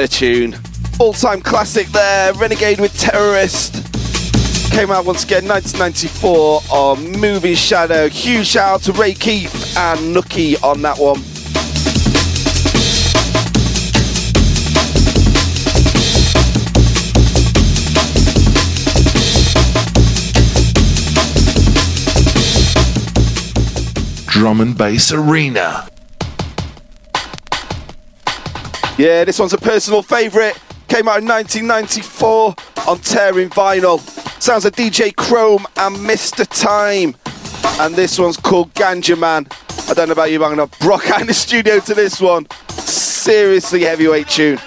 A 0.00 0.08
tune. 0.08 0.56
All 0.98 1.12
time 1.12 1.42
classic 1.42 1.86
there, 1.88 2.32
Renegade 2.32 2.80
with 2.80 2.98
Terrorist. 2.98 3.74
Came 4.72 4.90
out 4.90 5.04
once 5.04 5.24
again 5.24 5.46
1994 5.46 6.62
on 6.70 7.20
Moving 7.20 7.54
Shadow. 7.54 8.08
Huge 8.08 8.46
shout 8.46 8.76
out 8.76 8.82
to 8.84 8.92
Ray 8.92 9.12
Keith 9.12 9.76
and 9.76 10.16
Nookie 10.16 10.62
on 10.64 10.80
that 10.80 10.96
one. 10.98 11.20
Drum 24.30 24.62
and 24.62 24.78
Bass 24.78 25.12
Arena. 25.12 25.89
Yeah, 29.00 29.24
this 29.24 29.38
one's 29.38 29.54
a 29.54 29.58
personal 29.58 30.02
favourite. 30.02 30.60
Came 30.88 31.08
out 31.08 31.20
in 31.22 31.26
1994 31.26 32.54
on 32.86 32.98
Tearing 32.98 33.48
Vinyl. 33.48 33.98
Sounds 34.42 34.64
like 34.64 34.76
DJ 34.76 35.14
Krome 35.14 35.64
and 35.78 35.96
Mr. 36.06 36.46
Time. 36.46 37.16
And 37.80 37.96
this 37.96 38.18
one's 38.18 38.36
called 38.36 38.74
Ganja 38.74 39.18
Man. 39.18 39.46
I 39.88 39.94
don't 39.94 40.08
know 40.08 40.12
about 40.12 40.30
you, 40.30 40.38
but 40.38 40.50
I'm 40.50 40.56
going 40.56 40.68
to 40.68 40.78
brock 40.80 41.08
out 41.10 41.22
in 41.22 41.28
the 41.28 41.32
studio 41.32 41.80
to 41.80 41.94
this 41.94 42.20
one. 42.20 42.46
Seriously 42.68 43.84
heavyweight 43.84 44.28
tune. 44.28 44.58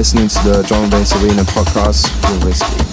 Listening 0.00 0.28
to 0.28 0.38
the 0.44 0.74
and 0.76 0.90
Bass 0.90 1.12
Arena 1.22 1.42
podcast 1.42 2.10
with 2.32 2.44
Risky. 2.46 2.89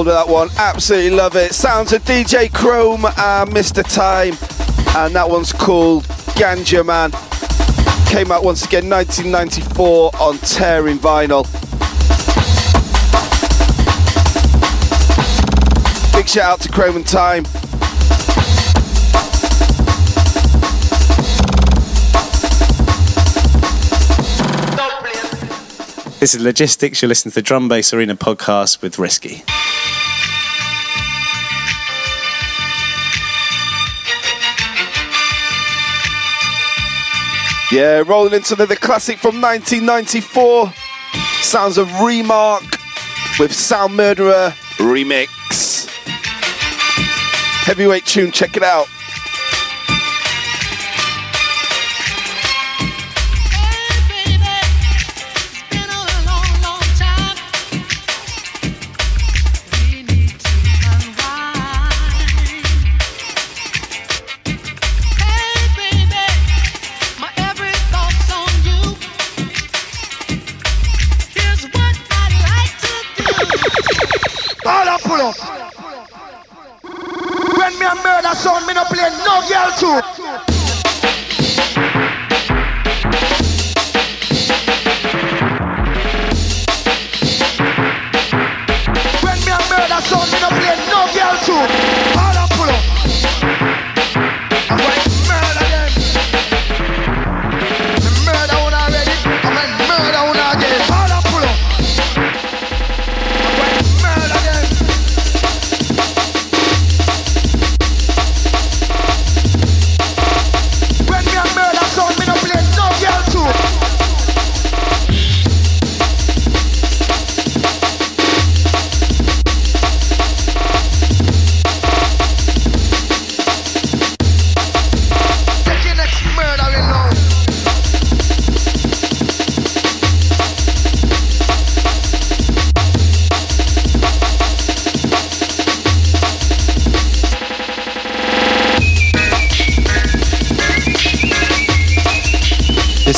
Never 0.00 0.12
grow 0.12 0.14
old 0.14 0.20
of 0.20 0.26
that 0.26 0.32
one. 0.32 0.48
Absolutely 0.56 1.10
love 1.10 1.36
it. 1.36 1.52
Sounds 1.54 1.92
of 1.92 2.02
DJ 2.04 2.48
Krome 2.48 3.04
and 3.04 3.50
Mr. 3.50 3.82
Time. 3.82 4.32
And 4.96 5.14
that 5.14 5.28
one's 5.28 5.52
called 5.52 6.04
Ganja 6.36 6.84
Man. 6.84 7.10
Came 8.06 8.32
out 8.32 8.42
once 8.42 8.64
again 8.64 8.88
1994 8.88 10.10
on 10.18 10.38
Tearing 10.38 10.98
Vinyl. 10.98 11.44
Big 16.14 16.28
shout 16.28 16.52
out 16.52 16.60
to 16.60 16.68
Krome 16.70 16.96
and 16.96 17.06
Time. 17.06 17.44
This 26.20 26.34
is 26.34 26.42
Logistics. 26.42 27.00
You're 27.00 27.08
listening 27.08 27.30
to 27.30 27.36
the 27.36 27.42
Drum 27.42 27.66
Bass 27.66 27.94
Arena 27.94 28.14
podcast 28.14 28.82
with 28.82 28.98
Risky. 28.98 29.42
Yeah, 37.72 38.04
rolling 38.06 38.34
into 38.34 38.54
the, 38.54 38.66
the 38.66 38.76
classic 38.76 39.16
from 39.16 39.40
1994. 39.40 40.70
Sounds 41.40 41.78
of 41.78 41.88
Remarc 41.88 42.78
with 43.38 43.54
Sound 43.54 43.96
Murderer 43.96 44.52
remix. 44.76 45.86
Heavyweight 47.64 48.04
tune, 48.04 48.30
check 48.30 48.58
it 48.58 48.62
out. 48.62 48.88
Sound, 78.40 78.66
me 78.66 78.72
no 78.72 78.84
play 78.84 79.10
no 79.24 79.42
girl 79.46 79.70
too. 79.76 80.49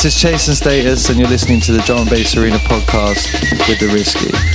This 0.03 0.17
is 0.17 0.21
Chase 0.21 0.49
and 0.49 0.57
Status, 0.57 1.11
and 1.11 1.19
you're 1.21 1.29
listening 1.29 1.61
to 1.61 1.71
the 1.71 1.79
Drum 1.83 2.01
and 2.01 2.11
Bass 2.11 2.37
Arena 2.37 2.57
podcast 2.57 3.31
with 3.69 3.79
the 3.79 3.87
Risky. 3.87 4.52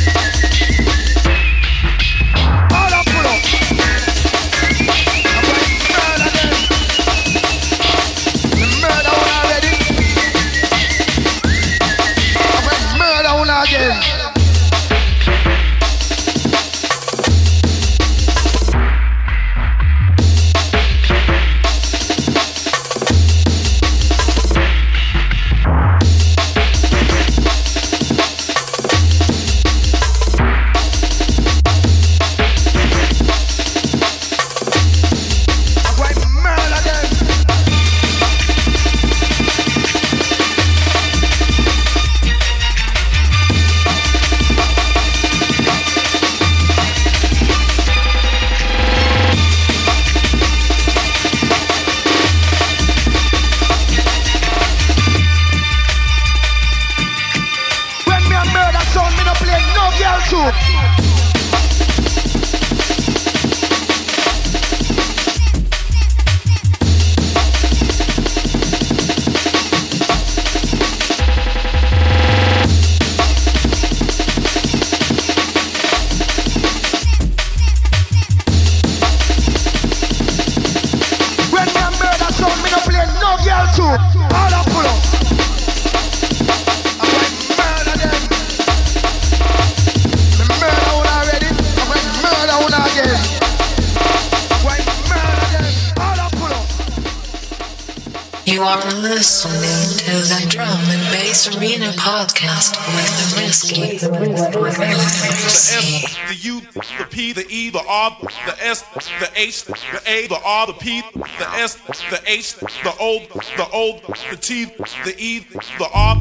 H, 109.38 109.66
the 109.66 110.02
A, 110.08 110.28
the 110.28 110.40
R, 110.44 110.66
the 110.66 110.74
P, 110.74 111.02
the 111.14 111.50
S, 111.54 111.76
the 112.10 112.20
H, 112.26 112.56
the 112.56 112.94
O, 113.00 113.20
the 113.56 113.68
O, 113.72 114.00
the 114.32 114.36
T, 114.36 114.66
the 114.66 115.14
E, 115.18 115.40
the 115.78 115.90
R, 115.94 116.16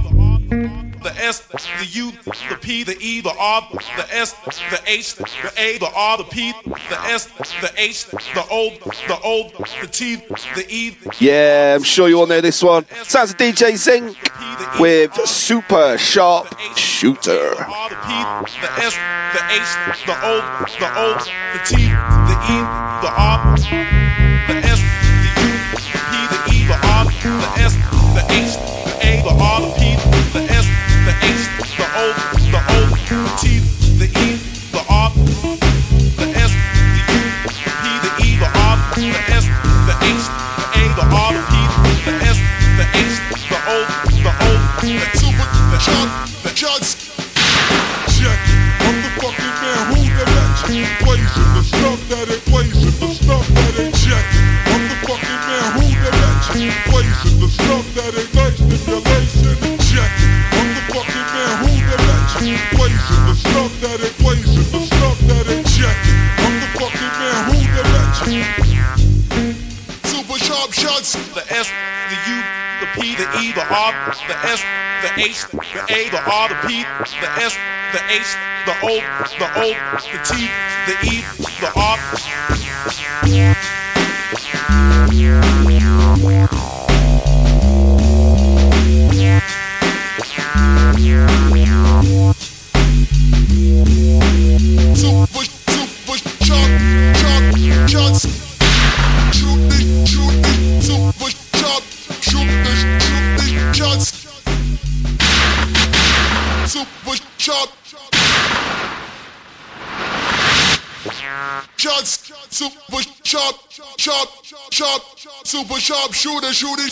the 1.02 1.14
S, 1.18 1.40
the 1.40 1.86
U, 1.92 2.12
the 2.12 2.58
P, 2.60 2.84
the 2.84 2.96
E, 3.00 3.22
the 3.22 3.34
R, 3.38 3.68
the 3.72 4.06
S, 4.14 4.32
the 4.70 4.80
H, 4.86 5.14
the 5.14 5.52
A, 5.56 5.78
the 5.78 5.90
R, 5.94 6.18
the 6.18 6.24
P, 6.24 6.52
the 6.90 7.00
S, 7.06 7.26
the 7.62 7.72
H, 7.78 8.04
the 8.06 8.44
O, 8.50 8.70
the 9.08 9.18
O, 9.24 9.50
the 9.80 9.86
T, 9.86 10.16
the 10.16 10.66
E, 10.68 10.96
Yeah, 11.18 11.74
I'm 11.76 11.84
sure 11.84 12.08
you 12.10 12.18
all 12.18 12.26
know 12.26 12.42
this 12.42 12.62
one. 12.62 12.84
Sounds 13.04 13.30
of 13.30 13.38
DJ 13.38 13.76
Zinc 13.76 14.14
with 14.78 15.14
Super 15.26 15.96
Sharp 15.96 16.54
Shooter. 16.76 17.54
the 17.54 18.70
S, 18.82 18.94
the 19.32 19.42
H, 19.48 19.72
the 20.04 20.16
O, 20.22 20.66
the 20.78 20.88
O, 20.98 21.18
the 21.54 21.60
T, 21.64 21.85
the 75.76 75.82
A, 75.92 76.08
the 76.08 76.22
R, 76.24 76.48
the 76.48 76.56
P, 76.66 76.82
the 77.20 77.30
S, 77.36 77.52
the 77.92 78.00
H, 78.08 78.32
the 78.64 78.72
O, 78.80 78.96
the 79.36 79.48
O, 79.60 79.68
the 80.00 80.20
T, 80.24 80.48
the 80.88 80.96
E, 81.04 81.20
the 81.60 81.70
R, 81.76 82.35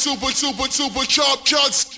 super, 0.05 0.31
super, 0.33 0.71
super 0.71 1.07
chop, 1.07 1.47
cuts. 1.47 1.94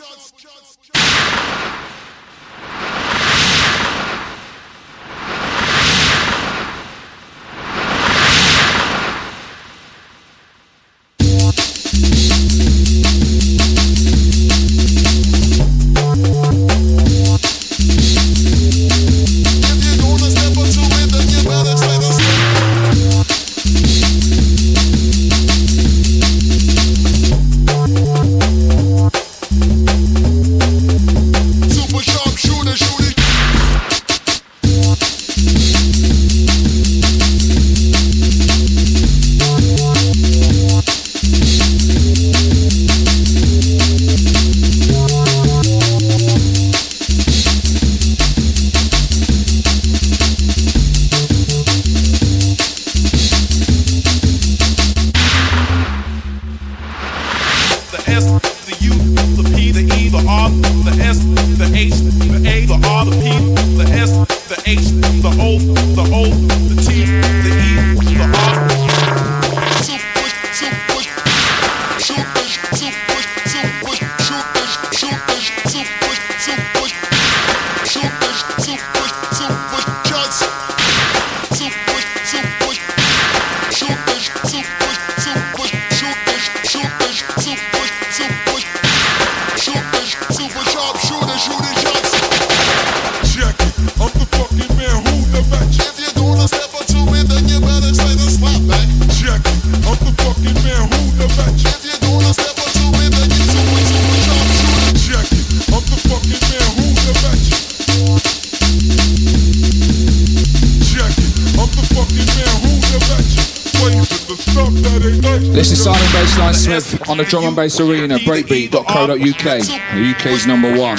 Drum 117.29 117.45
and 117.45 117.57
Bass 117.57 117.81
Arena, 117.81 118.19
breakbeat.co.uk, 118.19 119.17
the 119.17 120.15
UK's 120.17 120.47
number 120.47 120.79
one. 120.79 120.99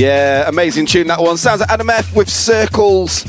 Yeah, 0.00 0.48
amazing 0.48 0.86
tune 0.86 1.08
that 1.08 1.20
one. 1.20 1.36
Sounds 1.36 1.60
like 1.60 1.68
Adam 1.68 1.90
F 1.90 2.16
with 2.16 2.30
Circles. 2.30 3.26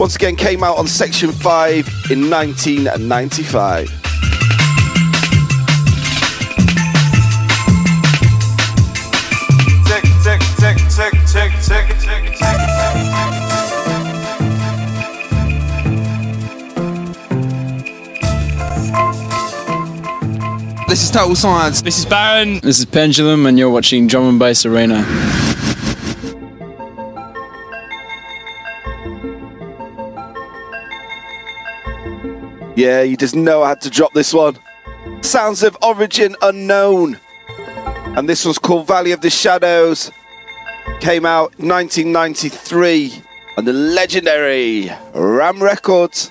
Once 0.00 0.16
again, 0.16 0.36
came 0.36 0.64
out 0.64 0.78
on 0.78 0.86
Section 0.86 1.30
5 1.30 1.86
in 2.10 2.30
1995. 2.30 3.90
This 20.88 21.02
is 21.02 21.10
Total 21.10 21.36
Science. 21.36 21.82
This 21.82 21.98
is 21.98 22.06
Baron. 22.06 22.60
This 22.60 22.78
is 22.78 22.86
Pendulum, 22.86 23.44
and 23.44 23.58
you're 23.58 23.68
watching 23.68 24.06
Drum 24.06 24.26
and 24.26 24.38
Bass 24.38 24.64
Arena. 24.64 25.04
Yeah, 32.84 33.00
you 33.00 33.16
just 33.16 33.34
know 33.34 33.62
I 33.62 33.70
had 33.70 33.80
to 33.80 33.88
drop 33.88 34.12
this 34.12 34.34
one. 34.34 34.58
Sounds 35.22 35.62
of 35.62 35.74
origin 35.80 36.36
unknown. 36.42 37.18
And 38.14 38.28
this 38.28 38.44
one's 38.44 38.58
called 38.58 38.86
Valley 38.86 39.12
of 39.12 39.22
the 39.22 39.30
Shadows. 39.30 40.12
Came 41.00 41.24
out 41.24 41.58
1993 41.58 43.22
on 43.56 43.64
the 43.64 43.72
legendary 43.72 44.90
Ram 45.14 45.62
Records. 45.62 46.30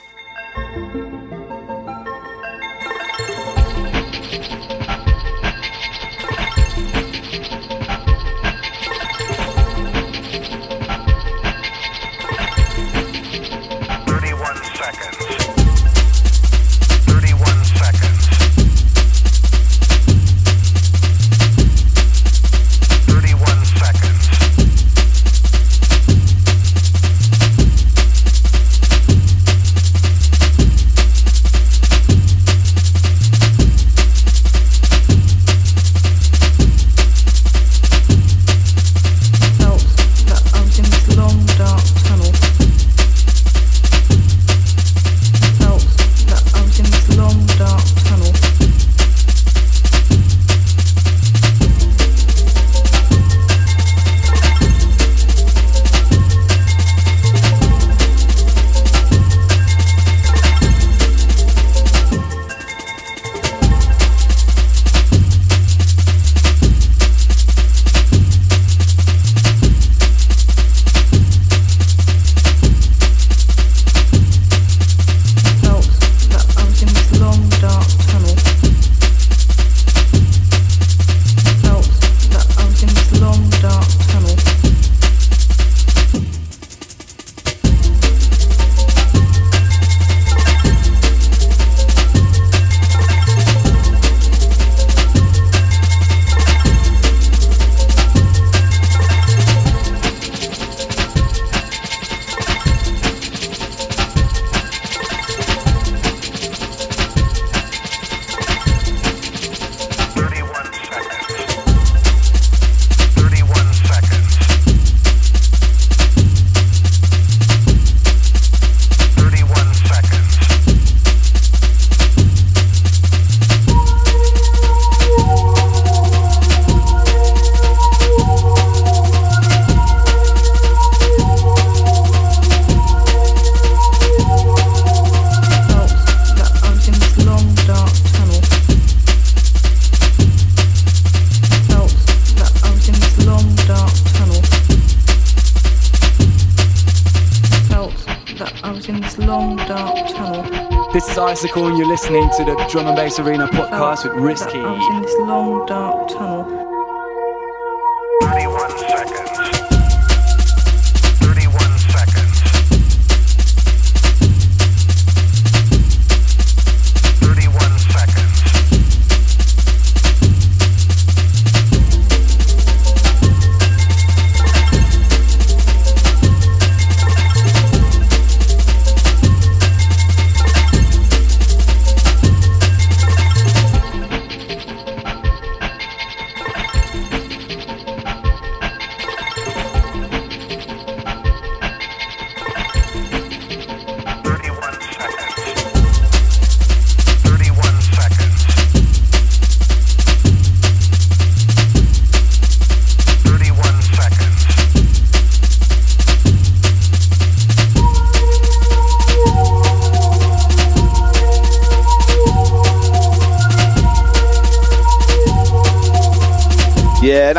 Is 151.44 151.52
and 151.52 151.78
you're 151.78 151.88
listening 151.88 152.30
to 152.38 152.46
the 152.46 152.56
Drum 152.70 152.88
and 152.88 152.96
Bass 152.96 153.20
Arena 153.20 153.48
podcast 153.48 154.06
with 154.06 154.14
oh, 154.14 154.24
Risky. 154.24 154.60
I 154.60 154.72
was 154.72 154.96
in 154.96 155.02
this 155.02 155.14
long 155.18 155.66
dark 155.66 156.08
tunnel. 156.08 156.53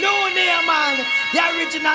No 0.01 0.13
name, 0.33 0.65
man. 0.65 0.97
The 1.37 1.45
original. 1.53 1.93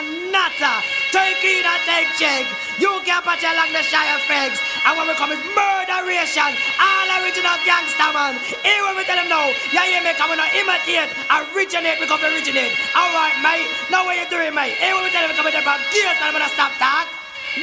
Take 1.11 1.43
in 1.43 1.67
and 1.67 1.83
take 1.91 2.07
check. 2.23 2.47
You 2.79 3.03
can't 3.03 3.27
patch 3.27 3.43
along 3.43 3.75
the 3.75 3.83
Shy 3.83 4.07
FX. 4.31 4.63
And 4.87 4.95
when 4.95 5.11
we 5.11 5.15
come 5.19 5.35
is 5.35 5.43
murderation. 5.59 6.55
All 6.79 7.11
original 7.27 7.59
gangster, 7.67 8.15
man. 8.15 8.39
Here 8.63 8.79
when 8.87 8.95
we 8.95 9.03
tell 9.03 9.19
them 9.19 9.27
no. 9.27 9.51
Yeah, 9.75 9.91
yeah, 9.91 10.07
me 10.07 10.15
coming 10.23 10.39
to 10.39 10.47
imitate. 10.55 11.11
Originate, 11.51 11.99
we 11.99 12.07
originate. 12.07 12.79
Alright, 12.95 13.35
mate. 13.43 13.67
Now 13.91 14.07
what 14.07 14.15
you 14.15 14.31
doing, 14.31 14.55
mate? 14.55 14.79
Here 14.79 14.95
when 14.95 15.03
we 15.03 15.11
tell 15.11 15.27
them 15.27 15.35
come 15.35 15.51
to 15.51 15.63
from 15.67 15.83
gears, 15.91 16.15
man, 16.23 16.31
I'm 16.31 16.39
gonna 16.39 16.55
stop 16.55 16.71
talk. 16.79 17.11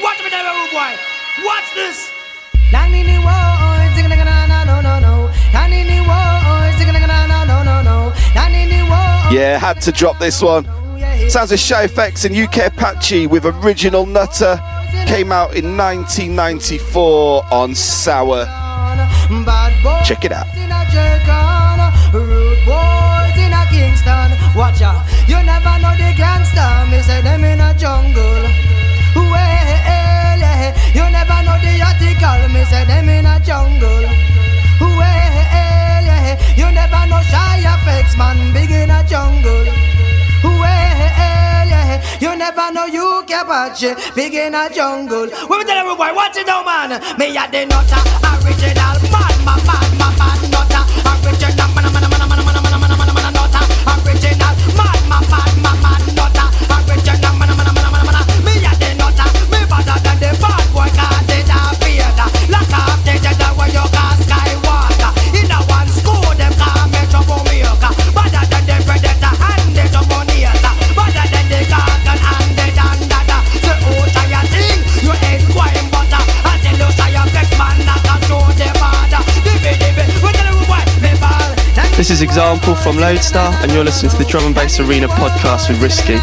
Watch 0.04 0.20
me 0.20 0.28
tell 0.28 0.44
them, 0.44 0.60
oh 0.60 0.68
boy. 0.76 1.09
Watch 1.46 1.74
this. 1.76 2.12
Yeah, 9.32 9.60
had 9.60 9.80
to 9.82 9.92
drop 9.92 10.18
this 10.18 10.42
one. 10.42 10.66
Sounds 11.30 11.52
of 11.52 11.60
Shy 11.60 11.86
FX 11.86 12.26
and 12.26 12.36
UK 12.36 12.74
Apache 12.74 13.28
with 13.28 13.46
original 13.46 14.08
Nuttah 14.08 14.58
came 15.06 15.32
out 15.32 15.56
in 15.56 15.78
1994 15.78 17.46
on 17.52 17.76
Sour. 17.76 18.46
Check 20.04 20.26
it 20.26 20.32
out. 20.32 20.48
Watch 24.56 24.82
out, 24.82 25.06
you 25.28 25.38
never 25.44 25.78
know 25.80 25.94
the 25.96 26.12
gangster. 26.18 26.88
Me 26.90 27.00
say 27.04 27.22
them 27.22 27.44
in 27.44 27.59
jungle. 39.20 39.66
Well, 40.44 41.68
yeah. 41.72 42.02
you 42.24 42.32
never 42.38 42.72
know 42.72 42.86
you 42.86 43.24
can 43.28 43.48
watch 43.48 43.84
it. 43.84 43.98
Big 44.16 44.34
in 44.34 44.56
a 44.56 44.70
jungle. 44.70 45.28
We 45.50 45.64
tell 45.68 45.80
every 45.82 45.96
boy, 45.96 46.12
watch 46.16 46.38
it 46.38 46.48
now, 46.48 46.64
man. 46.64 46.92
Me 47.20 47.36
a 47.36 47.44
the 47.52 47.66
nutter, 47.72 48.04
original 48.32 48.96
man, 49.14 49.36
man, 49.48 49.60
man, 49.68 49.88
man, 50.00 50.14
man, 50.20 50.40
nutter, 50.54 50.84
original 51.28 51.69
This 82.00 82.12
is 82.12 82.22
Xample 82.22 82.82
from 82.82 82.96
Loadstar, 82.96 83.52
and 83.62 83.74
you're 83.74 83.84
listening 83.84 84.10
to 84.12 84.18
the 84.18 84.24
Drum 84.24 84.46
and 84.46 84.56
Bass 84.56 84.80
Arena 84.80 85.10
podcast 85.10 85.68
with 85.68 85.82
Risky. 85.82 86.16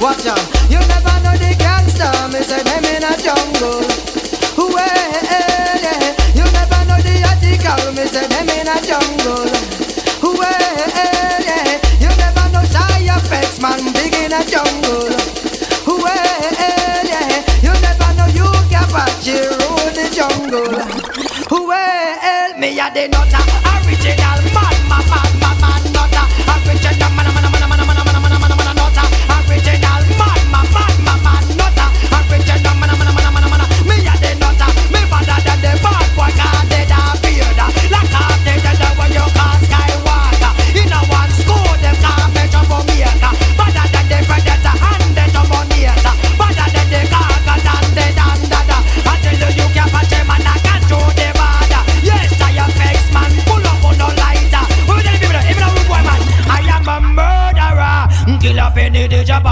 Watch 0.00 0.26
out, 0.26 0.38
you 0.70 0.78
never 0.78 1.14
know 1.24 1.34
the 1.34 1.56
gangster, 1.58 2.06
me 2.28 2.40
say 2.44 2.62
them 2.62 2.84
in 2.84 3.02
a 3.02 3.16
jungle. 3.20 3.97
You 12.00 12.10
never 12.18 12.46
know 12.52 12.64
shy 12.64 13.06
man, 13.60 13.92
big 13.92 14.14
in 14.14 14.32
a 14.32 14.42
jungle. 14.44 15.10
You 17.62 17.72
never 17.84 18.10
know 18.16 18.26
you 18.38 18.48
can 18.70 18.88
the 19.94 20.06
jungle. 20.14 20.74
Me 22.58 22.68
a 22.80 22.90
the 22.92 23.06
nutter, 23.06 23.44
original 23.86 24.40
man, 24.52 24.76
man, 24.88 25.04
man, 25.10 25.27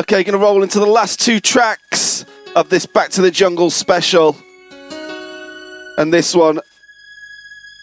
Okay, 0.00 0.24
gonna 0.24 0.38
roll 0.38 0.62
into 0.62 0.80
the 0.80 0.86
last 0.86 1.20
two 1.20 1.40
tracks 1.40 2.24
of 2.56 2.70
this 2.70 2.86
Back 2.86 3.10
to 3.10 3.20
the 3.20 3.30
Jungle 3.30 3.68
special. 3.68 4.34
And 5.98 6.10
this 6.10 6.34
one, 6.34 6.60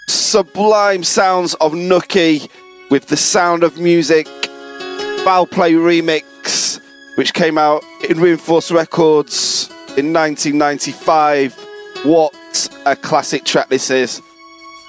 sublime 0.08 1.04
sounds 1.04 1.54
of 1.54 1.74
Nookie 1.74 2.50
with 2.90 3.06
the 3.06 3.18
sound 3.18 3.62
of 3.62 3.78
music, 3.78 4.26
Foul 5.24 5.46
Play 5.46 5.74
remix, 5.74 6.82
which 7.20 7.36
came 7.36 7.56
out 7.56 7.84
in 8.10 8.20
Reinforced 8.20 8.72
Records 8.72 9.70
in 9.96 10.12
1995. 10.12 11.54
What 12.04 12.34
a 12.88 12.96
classic 12.96 13.46
track 13.46 13.70
this 13.70 13.92
is. 13.92 14.24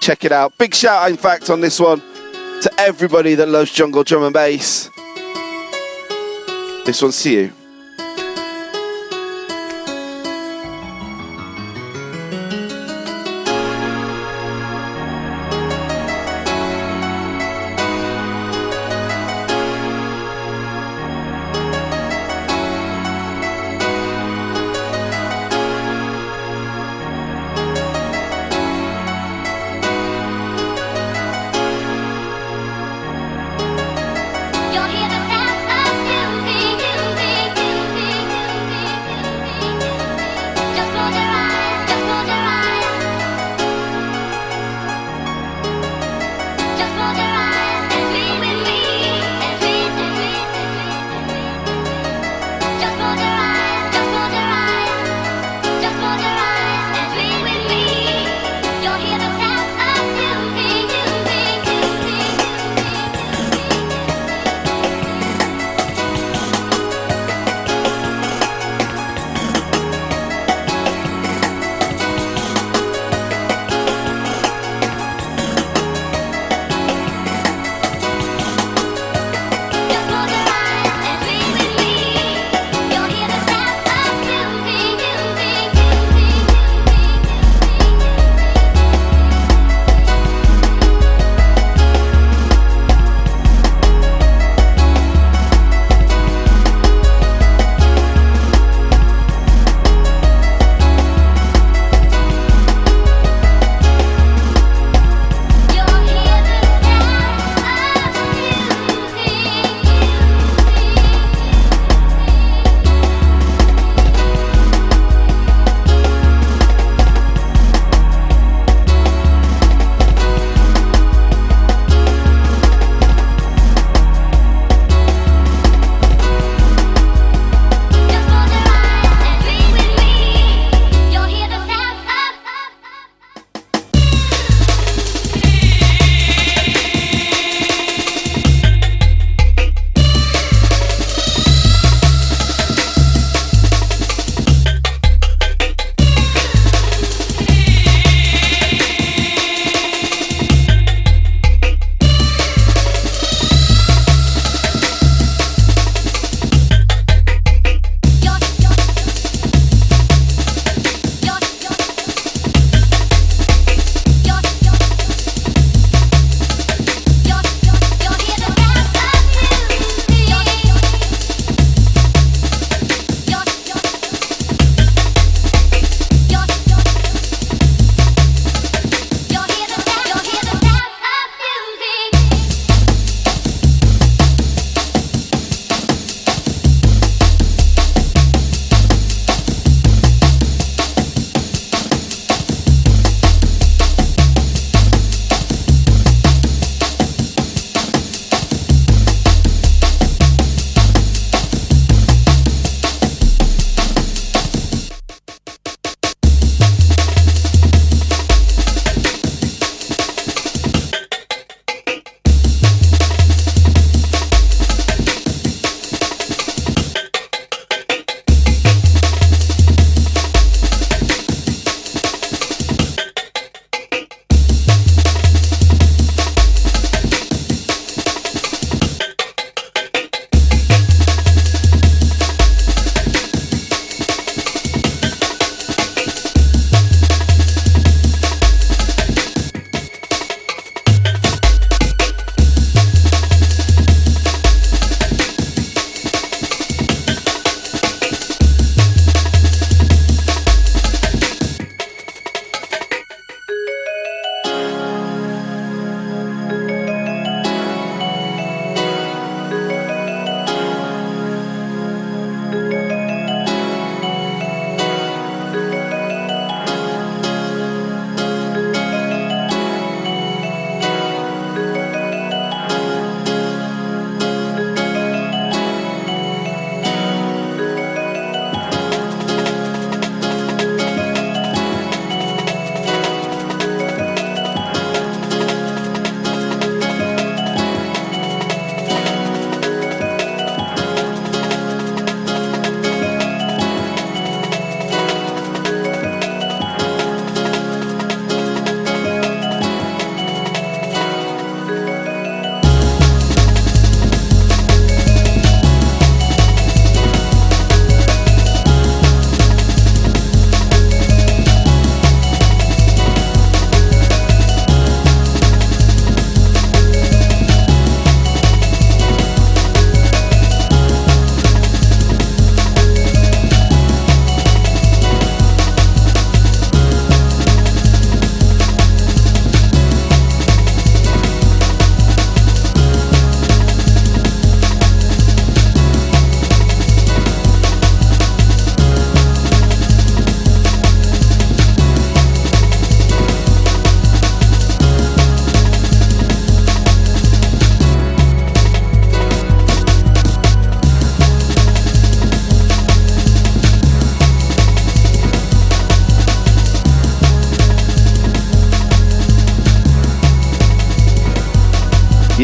Check 0.01 0.25
it 0.25 0.33
out. 0.33 0.57
Big 0.57 0.75
shout 0.75 1.03
out, 1.03 1.11
in 1.11 1.19
fact, 1.19 1.51
on 1.51 1.61
this 1.61 1.79
one 1.79 2.01
to 2.63 2.73
everybody 2.79 3.35
that 3.35 3.51
loves 3.51 3.71
jungle 3.71 4.03
drum 4.03 4.23
and 4.23 4.33
bass. 4.33 4.89
This 6.89 7.03
one's 7.03 7.23
to 7.23 7.31
you. 7.31 7.58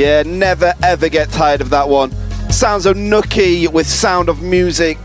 Yeah, 0.04 0.22
never 0.22 0.74
ever 0.82 1.08
get 1.08 1.30
tired 1.30 1.62
of 1.62 1.70
that 1.70 1.88
one. 1.88 2.12
Sounds 2.50 2.84
of 2.84 2.94
Nookie 2.94 3.72
with 3.72 3.86
Sound 3.86 4.28
of 4.28 4.42
Music, 4.42 4.98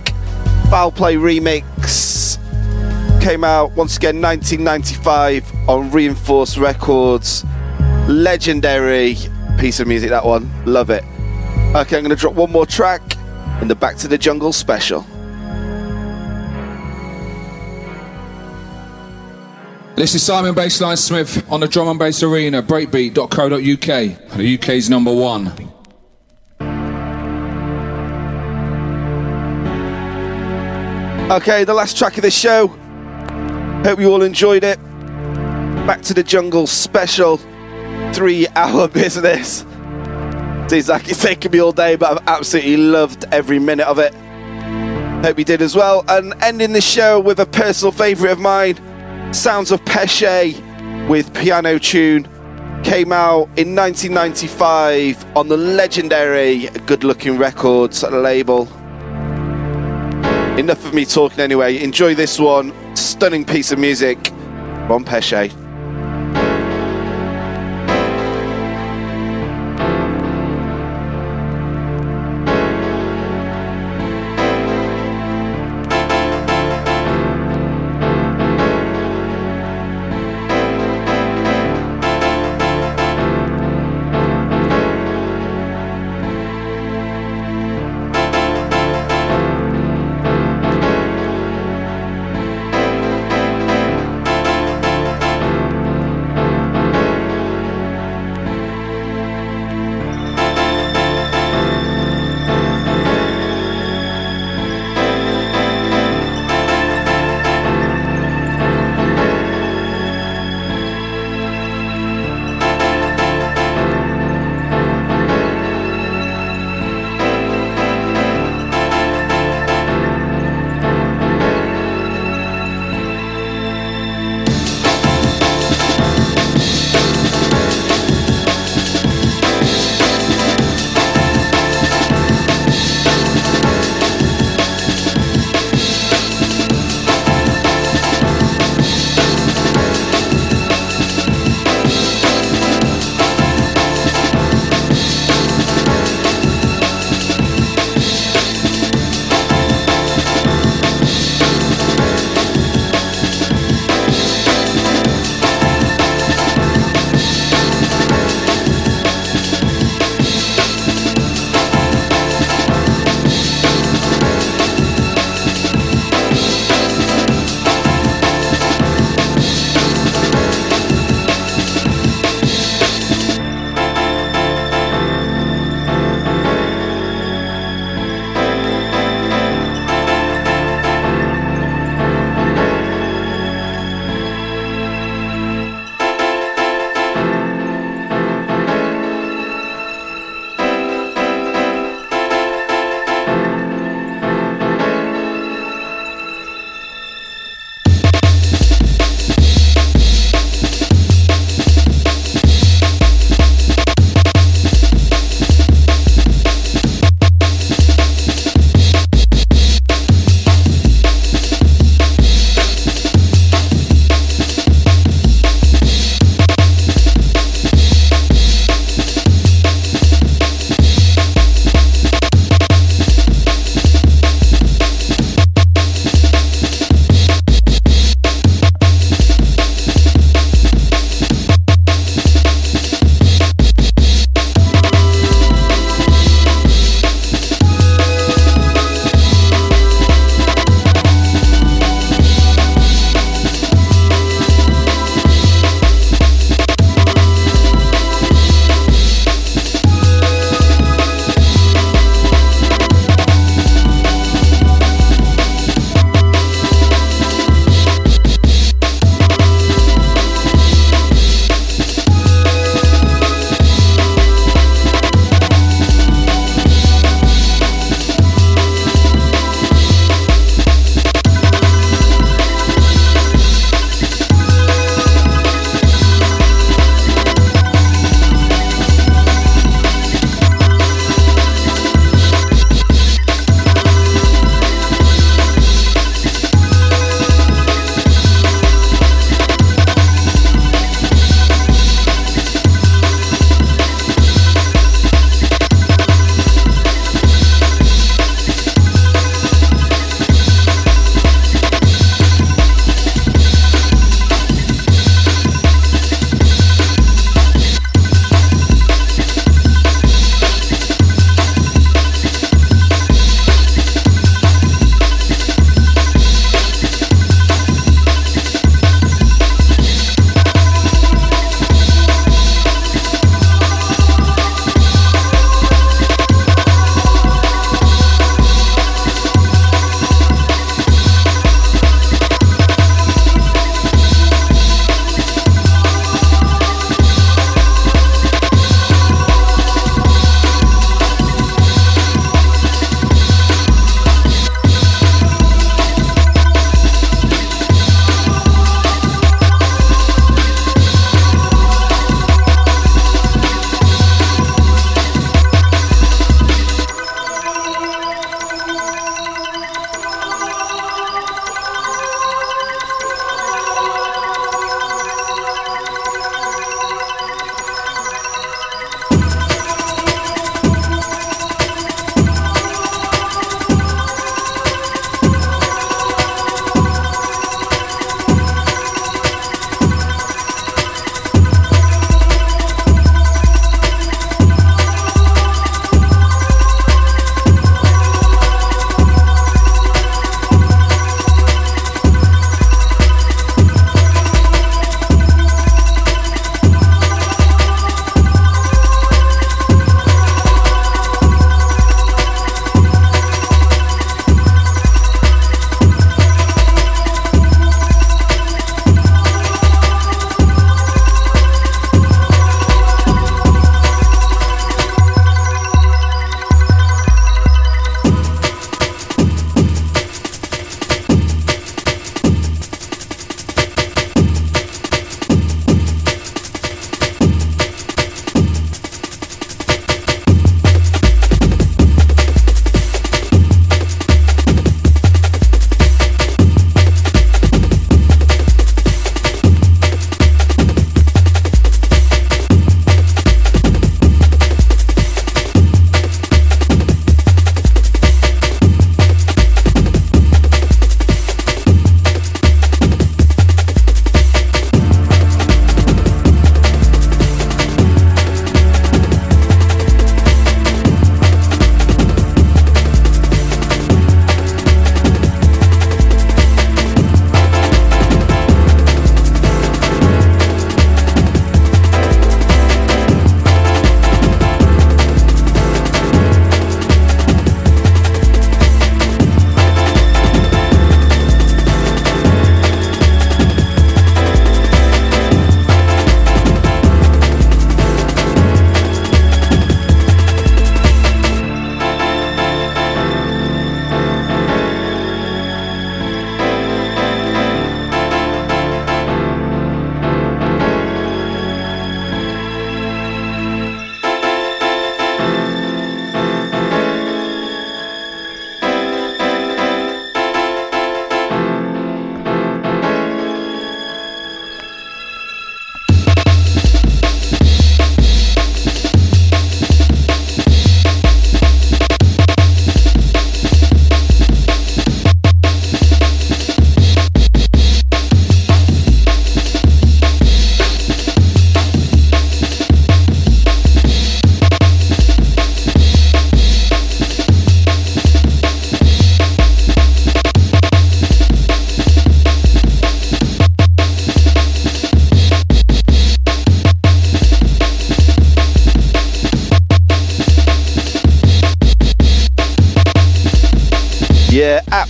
Foul 0.70 0.92
Play 0.92 1.16
remix. 1.16 2.38
Came 3.24 3.46
out 3.46 3.72
once 3.78 3.96
again 3.96 4.22
1995 4.22 5.70
on 5.70 5.90
Reinforced 5.92 6.58
Records. 6.58 7.46
Legendary 8.10 9.16
piece 9.58 9.80
of 9.80 9.88
music, 9.88 10.10
that 10.10 10.26
one. 10.26 10.52
Love 10.66 10.90
it. 10.90 11.06
Okay, 11.78 11.96
I'm 11.96 12.04
going 12.04 12.10
to 12.10 12.18
drop 12.18 12.34
one 12.34 12.52
more 12.52 12.66
track 12.66 13.02
in 13.62 13.70
the 13.70 13.76
Back 13.76 13.96
to 14.00 14.10
the 14.10 14.18
Jungle 14.18 14.52
special. 14.52 15.06
This 19.96 20.16
is 20.16 20.24
Simon 20.24 20.56
Bassline 20.56 20.98
Smith 20.98 21.46
on 21.50 21.60
the 21.60 21.68
Drum 21.68 21.90
and 21.90 22.00
Bass 22.00 22.24
Arena, 22.24 22.64
breakbeat.co.uk, 22.64 24.29
the 24.40 24.58
UK's 24.58 24.90
number 24.90 25.14
one. 25.14 25.48
Okay, 31.32 31.64
the 31.64 31.74
last 31.74 31.98
track 31.98 32.18
of 32.18 32.24
the 32.24 32.32
show. 32.32 32.68
Hope 33.84 34.00
you 34.00 34.12
all 34.12 34.24
enjoyed 34.24 34.64
it. 34.64 34.78
Back 35.86 36.02
to 36.04 36.14
the 36.14 36.24
Jungle 36.24 36.68
special. 36.68 37.38
Three 38.14 38.48
hour 38.56 38.88
business. 39.02 39.66
Seems 40.70 40.88
like 40.88 41.10
it's 41.10 41.22
taken 41.22 41.52
me 41.52 41.60
all 41.60 41.72
day, 41.72 41.98
but 41.98 42.12
I've 42.12 42.28
absolutely 42.28 42.78
loved 42.78 43.26
every 43.32 43.60
minute 43.60 43.88
of 43.88 44.00
it. 44.00 44.14
Hope 45.26 45.38
you 45.38 45.46
did 45.46 45.62
as 45.62 45.76
well. 45.76 46.06
And 46.08 46.34
ending 46.42 46.72
the 46.72 46.82
show 46.82 47.20
with 47.20 47.40
a 47.40 47.46
personal 47.46 47.92
favourite 47.92 48.32
of 48.32 48.40
mine 48.40 49.34
Sounds 49.34 49.72
of 49.72 49.84
Peshay 49.86 51.08
with 51.08 51.34
piano 51.36 51.78
tune. 51.78 52.28
Came 52.84 53.12
out 53.12 53.50
in 53.58 53.76
1995 53.76 55.38
on 55.38 55.48
the 55.48 55.58
legendary 55.58 56.68
Good 56.86 57.04
Looking 57.04 57.38
Records 57.38 58.04
label. 58.04 58.68
Enough 60.58 60.86
of 60.86 60.94
me 60.94 61.06
talking 61.06 61.40
anyway. 61.40 61.78
Enjoy 61.84 62.16
this 62.16 62.40
one. 62.40 62.74
Stunning 62.96 63.46
piece 63.46 63.72
of 63.72 63.80
music 63.80 64.28
from 64.88 65.06
Peshay. 65.06 65.59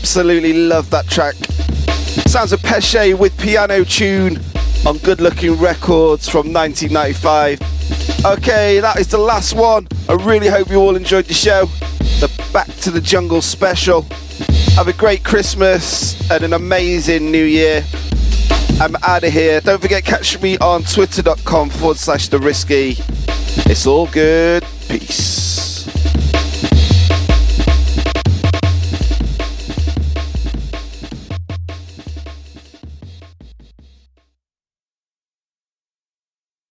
Absolutely 0.10 0.54
love 0.54 0.90
that 0.90 1.06
track. 1.06 1.36
Sounds 2.26 2.52
of 2.52 2.60
Peshay 2.62 3.16
with 3.16 3.38
piano 3.38 3.84
tune 3.84 4.40
on 4.84 4.98
Good 4.98 5.22
Looking 5.22 5.54
Records 5.60 6.28
from 6.28 6.52
1995. 6.52 8.26
Okay, 8.26 8.80
that 8.80 8.98
is 9.00 9.08
the 9.10 9.20
last 9.20 9.54
one. 9.54 9.88
I 10.10 10.14
really 10.14 10.48
hope 10.48 10.72
you 10.72 10.78
all 10.78 10.96
enjoyed 10.96 11.26
the 11.26 11.36
show. 11.36 11.66
The 12.22 12.50
Back 12.52 12.66
to 12.78 12.90
the 12.90 13.00
Jungle 13.00 13.44
special. 13.44 14.02
Have 14.74 14.88
a 14.88 14.94
great 14.94 15.24
Christmas 15.24 16.20
and 16.32 16.44
an 16.44 16.54
amazing 16.54 17.30
New 17.30 17.46
Year. 17.46 17.86
I'm 18.82 18.96
out 19.08 19.24
of 19.24 19.32
here. 19.32 19.62
Don't 19.62 19.80
forget, 19.80 20.06
catch 20.06 20.42
me 20.42 20.58
on 20.58 20.82
twitter.com 20.86 21.70
forward 21.70 21.98
slash 21.98 22.30
the 22.30 22.40
risky. 22.40 22.96
It's 23.70 23.86
all 23.86 24.08
good. 24.08 24.66
Peace. 24.88 25.49